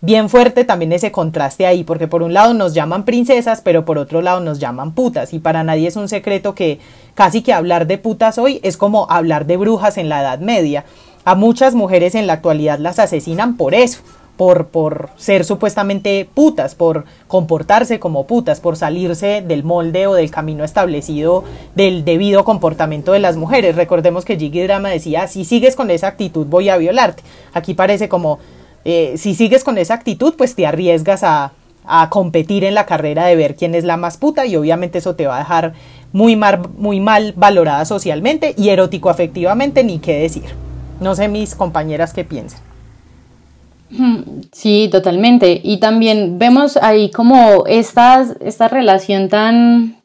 Bien 0.00 0.28
fuerte 0.28 0.64
también 0.64 0.92
ese 0.92 1.10
contraste 1.10 1.66
ahí, 1.66 1.84
porque 1.84 2.08
por 2.08 2.22
un 2.22 2.32
lado 2.32 2.54
nos 2.54 2.74
llaman 2.74 3.04
princesas, 3.04 3.60
pero 3.62 3.84
por 3.84 3.98
otro 3.98 4.22
lado 4.22 4.40
nos 4.40 4.58
llaman 4.58 4.92
putas, 4.92 5.32
y 5.32 5.38
para 5.38 5.64
nadie 5.64 5.88
es 5.88 5.96
un 5.96 6.08
secreto 6.08 6.54
que 6.54 6.78
casi 7.14 7.42
que 7.42 7.52
hablar 7.52 7.86
de 7.86 7.98
putas 7.98 8.38
hoy 8.38 8.60
es 8.62 8.76
como 8.76 9.10
hablar 9.10 9.46
de 9.46 9.56
brujas 9.56 9.98
en 9.98 10.08
la 10.08 10.20
Edad 10.20 10.38
Media. 10.38 10.84
A 11.24 11.34
muchas 11.34 11.74
mujeres 11.74 12.14
en 12.14 12.26
la 12.26 12.34
actualidad 12.34 12.78
las 12.78 12.98
asesinan 12.98 13.56
por 13.56 13.74
eso, 13.74 14.00
por, 14.36 14.68
por 14.68 15.10
ser 15.16 15.44
supuestamente 15.44 16.28
putas, 16.32 16.76
por 16.76 17.04
comportarse 17.26 17.98
como 17.98 18.26
putas, 18.26 18.60
por 18.60 18.76
salirse 18.76 19.42
del 19.42 19.64
molde 19.64 20.06
o 20.06 20.14
del 20.14 20.30
camino 20.30 20.62
establecido 20.62 21.42
del 21.74 22.04
debido 22.04 22.44
comportamiento 22.44 23.12
de 23.12 23.18
las 23.18 23.36
mujeres. 23.36 23.74
Recordemos 23.74 24.24
que 24.24 24.38
Jiggy 24.38 24.62
Drama 24.62 24.90
decía, 24.90 25.26
si 25.26 25.44
sigues 25.44 25.74
con 25.74 25.90
esa 25.90 26.06
actitud 26.06 26.46
voy 26.46 26.68
a 26.68 26.76
violarte. 26.76 27.24
Aquí 27.52 27.74
parece 27.74 28.08
como 28.08 28.38
eh, 28.84 29.14
si 29.16 29.34
sigues 29.34 29.64
con 29.64 29.78
esa 29.78 29.94
actitud, 29.94 30.34
pues 30.36 30.54
te 30.54 30.66
arriesgas 30.66 31.22
a, 31.22 31.52
competir 32.10 32.64
en 32.64 32.74
la 32.74 32.84
carrera 32.84 33.24
de 33.24 33.34
ver 33.34 33.56
quién 33.56 33.74
es 33.74 33.82
la 33.82 33.96
más 33.96 34.18
puta 34.18 34.44
y 34.44 34.56
obviamente 34.56 34.98
eso 34.98 35.14
te 35.14 35.26
va 35.26 35.36
a 35.36 35.38
dejar 35.38 35.72
muy 36.12 36.36
mal, 36.36 36.68
muy 36.76 37.00
mal 37.00 37.32
valorada 37.34 37.86
socialmente 37.86 38.54
y 38.58 38.68
erótico 38.68 39.08
afectivamente, 39.08 39.82
ni 39.82 39.98
qué 39.98 40.18
decir. 40.18 40.44
No 41.00 41.14
sé 41.14 41.28
mis 41.28 41.54
compañeras 41.54 42.12
qué 42.12 42.24
piensan. 42.24 42.60
Sí, 44.52 44.90
totalmente. 44.92 45.60
Y 45.64 45.80
también 45.80 46.38
vemos 46.38 46.76
ahí 46.76 47.10
como 47.10 47.64
esta, 47.66 48.26
esta 48.40 48.68
relación 48.68 49.30
tan, 49.30 49.96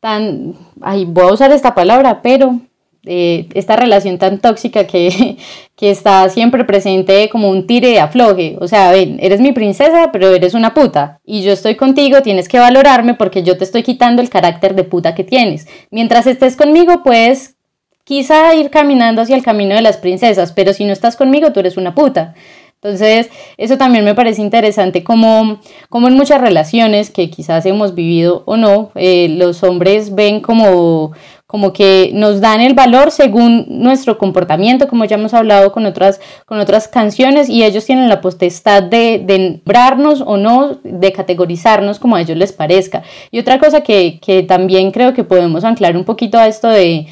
tan, 0.00 0.54
ay, 0.82 1.06
voy 1.06 1.30
a 1.30 1.32
usar 1.32 1.52
esta 1.52 1.74
palabra, 1.74 2.20
pero 2.20 2.60
esta 3.04 3.76
relación 3.76 4.18
tan 4.18 4.38
tóxica 4.38 4.86
que, 4.86 5.36
que, 5.76 5.90
está 5.90 6.28
siempre 6.28 6.64
presente 6.64 7.28
como 7.30 7.50
un 7.50 7.66
tire 7.66 7.88
de 7.88 8.00
afloje. 8.00 8.56
O 8.60 8.68
sea, 8.68 8.92
ven, 8.92 9.18
eres 9.20 9.40
mi 9.40 9.52
princesa, 9.52 10.10
pero 10.12 10.34
eres 10.34 10.54
una 10.54 10.74
puta. 10.74 11.20
Y 11.24 11.42
yo 11.42 11.52
estoy 11.52 11.74
contigo, 11.74 12.22
tienes 12.22 12.48
que 12.48 12.58
valorarme 12.58 13.14
porque 13.14 13.42
yo 13.42 13.58
te 13.58 13.64
estoy 13.64 13.82
quitando 13.82 14.22
el 14.22 14.30
carácter 14.30 14.74
de 14.74 14.84
puta 14.84 15.14
que 15.14 15.24
tienes. 15.24 15.66
Mientras 15.90 16.26
estés 16.26 16.56
conmigo, 16.56 17.02
puedes 17.02 17.56
quizá 18.04 18.54
ir 18.54 18.70
caminando 18.70 19.22
hacia 19.22 19.36
el 19.36 19.42
camino 19.42 19.74
de 19.74 19.82
las 19.82 19.96
princesas, 19.96 20.52
pero 20.52 20.72
si 20.72 20.84
no 20.84 20.92
estás 20.92 21.16
conmigo, 21.16 21.52
tú 21.52 21.60
eres 21.60 21.76
una 21.76 21.94
puta. 21.94 22.34
Entonces, 22.82 23.30
eso 23.58 23.78
también 23.78 24.04
me 24.04 24.16
parece 24.16 24.42
interesante, 24.42 25.04
como, 25.04 25.60
como 25.88 26.08
en 26.08 26.14
muchas 26.14 26.40
relaciones 26.40 27.10
que 27.10 27.30
quizás 27.30 27.64
hemos 27.64 27.94
vivido 27.94 28.42
o 28.44 28.56
no, 28.56 28.90
eh, 28.96 29.28
los 29.28 29.62
hombres 29.62 30.16
ven 30.16 30.40
como, 30.40 31.12
como 31.52 31.74
que 31.74 32.12
nos 32.14 32.40
dan 32.40 32.62
el 32.62 32.72
valor 32.72 33.10
según 33.10 33.66
nuestro 33.68 34.16
comportamiento, 34.16 34.88
como 34.88 35.04
ya 35.04 35.16
hemos 35.16 35.34
hablado 35.34 35.70
con 35.70 35.84
otras, 35.84 36.18
con 36.46 36.58
otras 36.58 36.88
canciones, 36.88 37.50
y 37.50 37.62
ellos 37.62 37.84
tienen 37.84 38.08
la 38.08 38.22
potestad 38.22 38.82
de, 38.82 39.22
de 39.22 39.38
nombrarnos 39.38 40.22
o 40.22 40.38
no, 40.38 40.78
de 40.82 41.12
categorizarnos 41.12 41.98
como 41.98 42.16
a 42.16 42.22
ellos 42.22 42.38
les 42.38 42.54
parezca. 42.54 43.02
Y 43.30 43.38
otra 43.38 43.58
cosa 43.58 43.82
que, 43.82 44.18
que 44.18 44.42
también 44.42 44.92
creo 44.92 45.12
que 45.12 45.24
podemos 45.24 45.62
anclar 45.64 45.94
un 45.94 46.04
poquito 46.04 46.38
a 46.38 46.46
esto 46.46 46.68
de 46.68 47.06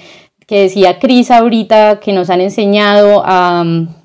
que 0.47 0.63
decía 0.63 0.99
Cris 0.99 1.31
ahorita, 1.31 2.01
que 2.01 2.15
nos 2.15 2.31
han 2.31 2.41
enseñado 2.41 3.23
a 3.27 3.63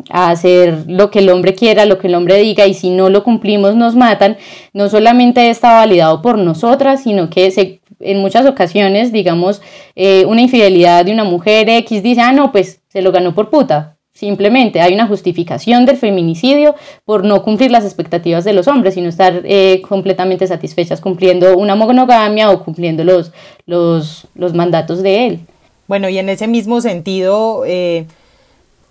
a 0.10 0.30
hacer 0.30 0.86
lo 0.88 1.10
que 1.10 1.19
el 1.19 1.30
hombre 1.30 1.56
quiera, 1.56 1.86
lo 1.86 1.98
que 1.98 2.08
el 2.08 2.15
hombre 2.15 2.38
diga, 2.38 2.65
y 2.67 2.74
si 2.74 2.89
no 2.89 3.10
lo 3.10 3.24
cumplimos 3.24 3.76
nos 3.76 3.95
matan, 3.95 4.38
no 4.74 4.89
solamente 4.89 5.50
está 5.50 5.74
validado 5.74 6.21
por 6.21 6.38
nosotras, 6.38 7.04
sino 7.04 7.30
que 7.30 7.52
se, 7.52 7.80
en 8.05 8.19
muchas 8.19 8.45
ocasiones, 8.45 9.11
digamos, 9.11 9.61
eh, 9.95 10.25
una 10.25 10.41
infidelidad 10.41 11.05
de 11.05 11.11
una 11.11 11.23
mujer 11.23 11.69
X 11.69 12.03
dice, 12.03 12.21
ah, 12.21 12.31
no, 12.31 12.51
pues 12.51 12.81
se 12.87 13.01
lo 13.01 13.11
ganó 13.11 13.33
por 13.33 13.49
puta. 13.49 13.97
Simplemente 14.13 14.79
hay 14.79 14.93
una 14.93 15.07
justificación 15.07 15.85
del 15.85 15.97
feminicidio 15.97 16.75
por 17.03 17.25
no 17.25 17.43
cumplir 17.43 17.69
las 17.69 17.83
expectativas 17.83 18.45
de 18.45 18.53
los 18.53 18.69
hombres, 18.69 18.93
sino 18.93 19.09
estar 19.09 19.41
eh, 19.43 19.81
completamente 19.81 20.47
satisfechas 20.47 21.01
cumpliendo 21.01 21.57
una 21.57 21.75
monogamia 21.75 22.49
o 22.49 22.63
cumpliendo 22.63 23.03
los, 23.03 23.33
los, 23.65 24.27
los 24.33 24.53
mandatos 24.53 25.03
de 25.03 25.25
él. 25.25 25.39
Bueno, 25.87 26.07
y 26.07 26.17
en 26.17 26.29
ese 26.29 26.47
mismo 26.47 26.79
sentido, 26.79 27.63
eh, 27.67 28.05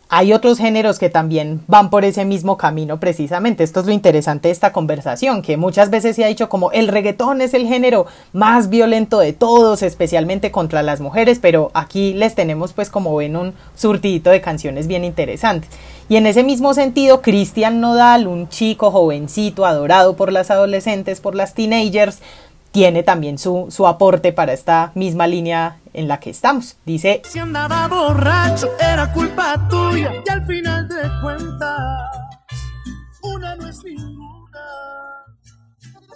hay 0.09 0.33
otros 0.33 0.59
géneros 0.59 0.99
que 0.99 1.11
también 1.11 1.63
van 1.67 1.91
por 1.91 2.05
ese 2.05 2.25
mismo 2.25 2.57
camino 2.57 3.01
precisamente. 3.01 3.65
Esto 3.65 3.81
es 3.81 3.87
lo 3.87 3.93
interesante 3.93 4.49
de 4.49 4.53
esta 4.53 4.73
conversación, 4.73 5.43
que 5.43 5.57
muchas 5.57 5.91
veces 5.91 6.17
se 6.17 6.25
ha 6.25 6.29
dicho 6.29 6.49
como 6.49 6.71
el 6.73 6.89
reggaetón 6.89 7.41
es 7.41 7.55
el 7.55 7.67
género 7.67 8.07
más 8.33 8.69
violento 8.69 9.19
de 9.19 9.33
todos, 9.33 9.83
especialmente 9.83 10.51
contra 10.51 10.83
las 10.83 11.01
mujeres, 11.01 11.39
pero 11.41 11.71
aquí 11.75 12.15
les 12.15 12.35
tenemos 12.35 12.73
pues 12.73 12.91
como 12.91 13.17
ven 13.17 13.37
un 13.37 13.55
surtidito 13.75 14.31
de 14.31 14.41
canciones 14.41 14.87
bien 14.87 15.05
interesantes. 15.05 15.71
Y 16.09 16.17
en 16.17 16.27
ese 16.27 16.43
mismo 16.43 16.75
sentido, 16.75 17.23
Cristian 17.23 17.81
Nodal, 17.81 18.27
un 18.27 18.49
chico 18.49 18.91
jovencito 18.91 19.65
adorado 19.65 20.17
por 20.17 20.33
las 20.33 20.51
adolescentes, 20.51 21.21
por 21.21 21.35
las 21.35 21.55
teenagers, 21.55 22.21
tiene 22.75 23.05
también 23.05 23.39
su, 23.39 23.67
su 23.71 23.87
aporte 23.87 24.33
para 24.33 24.53
esta 24.53 24.91
misma 24.97 25.29
línea 25.29 25.77
en 25.93 26.09
la 26.09 26.19
que 26.19 26.31
estamos. 26.31 26.77
Dice, 26.85 27.23
si 27.25 27.39
andaba 27.39 27.87
borracho 27.87 28.69
era 28.81 29.13
culpa 29.13 29.69
tuya 29.71 30.13
y 30.27 30.29
al 30.29 30.45
final 30.45 30.89
de 30.89 31.09
cuentas 31.23 32.11
una 33.23 33.55
no 33.55 33.69
es 33.69 33.85
ninguna. 33.85 34.59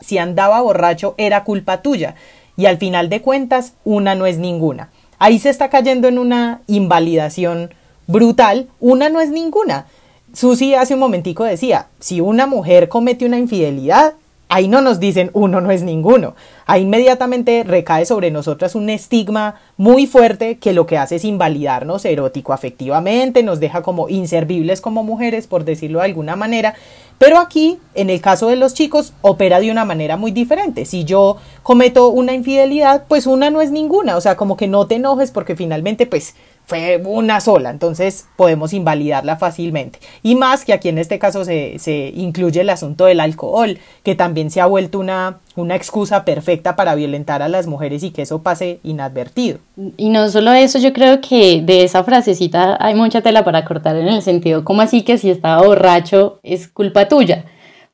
Si 0.00 0.18
andaba 0.18 0.60
borracho 0.60 1.14
era 1.16 1.44
culpa 1.44 1.80
tuya 1.80 2.16
y 2.56 2.66
al 2.66 2.78
final 2.78 3.08
de 3.08 3.22
cuentas 3.22 3.74
una 3.84 4.16
no 4.16 4.26
es 4.26 4.38
ninguna. 4.38 4.90
Ahí 5.20 5.38
se 5.38 5.50
está 5.50 5.70
cayendo 5.70 6.08
en 6.08 6.18
una 6.18 6.62
invalidación 6.66 7.72
brutal, 8.08 8.68
una 8.80 9.08
no 9.08 9.20
es 9.20 9.30
ninguna. 9.30 9.86
Susi 10.32 10.74
hace 10.74 10.94
un 10.94 11.00
momentico 11.00 11.44
decía, 11.44 11.86
si 12.00 12.20
una 12.20 12.48
mujer 12.48 12.88
comete 12.88 13.26
una 13.26 13.38
infidelidad, 13.38 14.14
Ahí 14.50 14.66
no 14.66 14.80
nos 14.80 14.98
dicen 14.98 15.30
uno 15.34 15.60
no 15.60 15.70
es 15.70 15.82
ninguno. 15.82 16.34
Ahí 16.64 16.82
inmediatamente 16.82 17.64
recae 17.64 18.06
sobre 18.06 18.30
nosotras 18.30 18.74
un 18.74 18.88
estigma 18.88 19.56
muy 19.76 20.06
fuerte 20.06 20.56
que 20.56 20.72
lo 20.72 20.86
que 20.86 20.96
hace 20.96 21.16
es 21.16 21.24
invalidarnos 21.24 22.06
erótico 22.06 22.54
afectivamente, 22.54 23.42
nos 23.42 23.60
deja 23.60 23.82
como 23.82 24.08
inservibles 24.08 24.80
como 24.80 25.04
mujeres, 25.04 25.46
por 25.46 25.64
decirlo 25.64 25.98
de 25.98 26.06
alguna 26.06 26.34
manera. 26.34 26.74
Pero 27.18 27.38
aquí, 27.38 27.78
en 27.94 28.10
el 28.10 28.20
caso 28.20 28.46
de 28.46 28.56
los 28.56 28.74
chicos, 28.74 29.12
opera 29.22 29.60
de 29.60 29.70
una 29.70 29.84
manera 29.84 30.16
muy 30.16 30.30
diferente. 30.30 30.84
Si 30.84 31.04
yo 31.04 31.36
cometo 31.62 32.08
una 32.08 32.32
infidelidad, 32.32 33.04
pues 33.08 33.26
una 33.26 33.50
no 33.50 33.60
es 33.60 33.70
ninguna. 33.70 34.16
O 34.16 34.20
sea, 34.20 34.36
como 34.36 34.56
que 34.56 34.68
no 34.68 34.86
te 34.86 34.94
enojes 34.94 35.30
porque 35.32 35.56
finalmente, 35.56 36.06
pues 36.06 36.36
fue 36.68 37.00
una 37.02 37.40
sola, 37.40 37.70
entonces 37.70 38.26
podemos 38.36 38.74
invalidarla 38.74 39.36
fácilmente. 39.36 40.00
Y 40.22 40.34
más 40.34 40.66
que 40.66 40.74
aquí 40.74 40.90
en 40.90 40.98
este 40.98 41.18
caso 41.18 41.46
se, 41.46 41.78
se, 41.78 42.12
incluye 42.14 42.60
el 42.60 42.68
asunto 42.68 43.06
del 43.06 43.20
alcohol, 43.20 43.78
que 44.02 44.14
también 44.14 44.50
se 44.50 44.60
ha 44.60 44.66
vuelto 44.66 44.98
una, 44.98 45.38
una 45.56 45.74
excusa 45.74 46.26
perfecta 46.26 46.76
para 46.76 46.94
violentar 46.94 47.40
a 47.40 47.48
las 47.48 47.66
mujeres 47.66 48.02
y 48.02 48.10
que 48.10 48.20
eso 48.20 48.42
pase 48.42 48.80
inadvertido. 48.82 49.60
Y 49.96 50.10
no 50.10 50.28
solo 50.28 50.52
eso, 50.52 50.78
yo 50.78 50.92
creo 50.92 51.22
que 51.22 51.62
de 51.62 51.84
esa 51.84 52.04
frasecita 52.04 52.76
hay 52.78 52.94
mucha 52.94 53.22
tela 53.22 53.44
para 53.44 53.64
cortar 53.64 53.96
en 53.96 54.08
el 54.08 54.20
sentido, 54.20 54.62
como 54.62 54.82
así 54.82 55.00
que 55.00 55.16
si 55.16 55.30
estaba 55.30 55.62
borracho 55.62 56.38
es 56.42 56.68
culpa 56.68 57.08
tuya? 57.08 57.46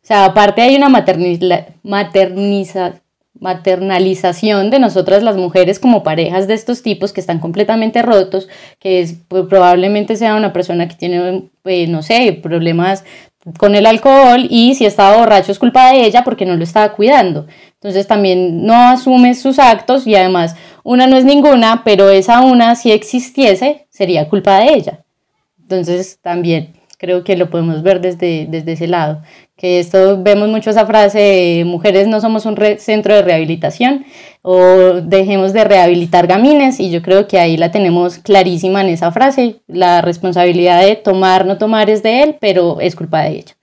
O 0.02 0.06
sea, 0.06 0.24
aparte 0.24 0.62
hay 0.62 0.74
una 0.74 0.88
materniza, 0.88 2.94
maternalización 3.44 4.70
de 4.70 4.78
nosotras 4.78 5.22
las 5.22 5.36
mujeres 5.36 5.78
como 5.78 6.02
parejas 6.02 6.48
de 6.48 6.54
estos 6.54 6.82
tipos 6.82 7.12
que 7.12 7.20
están 7.20 7.40
completamente 7.40 8.00
rotos, 8.00 8.48
que 8.78 9.02
es, 9.02 9.16
pues, 9.28 9.44
probablemente 9.50 10.16
sea 10.16 10.34
una 10.34 10.54
persona 10.54 10.88
que 10.88 10.94
tiene, 10.94 11.50
pues, 11.62 11.86
no 11.90 12.02
sé, 12.02 12.32
problemas 12.42 13.04
con 13.58 13.74
el 13.74 13.84
alcohol 13.84 14.46
y 14.48 14.74
si 14.74 14.86
estaba 14.86 15.18
borracho 15.18 15.52
es 15.52 15.58
culpa 15.58 15.92
de 15.92 16.06
ella 16.06 16.24
porque 16.24 16.46
no 16.46 16.56
lo 16.56 16.64
estaba 16.64 16.92
cuidando. 16.92 17.46
Entonces 17.74 18.06
también 18.06 18.64
no 18.64 18.74
asume 18.88 19.34
sus 19.34 19.58
actos 19.58 20.06
y 20.06 20.14
además 20.14 20.56
una 20.82 21.06
no 21.06 21.18
es 21.18 21.26
ninguna, 21.26 21.82
pero 21.84 22.08
esa 22.08 22.40
una 22.40 22.76
si 22.76 22.92
existiese 22.92 23.86
sería 23.90 24.30
culpa 24.30 24.58
de 24.60 24.72
ella. 24.72 25.04
Entonces 25.60 26.18
también 26.22 26.72
creo 26.96 27.24
que 27.24 27.36
lo 27.36 27.50
podemos 27.50 27.82
ver 27.82 28.00
desde, 28.00 28.46
desde 28.48 28.72
ese 28.72 28.86
lado 28.86 29.22
que 29.56 29.78
esto 29.78 30.20
vemos 30.22 30.48
mucho 30.48 30.70
esa 30.70 30.84
frase 30.84 31.62
mujeres 31.64 32.08
no 32.08 32.20
somos 32.20 32.44
un 32.44 32.56
centro 32.78 33.14
de 33.14 33.22
rehabilitación 33.22 34.04
o 34.42 34.60
dejemos 35.02 35.52
de 35.52 35.64
rehabilitar 35.64 36.26
gamines 36.26 36.80
y 36.80 36.90
yo 36.90 37.02
creo 37.02 37.26
que 37.28 37.38
ahí 37.38 37.56
la 37.56 37.70
tenemos 37.70 38.18
clarísima 38.18 38.82
en 38.82 38.88
esa 38.88 39.10
frase, 39.12 39.62
la 39.68 40.02
responsabilidad 40.02 40.84
de 40.84 40.96
tomar, 40.96 41.46
no 41.46 41.56
tomar 41.56 41.88
es 41.88 42.02
de 42.02 42.22
él, 42.22 42.36
pero 42.40 42.78
es 42.80 42.94
culpa 42.94 43.22
de 43.22 43.30
ella. 43.30 43.56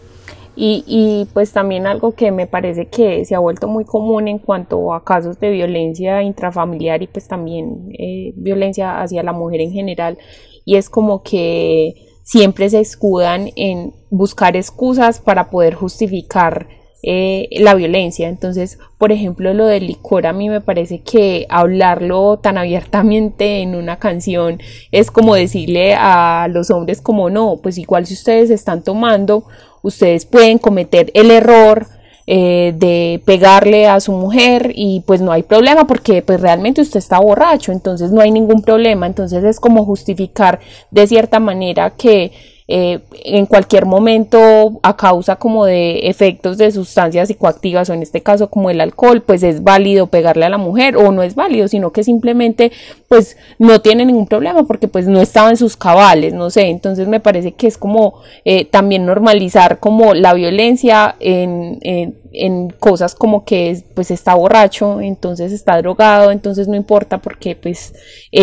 Y, 0.55 0.83
y, 0.85 1.27
pues 1.33 1.53
también 1.53 1.87
algo 1.87 2.13
que 2.13 2.31
me 2.31 2.45
parece 2.45 2.87
que 2.87 3.23
se 3.25 3.35
ha 3.35 3.39
vuelto 3.39 3.67
muy 3.67 3.85
común 3.85 4.27
en 4.27 4.37
cuanto 4.37 4.93
a 4.93 5.03
casos 5.03 5.39
de 5.39 5.49
violencia 5.49 6.23
intrafamiliar 6.23 7.01
y 7.03 7.07
pues 7.07 7.27
también 7.27 7.89
eh, 7.97 8.33
violencia 8.35 9.01
hacia 9.01 9.23
la 9.23 9.33
mujer 9.33 9.61
en 9.61 9.71
general 9.71 10.17
y 10.65 10.75
es 10.75 10.89
como 10.89 11.23
que 11.23 12.10
siempre 12.23 12.69
se 12.69 12.79
escudan 12.79 13.49
en 13.55 13.93
buscar 14.09 14.55
excusas 14.55 15.19
para 15.19 15.49
poder 15.49 15.73
justificar 15.75 16.67
eh, 17.03 17.47
la 17.51 17.73
violencia. 17.73 18.29
Entonces, 18.29 18.77
por 18.99 19.11
ejemplo, 19.11 19.55
lo 19.55 19.65
del 19.65 19.87
licor 19.87 20.27
a 20.27 20.33
mí 20.33 20.49
me 20.49 20.61
parece 20.61 21.01
que 21.01 21.47
hablarlo 21.49 22.37
tan 22.37 22.59
abiertamente 22.59 23.61
en 23.61 23.75
una 23.75 23.97
canción 23.97 24.59
es 24.91 25.09
como 25.09 25.33
decirle 25.33 25.95
a 25.95 26.47
los 26.47 26.69
hombres 26.69 27.01
como 27.01 27.31
no, 27.31 27.59
pues 27.63 27.79
igual 27.79 28.05
si 28.05 28.13
ustedes 28.13 28.51
están 28.51 28.83
tomando, 28.83 29.45
ustedes 29.81 30.27
pueden 30.27 30.59
cometer 30.59 31.09
el 31.15 31.31
error 31.31 31.87
eh, 32.33 32.73
de 32.77 33.21
pegarle 33.25 33.87
a 33.87 33.99
su 33.99 34.13
mujer 34.13 34.71
y 34.73 35.01
pues 35.05 35.19
no 35.19 35.33
hay 35.33 35.43
problema 35.43 35.85
porque 35.85 36.21
pues 36.21 36.39
realmente 36.39 36.79
usted 36.79 36.99
está 36.99 37.19
borracho, 37.19 37.73
entonces 37.73 38.13
no 38.13 38.21
hay 38.21 38.31
ningún 38.31 38.61
problema, 38.61 39.05
entonces 39.05 39.43
es 39.43 39.59
como 39.59 39.83
justificar 39.83 40.61
de 40.91 41.07
cierta 41.07 41.41
manera 41.41 41.89
que 41.89 42.31
eh, 42.73 42.99
en 43.25 43.47
cualquier 43.47 43.85
momento 43.85 44.79
a 44.81 44.95
causa 44.95 45.35
como 45.35 45.65
de 45.65 46.07
efectos 46.07 46.57
de 46.57 46.71
sustancias 46.71 47.27
psicoactivas 47.27 47.89
o 47.89 47.93
en 47.93 48.01
este 48.01 48.21
caso 48.21 48.49
como 48.49 48.69
el 48.69 48.79
alcohol, 48.79 49.21
pues 49.21 49.43
es 49.43 49.61
válido 49.61 50.07
pegarle 50.07 50.45
a 50.45 50.49
la 50.49 50.57
mujer 50.57 50.95
o 50.95 51.11
no 51.11 51.23
es 51.23 51.35
válido, 51.35 51.67
sino 51.67 51.91
que 51.91 52.05
simplemente 52.05 52.71
pues 53.09 53.35
no 53.59 53.81
tiene 53.81 54.05
ningún 54.05 54.25
problema 54.25 54.63
porque 54.63 54.87
pues 54.87 55.05
no 55.05 55.19
estaba 55.19 55.49
en 55.49 55.57
sus 55.57 55.75
cabales, 55.75 56.33
no 56.33 56.49
sé, 56.49 56.67
entonces 56.67 57.09
me 57.09 57.19
parece 57.19 57.51
que 57.51 57.67
es 57.67 57.77
como 57.77 58.21
eh, 58.45 58.63
también 58.63 59.05
normalizar 59.05 59.79
como 59.79 60.13
la 60.13 60.33
violencia 60.33 61.17
en, 61.19 61.77
en, 61.81 62.20
en 62.33 62.69
cosas 62.69 63.15
como 63.15 63.43
que 63.45 63.83
pues 63.93 64.11
está 64.11 64.35
borracho, 64.35 65.01
entonces 65.01 65.51
está 65.51 65.77
drogado, 65.77 66.31
entonces 66.31 66.67
no 66.67 66.75
importa 66.75 67.19
porque 67.19 67.55
pues 67.55 67.93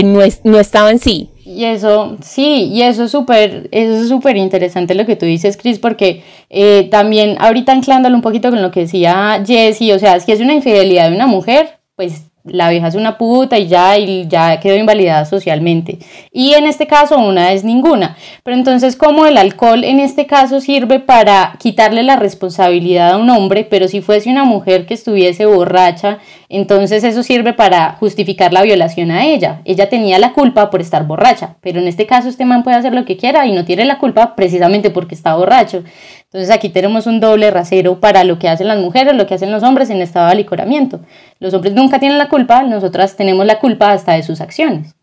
no, 0.04 0.22
es, 0.22 0.40
no 0.44 0.58
estaba 0.58 0.90
en 0.90 0.98
sí. 0.98 1.30
Y 1.44 1.64
eso, 1.64 2.18
sí, 2.20 2.68
y 2.70 2.82
eso 2.82 3.04
es 3.04 3.10
súper, 3.10 3.68
eso 3.72 4.02
es 4.02 4.08
súper 4.08 4.36
interesante 4.36 4.94
lo 4.94 5.06
que 5.06 5.16
tú 5.16 5.24
dices, 5.24 5.56
Chris, 5.56 5.78
porque 5.78 6.22
eh, 6.50 6.88
también 6.90 7.36
ahorita 7.40 7.72
anclándolo 7.72 8.14
un 8.14 8.22
poquito 8.22 8.50
con 8.50 8.60
lo 8.60 8.70
que 8.70 8.80
decía 8.80 9.42
Jessie, 9.46 9.94
o 9.94 9.98
sea, 9.98 10.20
si 10.20 10.32
es 10.32 10.40
una 10.40 10.52
infidelidad 10.52 11.08
de 11.08 11.16
una 11.16 11.26
mujer, 11.26 11.78
pues 11.96 12.27
la 12.50 12.70
vieja 12.70 12.88
es 12.88 12.94
una 12.94 13.18
puta 13.18 13.58
y 13.58 13.68
ya, 13.68 13.98
y 13.98 14.26
ya 14.28 14.60
quedó 14.60 14.76
invalidada 14.76 15.24
socialmente. 15.24 15.98
Y 16.32 16.54
en 16.54 16.66
este 16.66 16.86
caso 16.86 17.18
una 17.18 17.52
es 17.52 17.64
ninguna. 17.64 18.16
Pero 18.42 18.56
entonces, 18.56 18.96
como 18.96 19.26
el 19.26 19.36
alcohol 19.36 19.84
en 19.84 20.00
este 20.00 20.26
caso 20.26 20.60
sirve 20.60 21.00
para 21.00 21.56
quitarle 21.58 22.02
la 22.02 22.16
responsabilidad 22.16 23.12
a 23.12 23.16
un 23.18 23.30
hombre, 23.30 23.64
pero 23.64 23.88
si 23.88 24.00
fuese 24.00 24.30
una 24.30 24.44
mujer 24.44 24.86
que 24.86 24.94
estuviese 24.94 25.46
borracha, 25.46 26.18
entonces 26.48 27.04
eso 27.04 27.22
sirve 27.22 27.52
para 27.52 27.96
justificar 28.00 28.52
la 28.52 28.62
violación 28.62 29.10
a 29.10 29.26
ella. 29.26 29.60
Ella 29.64 29.90
tenía 29.90 30.18
la 30.18 30.32
culpa 30.32 30.70
por 30.70 30.80
estar 30.80 31.06
borracha, 31.06 31.56
pero 31.60 31.78
en 31.78 31.88
este 31.88 32.06
caso 32.06 32.28
este 32.28 32.46
man 32.46 32.62
puede 32.62 32.76
hacer 32.76 32.94
lo 32.94 33.04
que 33.04 33.18
quiera 33.18 33.46
y 33.46 33.52
no 33.52 33.66
tiene 33.66 33.84
la 33.84 33.98
culpa 33.98 34.34
precisamente 34.34 34.88
porque 34.90 35.14
está 35.14 35.34
borracho. 35.34 35.84
Entonces 36.24 36.50
aquí 36.50 36.70
tenemos 36.70 37.06
un 37.06 37.20
doble 37.20 37.50
rasero 37.50 38.00
para 38.00 38.24
lo 38.24 38.38
que 38.38 38.48
hacen 38.48 38.68
las 38.68 38.78
mujeres, 38.78 39.14
lo 39.14 39.26
que 39.26 39.34
hacen 39.34 39.52
los 39.52 39.62
hombres 39.62 39.90
en 39.90 40.00
estado 40.00 40.26
de 40.26 40.32
alicoramiento. 40.32 41.00
Los 41.38 41.52
hombres 41.52 41.74
nunca 41.74 41.98
tienen 41.98 42.18
la 42.18 42.28
culpa, 42.28 42.62
nosotras 42.62 43.16
tenemos 43.16 43.44
la 43.44 43.58
culpa 43.58 43.92
hasta 43.92 44.14
de 44.14 44.22
sus 44.22 44.40
acciones. 44.40 44.97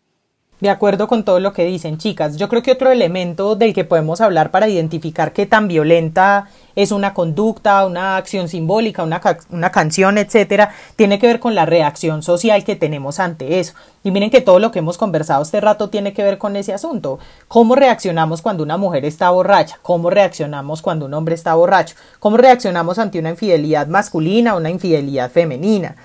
De 0.58 0.70
acuerdo 0.70 1.06
con 1.06 1.22
todo 1.22 1.38
lo 1.38 1.52
que 1.52 1.66
dicen, 1.66 1.98
chicas. 1.98 2.38
Yo 2.38 2.48
creo 2.48 2.62
que 2.62 2.72
otro 2.72 2.90
elemento 2.90 3.56
del 3.56 3.74
que 3.74 3.84
podemos 3.84 4.22
hablar 4.22 4.50
para 4.50 4.66
identificar 4.66 5.34
qué 5.34 5.44
tan 5.44 5.68
violenta 5.68 6.48
es 6.74 6.92
una 6.92 7.12
conducta, 7.12 7.84
una 7.84 8.16
acción 8.16 8.48
simbólica, 8.48 9.02
una, 9.02 9.20
una 9.50 9.70
canción, 9.70 10.16
etcétera, 10.16 10.70
tiene 10.96 11.18
que 11.18 11.26
ver 11.26 11.40
con 11.40 11.54
la 11.54 11.66
reacción 11.66 12.22
social 12.22 12.64
que 12.64 12.74
tenemos 12.74 13.20
ante 13.20 13.60
eso. 13.60 13.74
Y 14.02 14.10
miren 14.10 14.30
que 14.30 14.40
todo 14.40 14.58
lo 14.58 14.70
que 14.70 14.78
hemos 14.78 14.96
conversado 14.96 15.42
este 15.42 15.60
rato 15.60 15.90
tiene 15.90 16.14
que 16.14 16.24
ver 16.24 16.38
con 16.38 16.56
ese 16.56 16.72
asunto. 16.72 17.18
¿Cómo 17.48 17.74
reaccionamos 17.74 18.40
cuando 18.40 18.62
una 18.62 18.78
mujer 18.78 19.04
está 19.04 19.28
borracha? 19.28 19.78
¿Cómo 19.82 20.08
reaccionamos 20.08 20.80
cuando 20.80 21.04
un 21.04 21.12
hombre 21.12 21.34
está 21.34 21.54
borracho? 21.54 21.96
¿Cómo 22.18 22.38
reaccionamos 22.38 22.98
ante 22.98 23.18
una 23.18 23.28
infidelidad 23.28 23.88
masculina 23.88 24.54
una 24.54 24.70
infidelidad 24.70 25.30
femenina? 25.30 25.96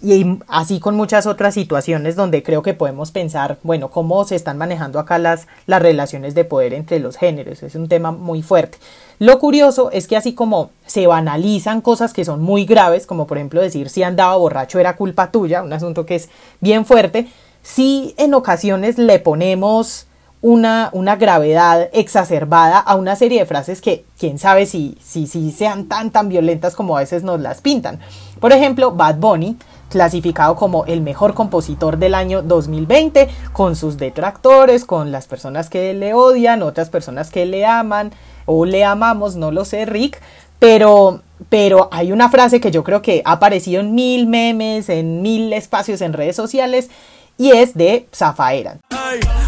Y 0.00 0.38
así 0.46 0.80
con 0.80 0.96
muchas 0.96 1.26
otras 1.26 1.54
situaciones 1.54 2.14
donde 2.14 2.42
creo 2.42 2.62
que 2.62 2.74
podemos 2.74 3.10
pensar, 3.10 3.58
bueno, 3.62 3.90
cómo 3.90 4.24
se 4.24 4.36
están 4.36 4.58
manejando 4.58 4.98
acá 4.98 5.18
las, 5.18 5.46
las 5.66 5.82
relaciones 5.82 6.34
de 6.34 6.44
poder 6.44 6.72
entre 6.72 7.00
los 7.00 7.16
géneros. 7.16 7.62
Es 7.62 7.74
un 7.74 7.88
tema 7.88 8.12
muy 8.12 8.42
fuerte. 8.42 8.78
Lo 9.18 9.38
curioso 9.38 9.90
es 9.90 10.06
que 10.06 10.16
así 10.16 10.34
como 10.34 10.70
se 10.86 11.06
banalizan 11.06 11.80
cosas 11.80 12.12
que 12.12 12.24
son 12.24 12.40
muy 12.40 12.64
graves, 12.64 13.06
como 13.06 13.26
por 13.26 13.38
ejemplo 13.38 13.60
decir 13.60 13.88
si 13.88 14.02
andaba 14.02 14.36
borracho 14.36 14.78
era 14.78 14.96
culpa 14.96 15.32
tuya, 15.32 15.62
un 15.62 15.72
asunto 15.72 16.06
que 16.06 16.14
es 16.14 16.28
bien 16.60 16.84
fuerte, 16.84 17.26
sí 17.62 18.14
en 18.16 18.34
ocasiones 18.34 18.98
le 18.98 19.18
ponemos 19.18 20.06
una, 20.40 20.90
una 20.92 21.16
gravedad 21.16 21.88
exacerbada 21.92 22.78
a 22.78 22.94
una 22.94 23.16
serie 23.16 23.40
de 23.40 23.46
frases 23.46 23.80
que 23.80 24.04
quién 24.18 24.38
sabe 24.38 24.66
si, 24.66 24.96
si, 25.02 25.26
si 25.26 25.50
sean 25.50 25.88
tan 25.88 26.12
tan 26.12 26.28
violentas 26.28 26.76
como 26.76 26.96
a 26.96 27.00
veces 27.00 27.24
nos 27.24 27.40
las 27.40 27.60
pintan. 27.60 27.98
Por 28.38 28.52
ejemplo, 28.52 28.92
Bad 28.92 29.16
Bunny 29.16 29.56
clasificado 29.88 30.56
como 30.56 30.84
el 30.86 31.00
mejor 31.00 31.34
compositor 31.34 31.98
del 31.98 32.14
año 32.14 32.42
2020, 32.42 33.28
con 33.52 33.76
sus 33.76 33.96
detractores, 33.96 34.84
con 34.84 35.12
las 35.12 35.26
personas 35.26 35.70
que 35.70 35.94
le 35.94 36.14
odian, 36.14 36.62
otras 36.62 36.90
personas 36.90 37.30
que 37.30 37.46
le 37.46 37.66
aman 37.66 38.12
o 38.46 38.64
le 38.64 38.84
amamos, 38.84 39.36
no 39.36 39.50
lo 39.50 39.64
sé, 39.64 39.84
Rick, 39.84 40.20
pero, 40.58 41.22
pero 41.48 41.88
hay 41.92 42.12
una 42.12 42.30
frase 42.30 42.60
que 42.60 42.70
yo 42.70 42.84
creo 42.84 43.02
que 43.02 43.22
ha 43.24 43.32
aparecido 43.32 43.80
en 43.80 43.94
mil 43.94 44.26
memes, 44.26 44.88
en 44.88 45.22
mil 45.22 45.52
espacios 45.52 46.00
en 46.00 46.12
redes 46.12 46.36
sociales, 46.36 46.90
y 47.36 47.52
es 47.52 47.74
de 47.74 48.08
Zafaera. 48.14 48.78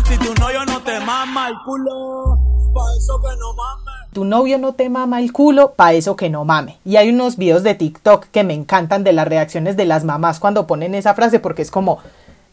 si 0.09 0.17
tu 0.19 0.35
novio 0.35 0.65
no 0.67 0.81
te 0.83 1.01
mama 1.01 1.49
el 1.49 1.55
culo, 1.65 2.39
eso 2.97 3.21
que 3.21 3.37
no 3.37 3.55
tu 4.13 4.25
novio 4.25 4.59
no 4.59 4.75
te 4.75 4.89
mama 4.89 5.21
el 5.21 5.33
culo, 5.33 5.75
pa' 5.75 5.93
eso 5.93 6.17
que 6.17 6.31
no 6.31 6.45
mame. 6.45 6.79
Y 6.85 6.97
hay 6.97 7.11
unos 7.11 7.37
videos 7.37 7.63
de 7.63 7.75
TikTok 7.75 8.27
que 8.27 8.45
me 8.45 8.55
encantan 8.55 9.05
de 9.05 9.13
las 9.13 9.29
reacciones 9.29 9.77
de 9.77 9.85
las 9.85 10.05
mamás 10.05 10.41
cuando 10.41 10.67
ponen 10.67 10.95
esa 10.95 11.15
frase 11.15 11.39
porque 11.39 11.63
es 11.63 11.71
como, 11.71 11.99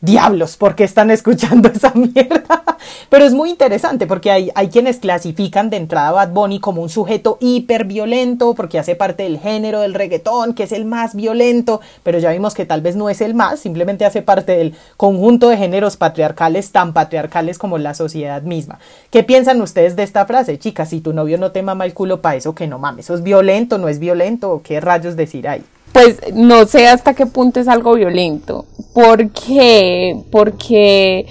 diablos, 0.01 0.57
¿por 0.57 0.75
qué 0.75 0.83
están 0.83 1.09
escuchando 1.11 1.69
esa 1.73 1.91
mierda? 1.93 2.63
Pero 3.09 3.25
es 3.25 3.33
muy 3.33 3.49
interesante 3.49 4.05
porque 4.07 4.31
hay, 4.31 4.51
hay 4.55 4.69
quienes 4.69 4.97
clasifican 4.97 5.69
de 5.69 5.77
entrada 5.77 6.09
a 6.09 6.11
Bad 6.11 6.29
Bunny 6.29 6.59
como 6.59 6.81
un 6.81 6.89
sujeto 6.89 7.37
hiper 7.41 7.85
violento 7.85 8.53
porque 8.53 8.79
hace 8.79 8.95
parte 8.95 9.23
del 9.23 9.39
género 9.39 9.81
del 9.81 9.93
reggaetón, 9.93 10.53
que 10.53 10.63
es 10.63 10.71
el 10.71 10.85
más 10.85 11.15
violento, 11.15 11.81
pero 12.03 12.19
ya 12.19 12.31
vimos 12.31 12.53
que 12.53 12.65
tal 12.65 12.81
vez 12.81 12.95
no 12.95 13.09
es 13.09 13.21
el 13.21 13.33
más, 13.33 13.59
simplemente 13.59 14.05
hace 14.05 14.21
parte 14.21 14.57
del 14.57 14.75
conjunto 14.97 15.49
de 15.49 15.57
géneros 15.57 15.97
patriarcales 15.97 16.71
tan 16.71 16.93
patriarcales 16.93 17.57
como 17.57 17.77
la 17.77 17.93
sociedad 17.93 18.41
misma. 18.43 18.79
¿Qué 19.09 19.23
piensan 19.23 19.61
ustedes 19.61 19.95
de 19.95 20.03
esta 20.03 20.25
frase, 20.25 20.59
chicas? 20.59 20.89
Si 20.89 21.01
tu 21.01 21.13
novio 21.13 21.37
no 21.37 21.51
te 21.51 21.63
mama 21.63 21.85
el 21.85 21.93
culo, 21.93 22.21
pa' 22.21 22.35
eso 22.35 22.53
que 22.53 22.67
no 22.67 22.79
mames. 22.79 23.05
¿Eso 23.05 23.15
es 23.15 23.23
violento, 23.23 23.77
no 23.77 23.87
es 23.87 23.99
violento? 23.99 24.61
qué 24.63 24.79
rayos 24.79 25.15
decir 25.15 25.47
ahí? 25.47 25.63
Pues 25.97 26.19
no 26.35 26.67
sé 26.67 26.87
hasta 26.87 27.15
qué 27.15 27.25
punto 27.25 27.59
es 27.59 27.67
algo 27.67 27.95
violento. 27.95 28.65
¿Por 28.93 29.31
qué? 29.31 30.15
Porque, 30.29 31.25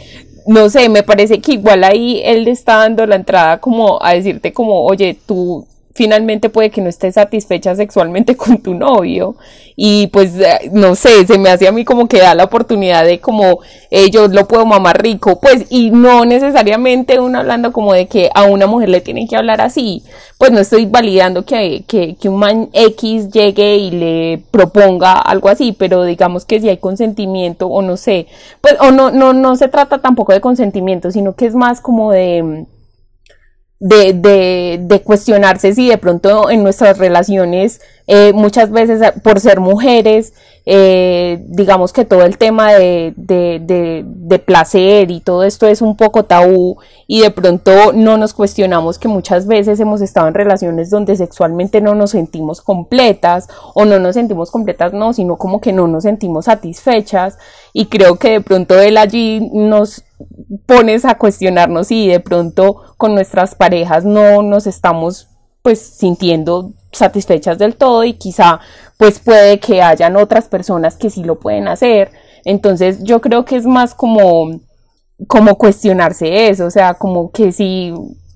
no 0.44 0.68
sé, 0.70 0.88
me 0.88 1.04
parece 1.04 1.40
que 1.40 1.52
igual 1.52 1.84
ahí 1.84 2.20
él 2.24 2.44
le 2.44 2.50
está 2.50 2.78
dando 2.78 3.06
la 3.06 3.14
entrada 3.14 3.58
como 3.60 4.02
a 4.02 4.14
decirte 4.14 4.52
como, 4.52 4.84
oye, 4.84 5.16
tú 5.24 5.64
finalmente 5.96 6.50
puede 6.50 6.70
que 6.70 6.80
no 6.80 6.88
estés 6.88 7.14
satisfecha 7.14 7.74
sexualmente 7.74 8.36
con 8.36 8.58
tu 8.58 8.74
novio. 8.74 9.36
Y 9.78 10.06
pues 10.06 10.34
eh, 10.36 10.70
no 10.72 10.94
sé, 10.94 11.26
se 11.26 11.36
me 11.38 11.50
hace 11.50 11.68
a 11.68 11.72
mí 11.72 11.84
como 11.84 12.08
que 12.08 12.18
da 12.18 12.34
la 12.34 12.44
oportunidad 12.44 13.04
de 13.04 13.20
como 13.20 13.58
eh, 13.90 14.10
yo 14.10 14.26
lo 14.26 14.48
puedo 14.48 14.64
mamar 14.64 15.02
rico, 15.02 15.38
pues 15.38 15.66
y 15.68 15.90
no 15.90 16.24
necesariamente 16.24 17.20
uno 17.20 17.40
hablando 17.40 17.72
como 17.72 17.92
de 17.92 18.06
que 18.06 18.30
a 18.34 18.44
una 18.44 18.66
mujer 18.66 18.88
le 18.88 19.02
tienen 19.02 19.28
que 19.28 19.36
hablar 19.36 19.60
así, 19.60 20.02
pues 20.38 20.50
no 20.50 20.60
estoy 20.60 20.86
validando 20.86 21.44
que, 21.44 21.84
que, 21.86 22.16
que 22.16 22.28
un 22.30 22.38
man 22.38 22.70
X 22.72 23.30
llegue 23.30 23.76
y 23.76 23.90
le 23.90 24.42
proponga 24.50 25.12
algo 25.12 25.50
así, 25.50 25.72
pero 25.72 26.04
digamos 26.04 26.46
que 26.46 26.58
si 26.58 26.70
hay 26.70 26.78
consentimiento 26.78 27.66
o 27.66 27.82
no 27.82 27.98
sé, 27.98 28.28
pues 28.62 28.76
o 28.80 28.92
no, 28.92 29.10
no, 29.10 29.34
no 29.34 29.56
se 29.56 29.68
trata 29.68 29.98
tampoco 29.98 30.32
de 30.32 30.40
consentimiento, 30.40 31.10
sino 31.10 31.34
que 31.34 31.44
es 31.44 31.54
más 31.54 31.82
como 31.82 32.12
de 32.12 32.64
de, 33.78 34.14
de, 34.14 34.78
de, 34.80 35.02
cuestionarse 35.02 35.74
si 35.74 35.88
de 35.88 35.98
pronto 35.98 36.48
en 36.48 36.62
nuestras 36.62 36.96
relaciones, 36.96 37.82
eh, 38.06 38.32
muchas 38.32 38.70
veces 38.70 39.12
por 39.22 39.38
ser 39.38 39.60
mujeres, 39.60 40.32
eh, 40.64 41.44
digamos 41.46 41.92
que 41.92 42.06
todo 42.06 42.22
el 42.22 42.38
tema 42.38 42.72
de, 42.72 43.12
de, 43.16 43.60
de, 44.04 44.38
placer 44.38 45.10
y 45.10 45.20
todo 45.20 45.44
esto 45.44 45.66
es 45.66 45.82
un 45.82 45.96
poco 45.96 46.24
tabú 46.24 46.78
y 47.06 47.20
de 47.20 47.30
pronto 47.30 47.92
no 47.92 48.16
nos 48.16 48.32
cuestionamos 48.32 48.98
que 48.98 49.08
muchas 49.08 49.46
veces 49.46 49.78
hemos 49.78 50.00
estado 50.00 50.26
en 50.28 50.34
relaciones 50.34 50.88
donde 50.88 51.14
sexualmente 51.14 51.80
no 51.80 51.94
nos 51.94 52.12
sentimos 52.12 52.62
completas 52.62 53.46
o 53.74 53.84
no 53.84 53.98
nos 53.98 54.14
sentimos 54.14 54.50
completas, 54.50 54.92
no, 54.92 55.12
sino 55.12 55.36
como 55.36 55.60
que 55.60 55.72
no 55.72 55.86
nos 55.86 56.04
sentimos 56.04 56.46
satisfechas 56.46 57.38
y 57.72 57.86
creo 57.86 58.16
que 58.16 58.30
de 58.30 58.40
pronto 58.40 58.80
él 58.80 58.96
allí 58.96 59.50
nos 59.52 60.02
pones 60.66 61.04
a 61.04 61.16
cuestionarnos 61.16 61.88
si 61.88 62.08
de 62.08 62.20
pronto 62.20 62.82
con 62.96 63.14
nuestras 63.14 63.54
parejas 63.54 64.04
no 64.04 64.42
nos 64.42 64.66
estamos 64.66 65.28
pues 65.62 65.80
sintiendo 65.80 66.72
satisfechas 66.92 67.58
del 67.58 67.76
todo 67.76 68.04
y 68.04 68.14
quizá 68.14 68.60
pues 68.98 69.18
puede 69.18 69.58
que 69.58 69.82
hayan 69.82 70.16
otras 70.16 70.48
personas 70.48 70.96
que 70.96 71.10
sí 71.10 71.24
lo 71.24 71.38
pueden 71.38 71.68
hacer. 71.68 72.12
Entonces 72.44 73.02
yo 73.02 73.20
creo 73.20 73.44
que 73.44 73.56
es 73.56 73.66
más 73.66 73.94
como, 73.94 74.60
como 75.26 75.56
cuestionarse 75.56 76.48
eso, 76.48 76.66
o 76.66 76.70
sea, 76.70 76.94
como 76.94 77.30
que 77.30 77.52
si 77.52 77.92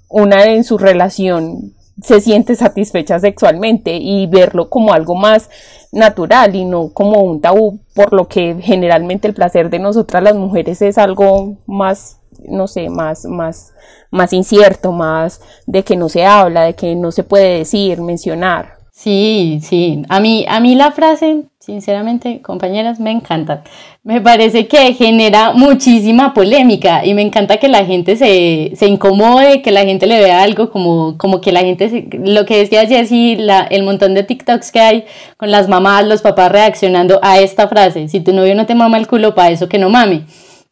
una 0.09 0.47
en 0.47 0.65
su 0.65 0.77
relación 0.77 1.75
se 2.03 2.21
siente 2.21 2.55
satisfecha 2.55 3.19
sexualmente 3.19 3.97
y 3.97 4.27
verlo 4.27 4.69
como 4.69 4.93
algo 4.93 5.15
más 5.15 5.51
natural 5.93 6.55
y 6.55 6.65
no 6.65 6.91
como 6.93 7.21
un 7.21 7.41
tabú, 7.41 7.81
por 7.95 8.13
lo 8.13 8.29
que 8.29 8.57
generalmente 8.61 9.29
el 9.29 9.35
placer 9.35 9.71
de 9.71 9.79
nosotras 9.79 10.23
las 10.23 10.35
mujeres 10.35 10.83
es 10.83 10.99
algo 10.99 11.57
más 11.67 12.21
no 12.49 12.69
sé, 12.69 12.89
más, 12.89 13.25
más, 13.25 13.73
más 14.11 14.33
incierto, 14.33 14.93
más 14.93 15.41
de 15.67 15.83
que 15.85 15.97
no 15.97 16.09
se 16.09 16.25
habla, 16.25 16.63
de 16.63 16.75
que 16.75 16.95
no 16.95 17.13
se 17.13 17.25
puede 17.25 17.59
decir, 17.59 18.01
mencionar. 18.01 18.80
Sí, 19.03 19.61
sí. 19.63 20.03
A 20.11 20.21
mí, 20.21 20.45
a 20.47 20.61
mí 20.61 20.75
la 20.75 20.93
frase, 20.93 21.45
sinceramente, 21.59 22.43
compañeras, 22.43 23.01
me 23.01 23.11
encanta. 23.11 23.65
Me 24.03 24.21
parece 24.21 24.69
que 24.69 24.93
genera 24.93 25.53
muchísima 25.55 26.35
polémica 26.35 27.07
y 27.07 27.15
me 27.15 27.23
encanta 27.23 27.57
que 27.57 27.69
la 27.69 27.87
gente 27.87 28.17
se, 28.17 28.73
se 28.77 28.87
incomode, 28.87 29.63
que 29.63 29.71
la 29.71 29.87
gente 29.87 30.07
le 30.07 30.21
vea 30.21 30.43
algo 30.43 30.71
como, 30.71 31.17
como 31.17 31.41
que 31.41 31.51
la 31.51 31.61
gente, 31.61 32.11
lo 32.13 32.45
que 32.45 32.59
decía 32.59 32.87
Jessie, 32.87 33.37
la, 33.37 33.63
el 33.63 33.85
montón 33.85 34.13
de 34.13 34.23
TikToks 34.23 34.71
que 34.71 34.81
hay 34.81 35.05
con 35.39 35.51
las 35.51 35.67
mamás, 35.67 36.07
los 36.07 36.21
papás 36.21 36.53
reaccionando 36.53 37.21
a 37.23 37.39
esta 37.39 37.69
frase. 37.69 38.07
Si 38.09 38.21
tu 38.21 38.35
novio 38.35 38.55
no 38.55 38.67
te 38.67 38.75
mama 38.75 38.99
el 38.99 39.07
culo, 39.07 39.35
para 39.35 39.51
eso 39.51 39.67
que 39.67 39.79
no 39.79 39.89
mame. 39.89 40.25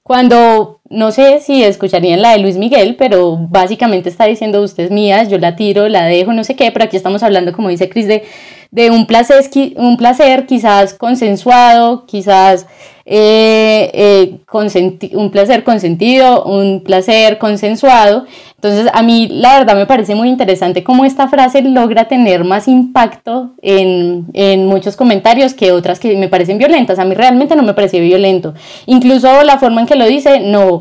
Cuando, 0.03 0.78
no 0.91 1.11
sé 1.11 1.41
si 1.41 1.63
escucharían 1.65 2.23
la 2.23 2.33
de 2.33 2.39
Luis 2.39 2.57
Miguel, 2.57 2.97
pero 2.97 3.37
básicamente 3.37 4.09
está 4.09 4.25
diciendo, 4.25 4.63
usted 4.63 4.85
es 4.85 4.91
mía, 4.91 5.25
yo 5.25 5.39
la 5.39 5.57
tiro, 5.57 5.89
la 5.89 6.05
dejo, 6.07 6.33
no 6.33 6.45
sé 6.45 6.57
qué, 6.57 6.71
pero 6.71 6.87
aquí 6.87 6.97
estamos 6.97 7.23
hablando, 7.23 7.53
como 7.53 7.69
dice 7.69 7.89
Cris, 7.89 8.07
de, 8.07 8.25
de 8.71 8.91
un, 8.91 9.07
placer, 9.07 9.45
un 9.77 9.97
placer 9.97 10.47
quizás 10.47 10.95
consensuado, 10.95 12.07
quizás 12.07 12.67
eh, 13.11 13.91
eh, 13.95 15.15
un 15.15 15.31
placer 15.31 15.65
consentido, 15.65 16.45
un 16.45 16.83
placer 16.83 17.39
consensuado. 17.39 18.27
Entonces, 18.57 18.91
a 18.93 19.03
mí 19.03 19.29
la 19.31 19.59
verdad 19.59 19.77
me 19.77 19.87
parece 19.87 20.15
muy 20.15 20.29
interesante 20.29 20.85
cómo 20.85 21.07
esta 21.07 21.27
frase 21.29 21.63
logra 21.63 22.07
tener 22.07 22.45
más 22.45 22.69
impacto 22.69 23.53
en, 23.63 24.27
en 24.35 24.67
muchos 24.67 24.95
comentarios 24.95 25.55
que 25.55 25.73
otras 25.73 26.01
que 26.01 26.19
me 26.19 26.29
parecen 26.29 26.59
violentas. 26.59 26.99
A 26.99 27.07
mí 27.07 27.15
realmente 27.15 27.57
no 27.57 27.63
me 27.63 27.73
parece 27.73 27.99
violento. 28.01 28.53
Incluso 28.85 29.43
la 29.43 29.57
forma 29.59 29.81
en 29.81 29.87
que 29.87 29.97
lo 29.97 30.07
dice, 30.07 30.41
no 30.41 30.78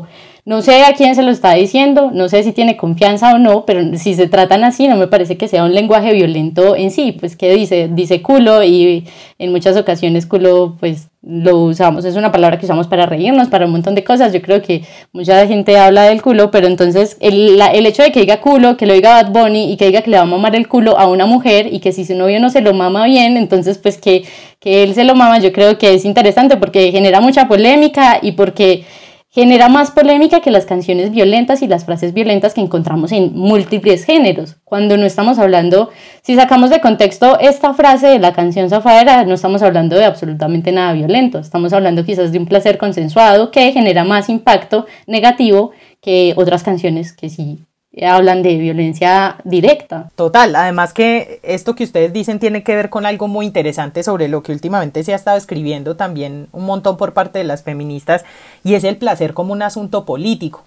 no 0.48 0.62
sé 0.62 0.82
a 0.84 0.94
quién 0.94 1.14
se 1.14 1.22
lo 1.22 1.30
está 1.30 1.52
diciendo, 1.52 2.10
no 2.10 2.30
sé 2.30 2.42
si 2.42 2.52
tiene 2.52 2.78
confianza 2.78 3.34
o 3.34 3.38
no, 3.38 3.66
pero 3.66 3.82
si 3.98 4.14
se 4.14 4.28
tratan 4.28 4.64
así 4.64 4.88
no 4.88 4.96
me 4.96 5.06
parece 5.06 5.36
que 5.36 5.46
sea 5.46 5.62
un 5.62 5.74
lenguaje 5.74 6.14
violento 6.14 6.74
en 6.74 6.90
sí, 6.90 7.12
pues 7.12 7.36
que 7.36 7.52
dice, 7.52 7.90
dice 7.92 8.22
culo 8.22 8.64
y 8.64 9.04
en 9.38 9.52
muchas 9.52 9.76
ocasiones 9.76 10.24
culo 10.24 10.76
pues 10.80 11.08
lo 11.20 11.58
usamos, 11.64 12.06
es 12.06 12.16
una 12.16 12.32
palabra 12.32 12.58
que 12.58 12.64
usamos 12.64 12.86
para 12.86 13.04
reírnos, 13.04 13.48
para 13.48 13.66
un 13.66 13.72
montón 13.72 13.94
de 13.94 14.04
cosas, 14.04 14.32
yo 14.32 14.40
creo 14.40 14.62
que 14.62 14.84
mucha 15.12 15.46
gente 15.46 15.76
habla 15.76 16.04
del 16.04 16.22
culo, 16.22 16.50
pero 16.50 16.66
entonces 16.66 17.18
el, 17.20 17.60
el 17.74 17.84
hecho 17.84 18.02
de 18.02 18.10
que 18.10 18.20
diga 18.20 18.40
culo, 18.40 18.78
que 18.78 18.86
lo 18.86 18.94
diga 18.94 19.22
Bad 19.22 19.32
Bunny 19.32 19.70
y 19.70 19.76
que 19.76 19.84
diga 19.84 20.00
que 20.00 20.10
le 20.10 20.16
va 20.16 20.22
a 20.22 20.26
mamar 20.26 20.56
el 20.56 20.66
culo 20.66 20.98
a 20.98 21.08
una 21.08 21.26
mujer 21.26 21.68
y 21.70 21.80
que 21.80 21.92
si 21.92 22.06
su 22.06 22.14
novio 22.14 22.40
no 22.40 22.48
se 22.48 22.62
lo 22.62 22.72
mama 22.72 23.04
bien, 23.04 23.36
entonces 23.36 23.76
pues 23.76 23.98
que, 23.98 24.24
que 24.60 24.82
él 24.82 24.94
se 24.94 25.04
lo 25.04 25.14
mama, 25.14 25.40
yo 25.40 25.52
creo 25.52 25.76
que 25.76 25.92
es 25.92 26.06
interesante 26.06 26.56
porque 26.56 26.90
genera 26.90 27.20
mucha 27.20 27.48
polémica 27.48 28.18
y 28.22 28.32
porque 28.32 28.84
genera 29.30 29.68
más 29.68 29.90
polémica 29.90 30.40
que 30.40 30.50
las 30.50 30.64
canciones 30.64 31.10
violentas 31.10 31.62
y 31.62 31.66
las 31.66 31.84
frases 31.84 32.14
violentas 32.14 32.54
que 32.54 32.60
encontramos 32.60 33.12
en 33.12 33.36
múltiples 33.36 34.04
géneros. 34.04 34.56
Cuando 34.64 34.96
no 34.96 35.04
estamos 35.04 35.38
hablando, 35.38 35.90
si 36.22 36.34
sacamos 36.34 36.70
de 36.70 36.80
contexto 36.80 37.38
esta 37.38 37.74
frase 37.74 38.08
de 38.08 38.18
la 38.18 38.32
canción 38.32 38.70
Zafadera, 38.70 39.24
no 39.24 39.34
estamos 39.34 39.62
hablando 39.62 39.96
de 39.96 40.06
absolutamente 40.06 40.72
nada 40.72 40.92
violento, 40.94 41.38
estamos 41.38 41.72
hablando 41.72 42.04
quizás 42.04 42.32
de 42.32 42.38
un 42.38 42.46
placer 42.46 42.78
consensuado 42.78 43.50
que 43.50 43.72
genera 43.72 44.04
más 44.04 44.28
impacto 44.28 44.86
negativo 45.06 45.72
que 46.00 46.32
otras 46.36 46.62
canciones 46.62 47.12
que 47.12 47.28
sí 47.28 47.67
hablan 48.02 48.42
de 48.42 48.56
violencia 48.56 49.36
directa. 49.44 50.10
Total, 50.14 50.54
además 50.54 50.92
que 50.92 51.40
esto 51.42 51.74
que 51.74 51.84
ustedes 51.84 52.12
dicen 52.12 52.38
tiene 52.38 52.62
que 52.62 52.76
ver 52.76 52.90
con 52.90 53.06
algo 53.06 53.28
muy 53.28 53.46
interesante 53.46 54.02
sobre 54.02 54.28
lo 54.28 54.42
que 54.42 54.52
últimamente 54.52 55.02
se 55.02 55.12
ha 55.12 55.16
estado 55.16 55.36
escribiendo 55.36 55.96
también 55.96 56.48
un 56.52 56.64
montón 56.64 56.96
por 56.96 57.12
parte 57.12 57.38
de 57.38 57.44
las 57.44 57.62
feministas 57.62 58.24
y 58.64 58.74
es 58.74 58.84
el 58.84 58.96
placer 58.96 59.34
como 59.34 59.52
un 59.52 59.62
asunto 59.62 60.04
político. 60.04 60.64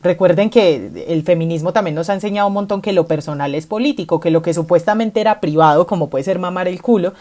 Recuerden 0.00 0.48
que 0.48 1.06
el 1.08 1.24
feminismo 1.24 1.72
también 1.72 1.96
nos 1.96 2.08
ha 2.08 2.14
enseñado 2.14 2.46
un 2.46 2.54
montón 2.54 2.82
que 2.82 2.92
lo 2.92 3.08
personal 3.08 3.54
es 3.56 3.66
político, 3.66 4.20
que 4.20 4.30
lo 4.30 4.42
que 4.42 4.54
supuestamente 4.54 5.20
era 5.20 5.40
privado, 5.40 5.88
como 5.88 6.08
puede 6.08 6.22
ser 6.22 6.38
mamar 6.38 6.68
el 6.68 6.80
culo, 6.80 7.14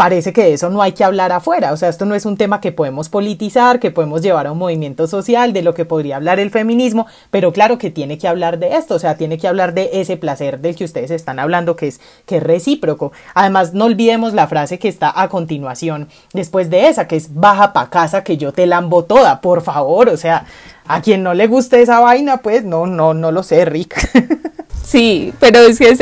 parece 0.00 0.32
que 0.32 0.44
de 0.44 0.54
eso 0.54 0.70
no 0.70 0.80
hay 0.80 0.92
que 0.92 1.04
hablar 1.04 1.30
afuera. 1.30 1.74
O 1.74 1.76
sea, 1.76 1.90
esto 1.90 2.06
no 2.06 2.14
es 2.14 2.24
un 2.24 2.38
tema 2.38 2.62
que 2.62 2.72
podemos 2.72 3.10
politizar, 3.10 3.80
que 3.80 3.90
podemos 3.90 4.22
llevar 4.22 4.46
a 4.46 4.52
un 4.52 4.56
movimiento 4.56 5.06
social, 5.06 5.52
de 5.52 5.60
lo 5.60 5.74
que 5.74 5.84
podría 5.84 6.16
hablar 6.16 6.40
el 6.40 6.50
feminismo, 6.50 7.06
pero 7.30 7.52
claro 7.52 7.76
que 7.76 7.90
tiene 7.90 8.16
que 8.16 8.26
hablar 8.26 8.58
de 8.58 8.76
esto, 8.76 8.94
o 8.94 8.98
sea, 8.98 9.18
tiene 9.18 9.36
que 9.36 9.46
hablar 9.46 9.74
de 9.74 9.90
ese 9.92 10.16
placer 10.16 10.60
del 10.60 10.74
que 10.74 10.84
ustedes 10.84 11.10
están 11.10 11.38
hablando, 11.38 11.76
que 11.76 11.88
es, 11.88 12.00
que 12.24 12.40
recíproco. 12.40 13.12
Además, 13.34 13.74
no 13.74 13.84
olvidemos 13.84 14.32
la 14.32 14.48
frase 14.48 14.78
que 14.78 14.88
está 14.88 15.12
a 15.14 15.28
continuación, 15.28 16.08
después 16.32 16.70
de 16.70 16.88
esa, 16.88 17.06
que 17.06 17.16
es 17.16 17.34
baja 17.34 17.74
pa' 17.74 17.90
casa 17.90 18.24
que 18.24 18.38
yo 18.38 18.52
te 18.52 18.64
lambo 18.64 19.04
toda, 19.04 19.42
por 19.42 19.60
favor, 19.60 20.08
o 20.08 20.16
sea, 20.16 20.46
a 20.90 21.00
quien 21.02 21.22
no 21.22 21.34
le 21.34 21.46
guste 21.46 21.80
esa 21.80 22.00
vaina, 22.00 22.38
pues 22.38 22.64
no, 22.64 22.86
no, 22.86 23.14
no 23.14 23.30
lo 23.30 23.42
sé, 23.42 23.64
Rick. 23.64 24.10
Sí, 24.82 25.32
pero 25.38 25.60
es 25.60 25.78
que 25.78 25.90
es, 25.90 26.00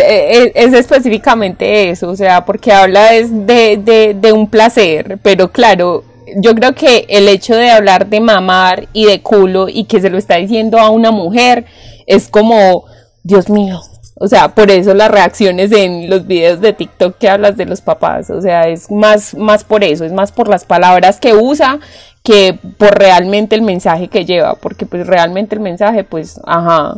específicamente 0.72 1.90
eso, 1.90 2.08
o 2.08 2.16
sea, 2.16 2.46
porque 2.46 2.72
habla 2.72 3.10
de, 3.12 4.14
de, 4.18 4.32
un 4.32 4.48
placer, 4.48 5.18
pero 5.22 5.50
claro, 5.52 6.04
yo 6.36 6.54
creo 6.54 6.74
que 6.74 7.04
el 7.10 7.28
hecho 7.28 7.54
de 7.54 7.70
hablar 7.70 8.06
de 8.06 8.20
mamar 8.20 8.88
y 8.94 9.04
de 9.04 9.20
culo 9.20 9.68
y 9.68 9.84
que 9.84 10.00
se 10.00 10.08
lo 10.08 10.16
está 10.16 10.36
diciendo 10.36 10.78
a 10.78 10.88
una 10.88 11.10
mujer 11.10 11.66
es 12.06 12.28
como, 12.28 12.84
Dios 13.24 13.50
mío, 13.50 13.82
o 14.20 14.28
sea, 14.28 14.48
por 14.48 14.70
eso 14.70 14.94
las 14.94 15.10
reacciones 15.10 15.70
en 15.72 16.10
los 16.10 16.26
videos 16.26 16.60
de 16.60 16.72
TikTok 16.72 17.16
que 17.18 17.28
hablas 17.28 17.56
de 17.56 17.66
los 17.66 17.80
papás, 17.80 18.30
o 18.30 18.40
sea, 18.40 18.68
es 18.68 18.90
más, 18.90 19.34
más 19.34 19.64
por 19.64 19.84
eso, 19.84 20.04
es 20.04 20.12
más 20.12 20.32
por 20.32 20.48
las 20.48 20.64
palabras 20.64 21.20
que 21.20 21.34
usa 21.34 21.78
que 22.24 22.58
por 22.76 22.98
realmente 22.98 23.54
el 23.54 23.62
mensaje 23.62 24.08
que 24.08 24.26
lleva, 24.26 24.54
porque 24.56 24.84
pues 24.86 25.06
realmente 25.06 25.54
el 25.54 25.62
mensaje, 25.62 26.04
pues, 26.04 26.40
ajá, 26.44 26.96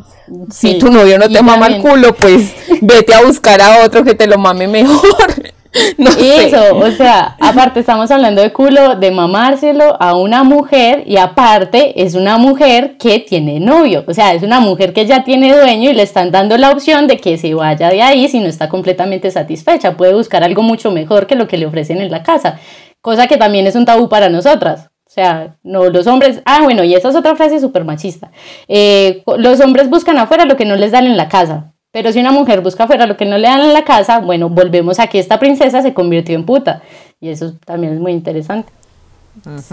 si 0.50 0.78
tu 0.78 0.90
novio 0.90 1.18
no 1.18 1.28
te 1.28 1.42
mama 1.42 1.68
el 1.68 1.80
culo, 1.80 2.14
pues 2.14 2.52
vete 2.80 3.14
a 3.14 3.22
buscar 3.22 3.60
a 3.60 3.84
otro 3.84 4.02
que 4.02 4.14
te 4.14 4.26
lo 4.26 4.38
mame 4.38 4.66
mejor. 4.66 5.52
No 5.98 6.10
Eso, 6.10 6.76
o 6.76 6.90
sea, 6.90 7.36
aparte 7.40 7.80
estamos 7.80 8.10
hablando 8.10 8.42
de 8.42 8.52
culo, 8.52 8.96
de 8.96 9.10
mamárselo 9.10 9.96
a 10.00 10.16
una 10.16 10.42
mujer 10.42 11.04
y 11.06 11.16
aparte 11.16 12.02
es 12.02 12.14
una 12.14 12.38
mujer 12.38 12.96
que 12.98 13.20
tiene 13.20 13.60
novio, 13.60 14.04
o 14.06 14.14
sea, 14.14 14.32
es 14.34 14.42
una 14.42 14.60
mujer 14.60 14.92
que 14.92 15.06
ya 15.06 15.24
tiene 15.24 15.56
dueño 15.56 15.90
y 15.90 15.94
le 15.94 16.02
están 16.02 16.30
dando 16.30 16.56
la 16.56 16.70
opción 16.70 17.06
de 17.06 17.18
que 17.18 17.38
se 17.38 17.54
vaya 17.54 17.88
de 17.88 18.02
ahí 18.02 18.28
si 18.28 18.40
no 18.40 18.46
está 18.46 18.68
completamente 18.68 19.30
satisfecha, 19.30 19.96
puede 19.96 20.14
buscar 20.14 20.42
algo 20.42 20.62
mucho 20.62 20.90
mejor 20.90 21.26
que 21.26 21.36
lo 21.36 21.46
que 21.46 21.56
le 21.56 21.66
ofrecen 21.66 22.00
en 22.00 22.10
la 22.10 22.22
casa, 22.22 22.58
cosa 23.00 23.26
que 23.26 23.36
también 23.36 23.66
es 23.66 23.76
un 23.76 23.84
tabú 23.84 24.08
para 24.08 24.28
nosotras. 24.28 24.90
O 25.06 25.12
sea, 25.12 25.56
no, 25.64 25.90
los 25.90 26.06
hombres, 26.06 26.40
ah, 26.44 26.60
bueno, 26.62 26.84
y 26.84 26.94
esa 26.94 27.08
es 27.08 27.16
otra 27.16 27.34
frase 27.34 27.58
súper 27.58 27.84
machista. 27.84 28.30
Eh, 28.68 29.24
los 29.38 29.58
hombres 29.58 29.90
buscan 29.90 30.16
afuera 30.18 30.44
lo 30.44 30.56
que 30.56 30.64
no 30.64 30.76
les 30.76 30.92
dan 30.92 31.04
en 31.04 31.16
la 31.16 31.28
casa. 31.28 31.72
Pero 31.92 32.12
si 32.12 32.20
una 32.20 32.30
mujer 32.30 32.60
busca 32.60 32.84
afuera 32.84 33.06
lo 33.06 33.16
que 33.16 33.24
no 33.24 33.36
le 33.36 33.48
dan 33.48 33.60
en 33.60 33.72
la 33.72 33.84
casa, 33.84 34.20
bueno, 34.20 34.48
volvemos 34.48 35.00
a 35.00 35.08
que 35.08 35.18
esta 35.18 35.38
princesa 35.38 35.82
se 35.82 35.92
convirtió 35.92 36.36
en 36.36 36.46
puta. 36.46 36.82
Y 37.20 37.30
eso 37.30 37.54
también 37.64 37.94
es 37.94 38.00
muy 38.00 38.12
interesante. 38.12 38.72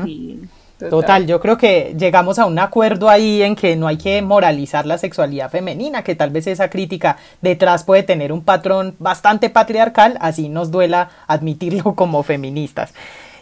Sí. 0.05 0.41
Total. 0.77 1.25
yo 1.25 1.39
creo 1.39 1.57
que 1.57 1.95
llegamos 1.97 2.37
a 2.37 2.45
un 2.45 2.59
acuerdo 2.59 3.09
ahí 3.09 3.41
en 3.41 3.55
que 3.55 3.75
no 3.75 3.87
hay 3.87 3.97
que 3.97 4.21
moralizar 4.21 4.85
la 4.85 4.99
sexualidad 4.99 5.49
femenina, 5.49 6.03
que 6.03 6.15
tal 6.15 6.29
vez 6.29 6.45
esa 6.45 6.69
crítica 6.69 7.17
detrás 7.41 7.83
puede 7.83 8.03
tener 8.03 8.31
un 8.31 8.43
patrón 8.43 8.95
bastante 8.99 9.49
patriarcal, 9.49 10.17
así 10.21 10.49
nos 10.49 10.69
duela 10.69 11.09
admitirlo 11.25 11.93
como 11.95 12.21
feministas. 12.23 12.93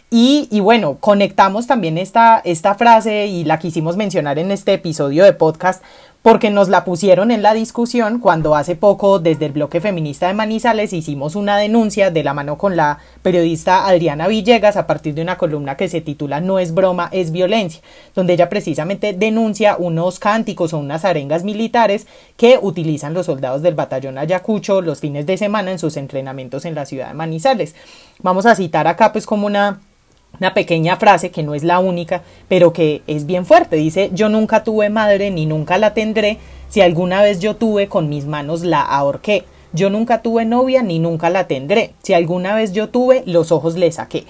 Y, 0.08 0.48
y, 0.52 0.60
bueno, 0.60 0.98
conectamos 1.00 1.66
también 1.66 1.98
esta, 1.98 2.40
esta 2.44 2.76
frase 2.76 3.26
y 3.26 3.44
la 3.44 3.58
quisimos 3.58 3.96
mencionar 3.96 4.38
en 4.38 4.52
este 4.52 4.74
episodio 4.74 5.24
de 5.24 5.32
podcast 5.32 5.82
porque 6.26 6.50
nos 6.50 6.68
la 6.68 6.84
pusieron 6.84 7.30
en 7.30 7.40
la 7.40 7.54
discusión 7.54 8.18
cuando 8.18 8.56
hace 8.56 8.74
poco 8.74 9.20
desde 9.20 9.46
el 9.46 9.52
bloque 9.52 9.80
feminista 9.80 10.26
de 10.26 10.34
Manizales 10.34 10.92
hicimos 10.92 11.36
una 11.36 11.56
denuncia 11.56 12.10
de 12.10 12.24
la 12.24 12.34
mano 12.34 12.58
con 12.58 12.74
la 12.74 12.98
periodista 13.22 13.86
Adriana 13.86 14.26
Villegas 14.26 14.76
a 14.76 14.88
partir 14.88 15.14
de 15.14 15.22
una 15.22 15.38
columna 15.38 15.76
que 15.76 15.88
se 15.88 16.00
titula 16.00 16.40
No 16.40 16.58
es 16.58 16.74
broma, 16.74 17.08
es 17.12 17.30
violencia, 17.30 17.80
donde 18.12 18.32
ella 18.32 18.48
precisamente 18.48 19.12
denuncia 19.12 19.76
unos 19.78 20.18
cánticos 20.18 20.72
o 20.72 20.78
unas 20.78 21.04
arengas 21.04 21.44
militares 21.44 22.08
que 22.36 22.58
utilizan 22.60 23.14
los 23.14 23.26
soldados 23.26 23.62
del 23.62 23.76
batallón 23.76 24.18
Ayacucho 24.18 24.80
los 24.80 24.98
fines 24.98 25.26
de 25.26 25.36
semana 25.36 25.70
en 25.70 25.78
sus 25.78 25.96
entrenamientos 25.96 26.64
en 26.64 26.74
la 26.74 26.86
ciudad 26.86 27.06
de 27.06 27.14
Manizales. 27.14 27.76
Vamos 28.18 28.46
a 28.46 28.56
citar 28.56 28.88
acá 28.88 29.12
pues 29.12 29.26
como 29.26 29.46
una 29.46 29.78
una 30.40 30.54
pequeña 30.54 30.96
frase 30.96 31.30
que 31.30 31.42
no 31.42 31.54
es 31.54 31.64
la 31.64 31.78
única, 31.78 32.22
pero 32.48 32.72
que 32.72 33.02
es 33.06 33.26
bien 33.26 33.46
fuerte. 33.46 33.76
Dice, 33.76 34.10
yo 34.12 34.28
nunca 34.28 34.64
tuve 34.64 34.90
madre 34.90 35.30
ni 35.30 35.46
nunca 35.46 35.78
la 35.78 35.94
tendré, 35.94 36.38
si 36.68 36.80
alguna 36.80 37.22
vez 37.22 37.40
yo 37.40 37.56
tuve 37.56 37.88
con 37.88 38.08
mis 38.08 38.26
manos 38.26 38.62
la 38.62 38.82
ahorqué. 38.82 39.44
Yo 39.72 39.90
nunca 39.90 40.22
tuve 40.22 40.44
novia 40.44 40.82
ni 40.82 40.98
nunca 40.98 41.28
la 41.28 41.46
tendré, 41.46 41.92
si 42.02 42.14
alguna 42.14 42.54
vez 42.54 42.72
yo 42.72 42.88
tuve 42.88 43.22
los 43.26 43.52
ojos 43.52 43.76
le 43.76 43.92
saqué. 43.92 44.24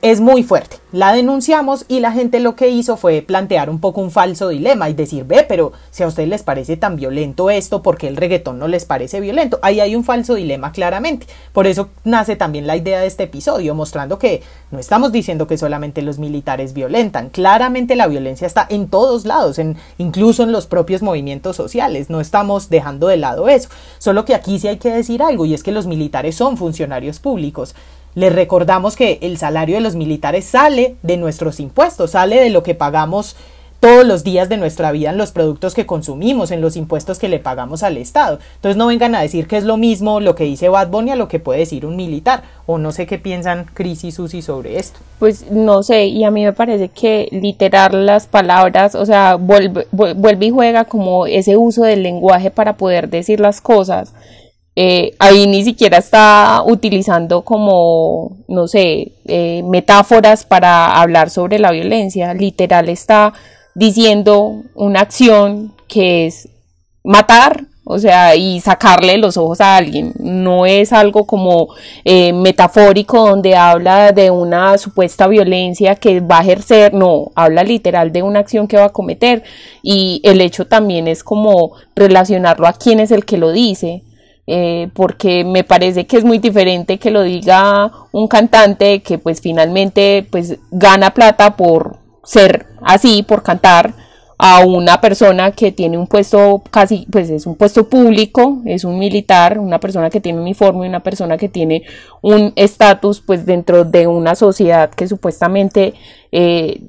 Es 0.00 0.20
muy 0.20 0.44
fuerte. 0.44 0.76
La 0.92 1.12
denunciamos 1.12 1.84
y 1.88 2.00
la 2.00 2.12
gente 2.12 2.40
lo 2.40 2.54
que 2.56 2.68
hizo 2.68 2.96
fue 2.96 3.20
plantear 3.20 3.68
un 3.68 3.80
poco 3.80 4.00
un 4.00 4.10
falso 4.10 4.48
dilema 4.48 4.88
y 4.88 4.94
decir, 4.94 5.24
ve, 5.24 5.44
pero 5.46 5.72
si 5.90 6.02
a 6.02 6.06
ustedes 6.06 6.28
les 6.28 6.42
parece 6.42 6.76
tan 6.76 6.96
violento 6.96 7.50
esto, 7.50 7.82
¿por 7.82 7.98
qué 7.98 8.08
el 8.08 8.16
reggaetón 8.16 8.58
no 8.58 8.68
les 8.68 8.84
parece 8.84 9.20
violento? 9.20 9.58
Ahí 9.60 9.80
hay 9.80 9.96
un 9.96 10.04
falso 10.04 10.34
dilema 10.34 10.72
claramente. 10.72 11.26
Por 11.52 11.66
eso 11.66 11.90
nace 12.04 12.36
también 12.36 12.66
la 12.66 12.76
idea 12.76 13.00
de 13.00 13.06
este 13.06 13.24
episodio, 13.24 13.74
mostrando 13.74 14.18
que 14.18 14.42
no 14.70 14.78
estamos 14.78 15.12
diciendo 15.12 15.46
que 15.46 15.58
solamente 15.58 16.00
los 16.00 16.18
militares 16.18 16.72
violentan. 16.74 17.28
Claramente 17.28 17.96
la 17.96 18.06
violencia 18.06 18.46
está 18.46 18.66
en 18.70 18.88
todos 18.88 19.26
lados, 19.26 19.58
en, 19.58 19.76
incluso 19.98 20.44
en 20.44 20.52
los 20.52 20.66
propios 20.66 21.02
movimientos 21.02 21.56
sociales. 21.56 22.08
No 22.08 22.20
estamos 22.20 22.70
dejando 22.70 23.08
de 23.08 23.16
lado 23.18 23.48
eso. 23.48 23.68
Solo 23.98 24.24
que 24.24 24.34
aquí 24.34 24.58
sí 24.58 24.68
hay 24.68 24.78
que 24.78 24.92
decir 24.92 25.22
algo 25.22 25.44
y 25.44 25.54
es 25.54 25.62
que 25.62 25.72
los 25.72 25.86
militares 25.86 26.36
son 26.36 26.56
funcionarios 26.56 27.18
públicos. 27.18 27.74
Les 28.18 28.32
recordamos 28.32 28.96
que 28.96 29.20
el 29.22 29.38
salario 29.38 29.76
de 29.76 29.80
los 29.80 29.94
militares 29.94 30.44
sale 30.44 30.96
de 31.04 31.16
nuestros 31.16 31.60
impuestos, 31.60 32.10
sale 32.10 32.40
de 32.40 32.50
lo 32.50 32.64
que 32.64 32.74
pagamos 32.74 33.36
todos 33.78 34.04
los 34.04 34.24
días 34.24 34.48
de 34.48 34.56
nuestra 34.56 34.90
vida 34.90 35.10
en 35.10 35.18
los 35.18 35.30
productos 35.30 35.72
que 35.72 35.86
consumimos, 35.86 36.50
en 36.50 36.60
los 36.60 36.74
impuestos 36.74 37.20
que 37.20 37.28
le 37.28 37.38
pagamos 37.38 37.84
al 37.84 37.96
Estado. 37.96 38.40
Entonces 38.56 38.76
no 38.76 38.88
vengan 38.88 39.14
a 39.14 39.20
decir 39.20 39.46
que 39.46 39.56
es 39.56 39.62
lo 39.62 39.76
mismo 39.76 40.18
lo 40.18 40.34
que 40.34 40.42
dice 40.42 40.68
Bad 40.68 40.88
Bunny 40.88 41.12
a 41.12 41.14
lo 41.14 41.28
que 41.28 41.38
puede 41.38 41.60
decir 41.60 41.86
un 41.86 41.94
militar. 41.94 42.42
O 42.66 42.76
no 42.76 42.90
sé 42.90 43.06
qué 43.06 43.18
piensan 43.20 43.66
Cris 43.72 44.02
y 44.02 44.10
Susi 44.10 44.42
sobre 44.42 44.80
esto. 44.80 44.98
Pues 45.20 45.48
no 45.52 45.84
sé, 45.84 46.06
y 46.06 46.24
a 46.24 46.32
mí 46.32 46.44
me 46.44 46.52
parece 46.52 46.88
que 46.88 47.28
literar 47.30 47.94
las 47.94 48.26
palabras, 48.26 48.96
o 48.96 49.06
sea, 49.06 49.36
vuelve, 49.36 49.86
vuelve 49.92 50.46
y 50.46 50.50
juega 50.50 50.86
como 50.86 51.28
ese 51.28 51.56
uso 51.56 51.82
del 51.82 52.02
lenguaje 52.02 52.50
para 52.50 52.76
poder 52.76 53.08
decir 53.08 53.38
las 53.38 53.60
cosas. 53.60 54.12
Eh, 54.80 55.16
ahí 55.18 55.48
ni 55.48 55.64
siquiera 55.64 55.98
está 55.98 56.62
utilizando 56.64 57.42
como, 57.42 58.36
no 58.46 58.68
sé, 58.68 59.10
eh, 59.26 59.64
metáforas 59.64 60.44
para 60.44 61.00
hablar 61.00 61.30
sobre 61.30 61.58
la 61.58 61.72
violencia, 61.72 62.32
literal 62.32 62.88
está 62.88 63.32
diciendo 63.74 64.62
una 64.76 65.00
acción 65.00 65.74
que 65.88 66.26
es 66.26 66.48
matar, 67.02 67.64
o 67.82 67.98
sea, 67.98 68.36
y 68.36 68.60
sacarle 68.60 69.18
los 69.18 69.36
ojos 69.36 69.60
a 69.60 69.76
alguien. 69.76 70.12
No 70.20 70.64
es 70.64 70.92
algo 70.92 71.26
como 71.26 71.74
eh, 72.04 72.32
metafórico 72.32 73.28
donde 73.28 73.56
habla 73.56 74.12
de 74.12 74.30
una 74.30 74.78
supuesta 74.78 75.26
violencia 75.26 75.96
que 75.96 76.20
va 76.20 76.38
a 76.38 76.42
ejercer, 76.42 76.94
no, 76.94 77.32
habla 77.34 77.64
literal 77.64 78.12
de 78.12 78.22
una 78.22 78.38
acción 78.38 78.68
que 78.68 78.76
va 78.76 78.84
a 78.84 78.92
cometer 78.92 79.42
y 79.82 80.20
el 80.22 80.40
hecho 80.40 80.68
también 80.68 81.08
es 81.08 81.24
como 81.24 81.72
relacionarlo 81.96 82.68
a 82.68 82.74
quién 82.74 83.00
es 83.00 83.10
el 83.10 83.24
que 83.24 83.38
lo 83.38 83.50
dice. 83.50 84.04
Eh, 84.50 84.88
porque 84.94 85.44
me 85.44 85.62
parece 85.62 86.06
que 86.06 86.16
es 86.16 86.24
muy 86.24 86.38
diferente 86.38 86.96
que 86.96 87.10
lo 87.10 87.22
diga 87.22 87.92
un 88.12 88.28
cantante 88.28 89.02
que 89.02 89.18
pues 89.18 89.42
finalmente 89.42 90.26
pues 90.30 90.56
gana 90.70 91.12
plata 91.12 91.54
por 91.54 91.98
ser 92.24 92.64
así, 92.80 93.22
por 93.22 93.42
cantar, 93.42 93.92
a 94.38 94.64
una 94.64 95.02
persona 95.02 95.50
que 95.50 95.70
tiene 95.72 95.98
un 95.98 96.06
puesto 96.06 96.62
casi, 96.70 97.06
pues 97.12 97.28
es 97.28 97.44
un 97.44 97.56
puesto 97.56 97.88
público, 97.88 98.62
es 98.64 98.84
un 98.84 98.98
militar, 98.98 99.58
una 99.58 99.80
persona 99.80 100.08
que 100.08 100.20
tiene 100.20 100.40
uniforme, 100.40 100.88
una 100.88 101.00
persona 101.00 101.36
que 101.36 101.50
tiene 101.50 101.82
un 102.22 102.52
estatus 102.56 103.20
pues 103.20 103.44
dentro 103.44 103.84
de 103.84 104.06
una 104.06 104.34
sociedad 104.34 104.88
que 104.90 105.08
supuestamente 105.08 105.92
eh, 106.32 106.84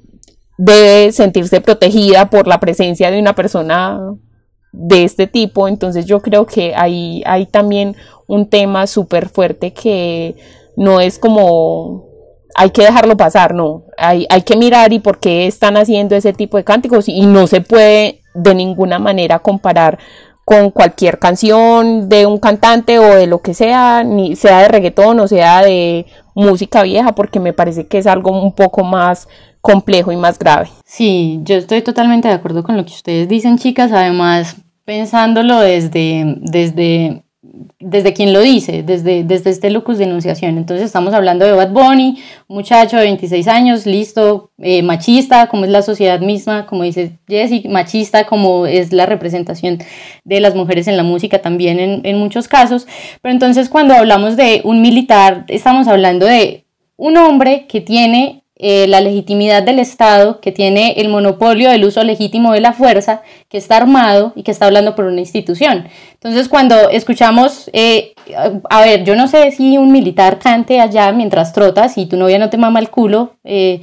debe 0.57 1.12
sentirse 1.12 1.60
protegida 1.60 2.30
por 2.30 2.47
la 2.47 2.60
presencia 2.60 3.12
de 3.12 3.20
una 3.20 3.34
persona 3.34 3.99
de 4.72 5.04
este 5.04 5.28
tipo, 5.28 5.68
entonces 5.68 6.06
yo 6.06 6.22
creo 6.22 6.46
que 6.46 6.74
ahí 6.76 7.24
hay 7.26 7.46
también 7.46 7.96
un 8.28 8.48
tema 8.48 8.88
súper 8.88 9.30
fuerte 9.30 9.74
que 9.74 10.36
no 10.76 11.00
es 11.00 11.18
como 11.20 12.08
hay 12.56 12.72
que 12.72 12.84
dejarlo 12.84 13.16
pasar, 13.16 13.54
no, 13.54 13.84
hay, 13.98 14.26
hay 14.30 14.42
que 14.42 14.58
mirar 14.58 14.92
y 14.92 15.00
por 15.00 15.20
qué 15.20 15.48
están 15.48 15.78
haciendo 15.78 16.16
ese 16.16 16.34
tipo 16.34 16.58
de 16.58 16.64
cánticos 16.64 17.08
y 17.08 17.22
no 17.22 17.48
se 17.48 17.62
puede 17.62 18.22
de 18.34 18.54
ninguna 18.54 19.00
manera 19.00 19.40
comparar 19.40 19.98
con 20.46 20.72
cualquier 20.72 21.20
canción 21.20 22.10
de 22.10 22.26
un 22.26 22.40
cantante 22.40 22.98
o 22.98 23.16
de 23.16 23.28
lo 23.28 23.42
que 23.42 23.54
sea, 23.54 24.04
ni 24.04 24.36
sea 24.36 24.64
de 24.64 24.68
reggaetón 24.68 25.20
o 25.20 25.28
sea 25.28 25.62
de 25.62 26.08
música 26.34 26.84
vieja, 26.84 27.14
porque 27.14 27.40
me 27.40 27.54
parece 27.54 27.88
que 27.88 28.00
es 28.00 28.08
algo 28.08 28.32
un 28.32 28.54
poco 28.54 28.84
más 28.84 29.28
complejo 29.62 30.12
y 30.12 30.18
más 30.18 30.39
grave. 30.39 30.70
Sí, 30.86 31.39
yo 31.43 31.55
estoy 31.55 31.82
totalmente 31.82 32.28
de 32.28 32.34
acuerdo 32.34 32.64
con 32.64 32.78
lo 32.78 32.86
que 32.86 32.93
ustedes 32.93 33.28
dicen, 33.28 33.57
chicas. 33.57 33.91
Además, 33.91 34.55
pensándolo 34.86 35.60
desde, 35.60 36.38
desde, 36.41 37.24
desde 37.80 38.14
quien 38.14 38.34
lo 38.34 38.41
dice, 38.41 38.82
desde, 38.84 39.24
desde 39.24 39.51
este 39.51 39.70
lucus 39.70 39.97
de 39.97 40.05
enunciación. 40.05 40.57
Entonces 40.57 40.88
estamos 40.88 41.14
hablando 41.14 41.45
de 41.45 41.51
Bad 41.51 41.72
Bunny, 41.72 42.18
un 42.47 42.55
muchacho 42.55 42.97
de 42.97 43.03
26 43.03 43.47
años, 43.47 43.86
listo, 43.86 44.51
eh, 44.57 44.82
machista, 44.82 45.47
como 45.47 45.66
es 45.66 45.72
la 45.72 45.82
sociedad 45.82 46.20
misma, 46.22 46.66
como 46.66 46.84
dice 46.84 47.20
Jesse, 47.28 47.66
machista, 47.66 48.26
como 48.26 48.66
es 48.66 48.91
la 48.91 49.05
representación 49.05 49.78
de 50.24 50.39
las 50.39 50.55
mujeres 50.55 50.88
en 50.88 50.97
la 50.97 51.03
música 51.03 51.39
también 51.39 51.80
en, 51.80 52.01
en 52.03 52.18
muchos 52.18 52.47
casos. 52.47 52.88
Pero 53.22 53.34
entonces 53.34 53.70
cuando 53.70 53.93
hablamos 53.93 54.38
de 54.38 54.62
un 54.64 54.82
militar, 54.82 55.45
estamos 55.49 55.88
hablando 55.88 56.26
de 56.26 56.66
un 56.97 57.16
hombre 57.18 57.68
que 57.68 57.80
tiene 57.80 58.39
eh, 58.62 58.88
la 58.88 58.99
legitimidad 58.99 59.64
del 59.64 59.80
Estado, 59.80 60.41
que 60.41 60.51
tiene 60.51 60.95
el 60.97 61.07
monopolio 61.07 61.70
del 61.70 61.86
uso 61.86 62.03
legítimo 62.03 62.51
de 62.51 62.60
la 62.60 62.74
fuerza, 62.74 63.22
que 63.47 63.57
está 63.57 63.78
armado 63.78 64.34
y 64.36 64.43
que 64.43 64.51
está 64.51 64.66
hablando 64.66 64.95
por 64.95 65.05
una 65.05 65.22
institución. 65.22 65.88
Entonces, 66.16 66.49
cuando 66.49 66.89
escuchamos, 66.89 67.70
eh, 67.72 68.14
a 68.70 68.82
ver, 68.82 69.05
yo 69.05 69.16
no 69.16 69.30
sé 69.30 69.51
si 69.51 69.78
un 69.78 69.93
militar 69.93 70.39
cante 70.39 70.82
allá 70.82 71.10
mientras 71.14 71.53
trotas 71.53 71.97
y 71.97 72.05
tu 72.05 72.18
novia 72.18 72.38
no 72.38 72.49
te 72.49 72.57
mama 72.57 72.80
el 72.80 72.89
culo, 72.89 73.36
eh, 73.45 73.82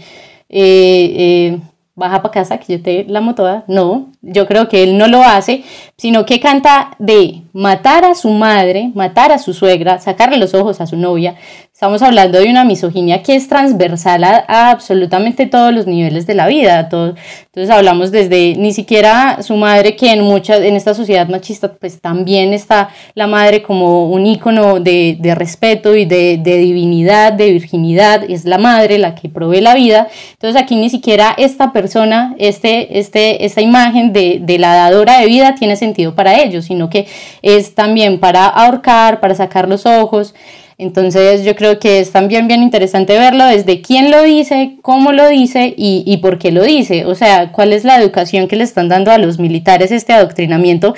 baja 1.96 2.20
para 2.20 2.32
casa 2.32 2.58
que 2.58 2.76
yo 2.76 2.82
te 2.82 3.04
la 3.08 3.34
toda. 3.34 3.64
No, 3.66 4.12
yo 4.20 4.46
creo 4.46 4.68
que 4.68 4.82
él 4.82 4.98
no 4.98 5.08
lo 5.08 5.22
hace, 5.22 5.64
sino 5.96 6.26
que 6.26 6.38
canta 6.38 6.90
de 6.98 7.42
matar 7.54 8.04
a 8.04 8.14
su 8.14 8.28
madre, 8.28 8.92
matar 8.94 9.32
a 9.32 9.38
su 9.38 9.54
suegra, 9.54 9.98
sacarle 9.98 10.36
los 10.36 10.52
ojos 10.52 10.80
a 10.82 10.86
su 10.86 10.96
novia, 10.96 11.36
Estamos 11.76 12.00
hablando 12.00 12.38
de 12.38 12.48
una 12.48 12.64
misoginia 12.64 13.22
que 13.22 13.36
es 13.36 13.48
transversal 13.48 14.24
a, 14.24 14.70
absolutamente 14.70 15.44
todos 15.44 15.74
los 15.74 15.86
niveles 15.86 16.26
de 16.26 16.34
la 16.34 16.46
vida. 16.46 16.88
Todo, 16.88 17.16
entonces 17.44 17.68
hablamos 17.68 18.10
desde 18.10 18.54
ni 18.56 18.72
siquiera 18.72 19.42
su 19.42 19.56
madre, 19.56 19.94
que 19.94 20.10
en 20.10 20.22
muchas, 20.22 20.62
en 20.62 20.74
esta 20.74 20.94
sociedad 20.94 21.28
machista, 21.28 21.74
pues 21.74 22.00
también 22.00 22.54
está 22.54 22.88
la 23.12 23.26
madre 23.26 23.60
como 23.60 24.08
un 24.10 24.24
ícono 24.24 24.80
de, 24.80 25.18
de 25.20 25.34
respeto 25.34 25.94
y 25.94 26.06
de, 26.06 26.38
de, 26.38 26.56
divinidad, 26.56 27.34
de 27.34 27.52
virginidad, 27.52 28.24
es 28.26 28.46
la 28.46 28.56
madre 28.56 28.96
la 28.96 29.14
que 29.14 29.28
provee 29.28 29.60
la 29.60 29.74
vida. 29.74 30.08
Entonces 30.32 30.58
aquí 30.58 30.76
ni 30.76 30.88
siquiera 30.88 31.34
esta 31.36 31.74
persona, 31.74 32.34
este, 32.38 32.98
este, 32.98 33.44
esta 33.44 33.60
imagen 33.60 34.14
de, 34.14 34.38
de 34.40 34.58
la 34.58 34.74
dadora 34.74 35.20
de 35.20 35.26
vida 35.26 35.54
tiene 35.54 35.76
sentido 35.76 36.14
para 36.14 36.40
ellos, 36.40 36.64
sino 36.64 36.88
que 36.88 37.06
es 37.42 37.74
también 37.74 38.18
para 38.18 38.46
ahorcar, 38.46 39.20
para 39.20 39.34
sacar 39.34 39.68
los 39.68 39.84
ojos. 39.84 40.34
Entonces 40.78 41.42
yo 41.42 41.56
creo 41.56 41.78
que 41.78 42.00
es 42.00 42.12
también 42.12 42.48
bien 42.48 42.62
interesante 42.62 43.18
verlo 43.18 43.46
desde 43.46 43.80
quién 43.80 44.10
lo 44.10 44.22
dice, 44.22 44.76
cómo 44.82 45.12
lo 45.12 45.26
dice 45.28 45.72
y, 45.74 46.02
y, 46.06 46.18
por 46.18 46.38
qué 46.38 46.52
lo 46.52 46.62
dice. 46.62 47.06
O 47.06 47.14
sea, 47.14 47.50
cuál 47.50 47.72
es 47.72 47.84
la 47.84 47.98
educación 47.98 48.46
que 48.46 48.56
le 48.56 48.64
están 48.64 48.90
dando 48.90 49.10
a 49.10 49.16
los 49.16 49.38
militares 49.38 49.90
este 49.90 50.12
adoctrinamiento, 50.12 50.94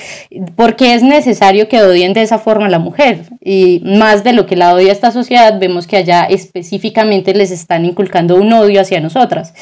por 0.57 0.75
qué 0.75 0.95
es 0.95 1.05
necesario 1.05 1.69
que 1.69 1.81
odien 1.81 2.13
de 2.13 2.23
esa 2.23 2.39
forma 2.41 2.67
a 2.67 2.71
la 2.71 2.81
mujer. 2.81 3.21
Y 3.41 3.81
más 3.85 4.25
de 4.25 4.33
lo 4.33 4.47
que 4.47 4.57
la 4.57 4.75
odia 4.75 4.91
esta 4.91 5.13
sociedad, 5.13 5.61
vemos 5.61 5.87
que 5.87 5.97
allá 5.97 6.25
específicamente 6.25 7.33
les 7.33 7.53
están 7.53 7.85
inculcando 7.85 8.35
un 8.35 8.53
odio 8.53 8.81
hacia 8.81 9.01
nosotras. 9.01 9.55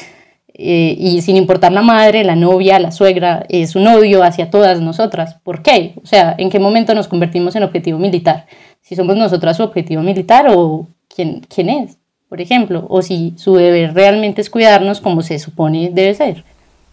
Eh, 0.59 0.95
y 0.97 1.21
sin 1.21 1.37
importar 1.37 1.71
la 1.71 1.83
madre, 1.83 2.23
la 2.23 2.35
novia, 2.35 2.79
la 2.79 2.91
suegra, 2.91 3.45
es 3.47 3.75
un 3.75 3.85
odio 3.87 4.23
hacia 4.23 4.49
todas 4.49 4.81
nosotras. 4.81 5.35
¿Por 5.43 5.61
qué? 5.61 5.93
O 6.03 6.05
sea, 6.07 6.33
¿en 6.37 6.49
qué 6.49 6.59
momento 6.59 6.95
nos 6.95 7.07
convertimos 7.07 7.55
en 7.55 7.63
objetivo 7.63 7.99
militar? 7.99 8.45
si 8.87 8.95
somos 8.95 9.17
nosotras 9.17 9.57
su 9.57 9.63
objetivo 9.63 10.01
militar 10.01 10.47
o 10.49 10.87
quién, 11.13 11.41
quién 11.53 11.69
es, 11.69 11.97
por 12.29 12.39
ejemplo, 12.39 12.85
o 12.89 13.01
si 13.01 13.33
su 13.35 13.55
deber 13.55 13.93
realmente 13.93 14.39
es 14.39 14.49
cuidarnos 14.49 15.01
como 15.01 15.21
se 15.21 15.39
supone 15.39 15.89
debe 15.91 16.13
ser. 16.13 16.45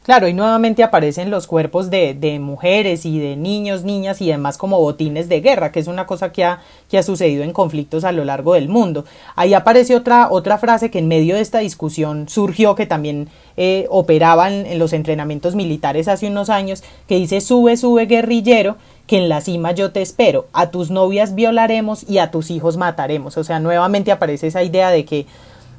Claro, 0.04 0.28
y 0.28 0.34
nuevamente 0.34 0.82
aparecen 0.82 1.30
los 1.30 1.46
cuerpos 1.46 1.88
de, 1.88 2.12
de, 2.12 2.38
mujeres 2.38 3.06
y 3.06 3.18
de 3.18 3.36
niños, 3.36 3.84
niñas 3.84 4.20
y 4.20 4.26
demás 4.26 4.58
como 4.58 4.78
botines 4.78 5.30
de 5.30 5.40
guerra, 5.40 5.72
que 5.72 5.80
es 5.80 5.86
una 5.86 6.06
cosa 6.06 6.30
que 6.30 6.44
ha, 6.44 6.60
que 6.90 6.98
ha 6.98 7.02
sucedido 7.02 7.42
en 7.42 7.54
conflictos 7.54 8.04
a 8.04 8.12
lo 8.12 8.22
largo 8.22 8.52
del 8.52 8.68
mundo. 8.68 9.06
Ahí 9.34 9.54
aparece 9.54 9.96
otra, 9.96 10.28
otra 10.30 10.58
frase 10.58 10.90
que 10.90 10.98
en 10.98 11.08
medio 11.08 11.36
de 11.36 11.40
esta 11.40 11.60
discusión 11.60 12.28
surgió, 12.28 12.74
que 12.74 12.84
también 12.84 13.30
eh, 13.56 13.86
operaban 13.88 14.66
en 14.66 14.78
los 14.78 14.92
entrenamientos 14.92 15.54
militares 15.54 16.06
hace 16.06 16.26
unos 16.26 16.50
años, 16.50 16.84
que 17.08 17.16
dice 17.16 17.40
sube, 17.40 17.78
sube 17.78 18.04
guerrillero, 18.04 18.76
que 19.06 19.16
en 19.16 19.30
la 19.30 19.40
cima 19.40 19.72
yo 19.72 19.90
te 19.90 20.02
espero, 20.02 20.48
a 20.52 20.70
tus 20.70 20.90
novias 20.90 21.34
violaremos 21.34 22.04
y 22.06 22.18
a 22.18 22.30
tus 22.30 22.50
hijos 22.50 22.76
mataremos. 22.76 23.38
O 23.38 23.44
sea, 23.44 23.58
nuevamente 23.58 24.12
aparece 24.12 24.48
esa 24.48 24.62
idea 24.62 24.90
de 24.90 25.06
que 25.06 25.24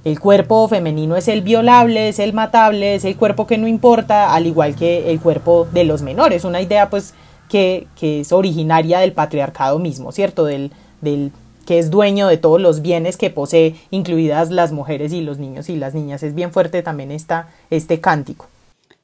el 0.05 0.19
cuerpo 0.19 0.67
femenino 0.67 1.17
es 1.17 1.27
el 1.27 1.41
violable, 1.41 2.09
es 2.09 2.19
el 2.19 2.31
matable, 2.31 2.93
es 2.93 3.05
el 3.05 3.17
cuerpo 3.17 3.47
que 3.47 3.57
no 3.57 3.67
importa, 3.67 4.33
al 4.35 4.45
igual 4.45 4.75
que 4.75 5.11
el 5.11 5.19
cuerpo 5.19 5.67
de 5.73 5.83
los 5.83 6.03
menores. 6.03 6.45
Una 6.45 6.61
idea 6.61 6.91
pues 6.91 7.15
que, 7.49 7.87
que 7.99 8.21
es 8.21 8.31
originaria 8.31 8.99
del 8.99 9.13
patriarcado 9.13 9.79
mismo, 9.79 10.11
¿cierto? 10.11 10.45
Del, 10.45 10.71
del 11.01 11.31
que 11.65 11.79
es 11.79 11.89
dueño 11.89 12.27
de 12.27 12.37
todos 12.37 12.61
los 12.61 12.83
bienes 12.83 13.17
que 13.17 13.31
posee, 13.31 13.75
incluidas 13.89 14.51
las 14.51 14.71
mujeres 14.71 15.11
y 15.11 15.21
los 15.21 15.39
niños 15.39 15.69
y 15.69 15.75
las 15.75 15.95
niñas. 15.95 16.21
Es 16.21 16.35
bien 16.35 16.51
fuerte 16.51 16.83
también 16.83 17.11
esta, 17.11 17.49
este 17.71 17.99
cántico. 17.99 18.47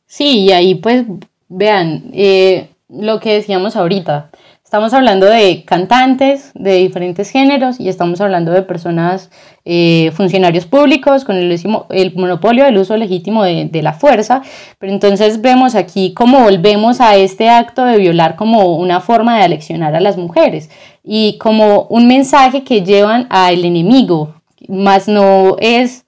Sí, 0.05 0.41
y 0.41 0.51
ahí 0.51 0.75
pues 0.75 1.05
vean 1.49 2.11
eh, 2.13 2.69
lo 2.89 3.19
que 3.19 3.33
decíamos 3.33 3.75
ahorita. 3.75 4.29
Estamos 4.71 4.93
hablando 4.93 5.25
de 5.25 5.65
cantantes 5.65 6.51
de 6.53 6.75
diferentes 6.75 7.29
géneros 7.29 7.77
y 7.77 7.89
estamos 7.89 8.21
hablando 8.21 8.53
de 8.53 8.61
personas, 8.61 9.29
eh, 9.65 10.11
funcionarios 10.15 10.65
públicos 10.65 11.25
con 11.25 11.35
el, 11.35 11.51
el, 11.89 12.15
monopolio 12.15 12.63
del 12.63 12.77
uso 12.77 12.95
legítimo 12.95 13.43
de, 13.43 13.65
de, 13.65 13.81
la 13.81 13.91
fuerza. 13.91 14.43
Pero 14.79 14.93
entonces 14.93 15.41
vemos 15.41 15.75
aquí 15.75 16.13
cómo 16.13 16.39
volvemos 16.39 17.01
a 17.01 17.17
este 17.17 17.49
acto 17.49 17.83
de 17.83 17.97
violar 17.97 18.37
como 18.37 18.77
una 18.77 19.01
forma 19.01 19.37
de 19.37 19.43
aleccionar 19.43 19.93
a 19.93 19.99
las 19.99 20.15
mujeres 20.15 20.69
y 21.03 21.37
como 21.37 21.87
un 21.89 22.07
mensaje 22.07 22.63
que 22.63 22.81
llevan 22.81 23.27
al 23.29 23.65
enemigo, 23.65 24.35
más 24.69 25.09
no 25.09 25.57
es, 25.59 26.05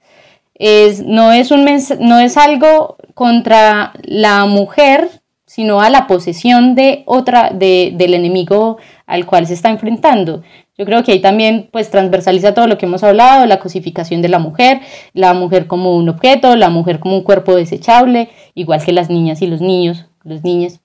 es, 0.55 1.03
no 1.03 1.33
es, 1.33 1.51
un 1.51 1.65
no 1.99 2.17
es 2.17 2.37
algo 2.37 2.95
contra 3.13 3.91
la 4.03 4.45
mujer 4.45 5.09
sino 5.53 5.81
a 5.81 5.91
la 5.91 6.07
posesión 6.07 6.73
de 6.73 7.03
otra, 7.05 7.51
de, 7.51 7.91
del 7.93 8.15
enemigo 8.15 8.77
al 9.05 9.27
cual 9.27 9.45
se 9.45 9.53
está 9.53 9.69
enfrentando. 9.69 10.41
Yo 10.75 10.83
creo 10.83 11.03
que 11.03 11.11
ahí 11.11 11.19
también 11.21 11.69
pues 11.71 11.91
transversaliza 11.91 12.55
todo 12.55 12.65
lo 12.65 12.79
que 12.79 12.87
hemos 12.87 13.03
hablado, 13.03 13.45
la 13.45 13.59
cosificación 13.59 14.23
de 14.23 14.29
la 14.29 14.39
mujer, 14.39 14.81
la 15.13 15.35
mujer 15.35 15.67
como 15.67 15.95
un 15.95 16.09
objeto, 16.09 16.55
la 16.55 16.71
mujer 16.71 16.97
como 16.97 17.17
un 17.17 17.23
cuerpo 17.23 17.55
desechable, 17.55 18.29
igual 18.55 18.83
que 18.83 18.93
las 18.93 19.11
niñas 19.11 19.43
y 19.43 19.45
los 19.45 19.61
niños, 19.61 20.07
los 20.23 20.43
niños. 20.43 20.79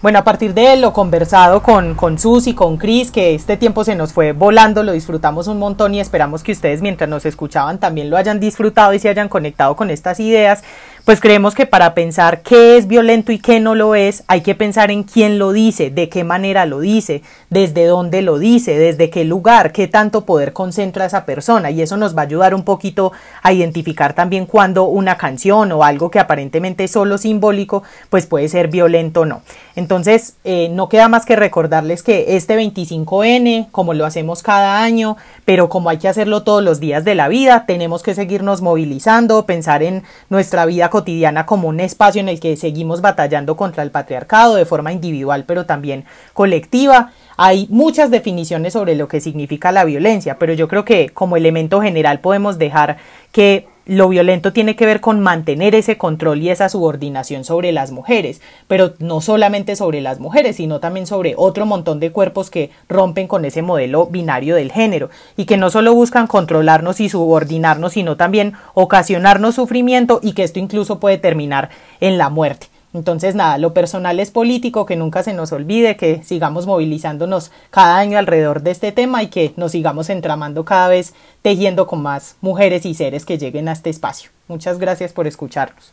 Bueno, 0.00 0.20
a 0.20 0.22
partir 0.22 0.54
de 0.54 0.76
lo 0.76 0.92
conversado 0.92 1.60
con, 1.60 1.96
con 1.96 2.20
Susi, 2.20 2.54
con 2.54 2.76
Cris, 2.76 3.10
que 3.10 3.34
este 3.34 3.56
tiempo 3.56 3.82
se 3.82 3.96
nos 3.96 4.12
fue 4.12 4.30
volando, 4.30 4.84
lo 4.84 4.92
disfrutamos 4.92 5.48
un 5.48 5.58
montón 5.58 5.92
y 5.92 5.98
esperamos 5.98 6.44
que 6.44 6.52
ustedes 6.52 6.82
mientras 6.82 7.10
nos 7.10 7.26
escuchaban 7.26 7.80
también 7.80 8.10
lo 8.10 8.16
hayan 8.16 8.38
disfrutado 8.38 8.94
y 8.94 9.00
se 9.00 9.08
hayan 9.08 9.28
conectado 9.28 9.74
con 9.74 9.90
estas 9.90 10.20
ideas 10.20 10.62
pues 11.08 11.22
creemos 11.22 11.54
que 11.54 11.64
para 11.64 11.94
pensar 11.94 12.42
qué 12.42 12.76
es 12.76 12.86
violento 12.86 13.32
y 13.32 13.38
qué 13.38 13.60
no 13.60 13.74
lo 13.74 13.94
es, 13.94 14.24
hay 14.26 14.42
que 14.42 14.54
pensar 14.54 14.90
en 14.90 15.04
quién 15.04 15.38
lo 15.38 15.52
dice, 15.52 15.88
de 15.88 16.10
qué 16.10 16.22
manera 16.22 16.66
lo 16.66 16.80
dice, 16.80 17.22
desde 17.48 17.86
dónde 17.86 18.20
lo 18.20 18.38
dice, 18.38 18.78
desde 18.78 19.08
qué 19.08 19.24
lugar, 19.24 19.72
qué 19.72 19.88
tanto 19.88 20.26
poder 20.26 20.52
concentra 20.52 21.06
esa 21.06 21.24
persona. 21.24 21.70
Y 21.70 21.80
eso 21.80 21.96
nos 21.96 22.14
va 22.14 22.20
a 22.20 22.24
ayudar 22.26 22.54
un 22.54 22.62
poquito 22.62 23.12
a 23.42 23.54
identificar 23.54 24.12
también 24.12 24.44
cuando 24.44 24.84
una 24.84 25.16
canción 25.16 25.72
o 25.72 25.82
algo 25.82 26.10
que 26.10 26.18
aparentemente 26.18 26.84
es 26.84 26.90
solo 26.90 27.16
simbólico, 27.16 27.84
pues 28.10 28.26
puede 28.26 28.50
ser 28.50 28.68
violento 28.68 29.22
o 29.22 29.24
no. 29.24 29.40
Entonces, 29.78 30.34
eh, 30.42 30.68
no 30.72 30.88
queda 30.88 31.08
más 31.08 31.24
que 31.24 31.36
recordarles 31.36 32.02
que 32.02 32.36
este 32.36 32.56
25N, 32.56 33.68
como 33.70 33.94
lo 33.94 34.06
hacemos 34.06 34.42
cada 34.42 34.82
año, 34.82 35.16
pero 35.44 35.68
como 35.68 35.88
hay 35.88 35.98
que 35.98 36.08
hacerlo 36.08 36.42
todos 36.42 36.64
los 36.64 36.80
días 36.80 37.04
de 37.04 37.14
la 37.14 37.28
vida, 37.28 37.64
tenemos 37.64 38.02
que 38.02 38.16
seguirnos 38.16 38.60
movilizando, 38.60 39.46
pensar 39.46 39.84
en 39.84 40.02
nuestra 40.30 40.66
vida 40.66 40.90
cotidiana 40.90 41.46
como 41.46 41.68
un 41.68 41.78
espacio 41.78 42.20
en 42.20 42.28
el 42.28 42.40
que 42.40 42.56
seguimos 42.56 43.02
batallando 43.02 43.56
contra 43.56 43.84
el 43.84 43.92
patriarcado 43.92 44.56
de 44.56 44.64
forma 44.66 44.90
individual 44.90 45.44
pero 45.46 45.64
también 45.64 46.06
colectiva. 46.32 47.12
Hay 47.36 47.68
muchas 47.70 48.10
definiciones 48.10 48.72
sobre 48.72 48.96
lo 48.96 49.06
que 49.06 49.20
significa 49.20 49.70
la 49.70 49.84
violencia, 49.84 50.40
pero 50.40 50.54
yo 50.54 50.66
creo 50.66 50.84
que 50.84 51.10
como 51.10 51.36
elemento 51.36 51.80
general 51.80 52.18
podemos 52.18 52.58
dejar 52.58 52.96
que 53.30 53.68
lo 53.88 54.08
violento 54.10 54.52
tiene 54.52 54.76
que 54.76 54.84
ver 54.84 55.00
con 55.00 55.18
mantener 55.18 55.74
ese 55.74 55.96
control 55.96 56.42
y 56.42 56.50
esa 56.50 56.68
subordinación 56.68 57.42
sobre 57.42 57.72
las 57.72 57.90
mujeres, 57.90 58.42
pero 58.68 58.92
no 58.98 59.22
solamente 59.22 59.76
sobre 59.76 60.02
las 60.02 60.20
mujeres, 60.20 60.56
sino 60.56 60.78
también 60.78 61.06
sobre 61.06 61.34
otro 61.36 61.64
montón 61.64 61.98
de 61.98 62.12
cuerpos 62.12 62.50
que 62.50 62.70
rompen 62.88 63.26
con 63.26 63.46
ese 63.46 63.62
modelo 63.62 64.06
binario 64.06 64.56
del 64.56 64.72
género 64.72 65.08
y 65.38 65.46
que 65.46 65.56
no 65.56 65.70
solo 65.70 65.94
buscan 65.94 66.26
controlarnos 66.26 67.00
y 67.00 67.08
subordinarnos, 67.08 67.94
sino 67.94 68.18
también 68.18 68.52
ocasionarnos 68.74 69.54
sufrimiento 69.54 70.20
y 70.22 70.32
que 70.32 70.44
esto 70.44 70.58
incluso 70.58 71.00
puede 71.00 71.16
terminar 71.16 71.70
en 72.00 72.18
la 72.18 72.28
muerte. 72.28 72.66
Entonces, 72.94 73.34
nada, 73.34 73.58
lo 73.58 73.74
personal 73.74 74.18
es 74.18 74.30
político, 74.30 74.86
que 74.86 74.96
nunca 74.96 75.22
se 75.22 75.34
nos 75.34 75.52
olvide, 75.52 75.96
que 75.96 76.22
sigamos 76.22 76.66
movilizándonos 76.66 77.50
cada 77.70 77.98
año 77.98 78.18
alrededor 78.18 78.62
de 78.62 78.70
este 78.70 78.92
tema 78.92 79.22
y 79.22 79.28
que 79.28 79.52
nos 79.56 79.72
sigamos 79.72 80.08
entramando 80.08 80.64
cada 80.64 80.88
vez 80.88 81.14
tejiendo 81.42 81.86
con 81.86 82.02
más 82.02 82.36
mujeres 82.40 82.86
y 82.86 82.94
seres 82.94 83.26
que 83.26 83.38
lleguen 83.38 83.68
a 83.68 83.72
este 83.72 83.90
espacio. 83.90 84.30
Muchas 84.48 84.78
gracias 84.78 85.12
por 85.12 85.26
escucharnos. 85.26 85.92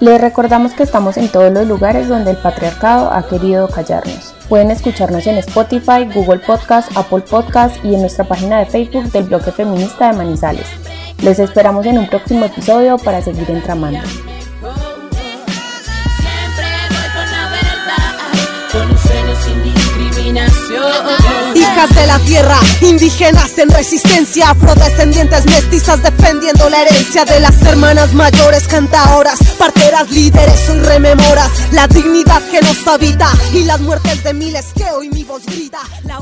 Les 0.00 0.20
recordamos 0.20 0.72
que 0.72 0.82
estamos 0.82 1.16
en 1.16 1.28
todos 1.28 1.52
los 1.52 1.66
lugares 1.66 2.08
donde 2.08 2.32
el 2.32 2.36
patriarcado 2.36 3.12
ha 3.12 3.26
querido 3.28 3.68
callarnos. 3.68 4.34
Pueden 4.48 4.70
escucharnos 4.70 5.26
en 5.26 5.38
Spotify, 5.38 6.08
Google 6.12 6.40
Podcast, 6.40 6.90
Apple 6.96 7.20
Podcast 7.20 7.82
y 7.84 7.94
en 7.94 8.00
nuestra 8.00 8.24
página 8.24 8.58
de 8.58 8.66
Facebook 8.66 9.10
del 9.12 9.24
bloque 9.24 9.52
feminista 9.52 10.10
de 10.10 10.18
Manizales. 10.18 10.66
Les 11.22 11.38
esperamos 11.38 11.86
en 11.86 11.98
un 11.98 12.08
próximo 12.08 12.44
episodio 12.44 12.98
para 12.98 13.22
seguir 13.22 13.48
entramando. 13.48 14.00
Hijas 21.62 21.94
de 21.94 22.06
la 22.08 22.18
tierra, 22.18 22.58
indígenas 22.80 23.56
en 23.56 23.70
resistencia, 23.70 24.50
afrodescendientes 24.50 25.46
mestizas 25.46 26.02
defendiendo 26.02 26.68
la 26.68 26.82
herencia 26.82 27.24
de 27.24 27.38
las 27.38 27.62
hermanas 27.62 28.12
mayores, 28.14 28.66
cantadoras, 28.66 29.38
parteras, 29.58 30.10
líderes, 30.10 30.58
hoy 30.68 30.84
rememoras 30.84 31.50
la 31.70 31.86
dignidad 31.86 32.42
que 32.50 32.60
nos 32.62 32.84
habita 32.88 33.30
y 33.54 33.62
las 33.62 33.80
muertes 33.80 34.24
de 34.24 34.34
miles 34.34 34.66
que 34.74 34.84
hoy 34.90 35.08
mi 35.10 35.22
voz 35.22 35.46
grita. 35.46 35.78
La 36.04 36.18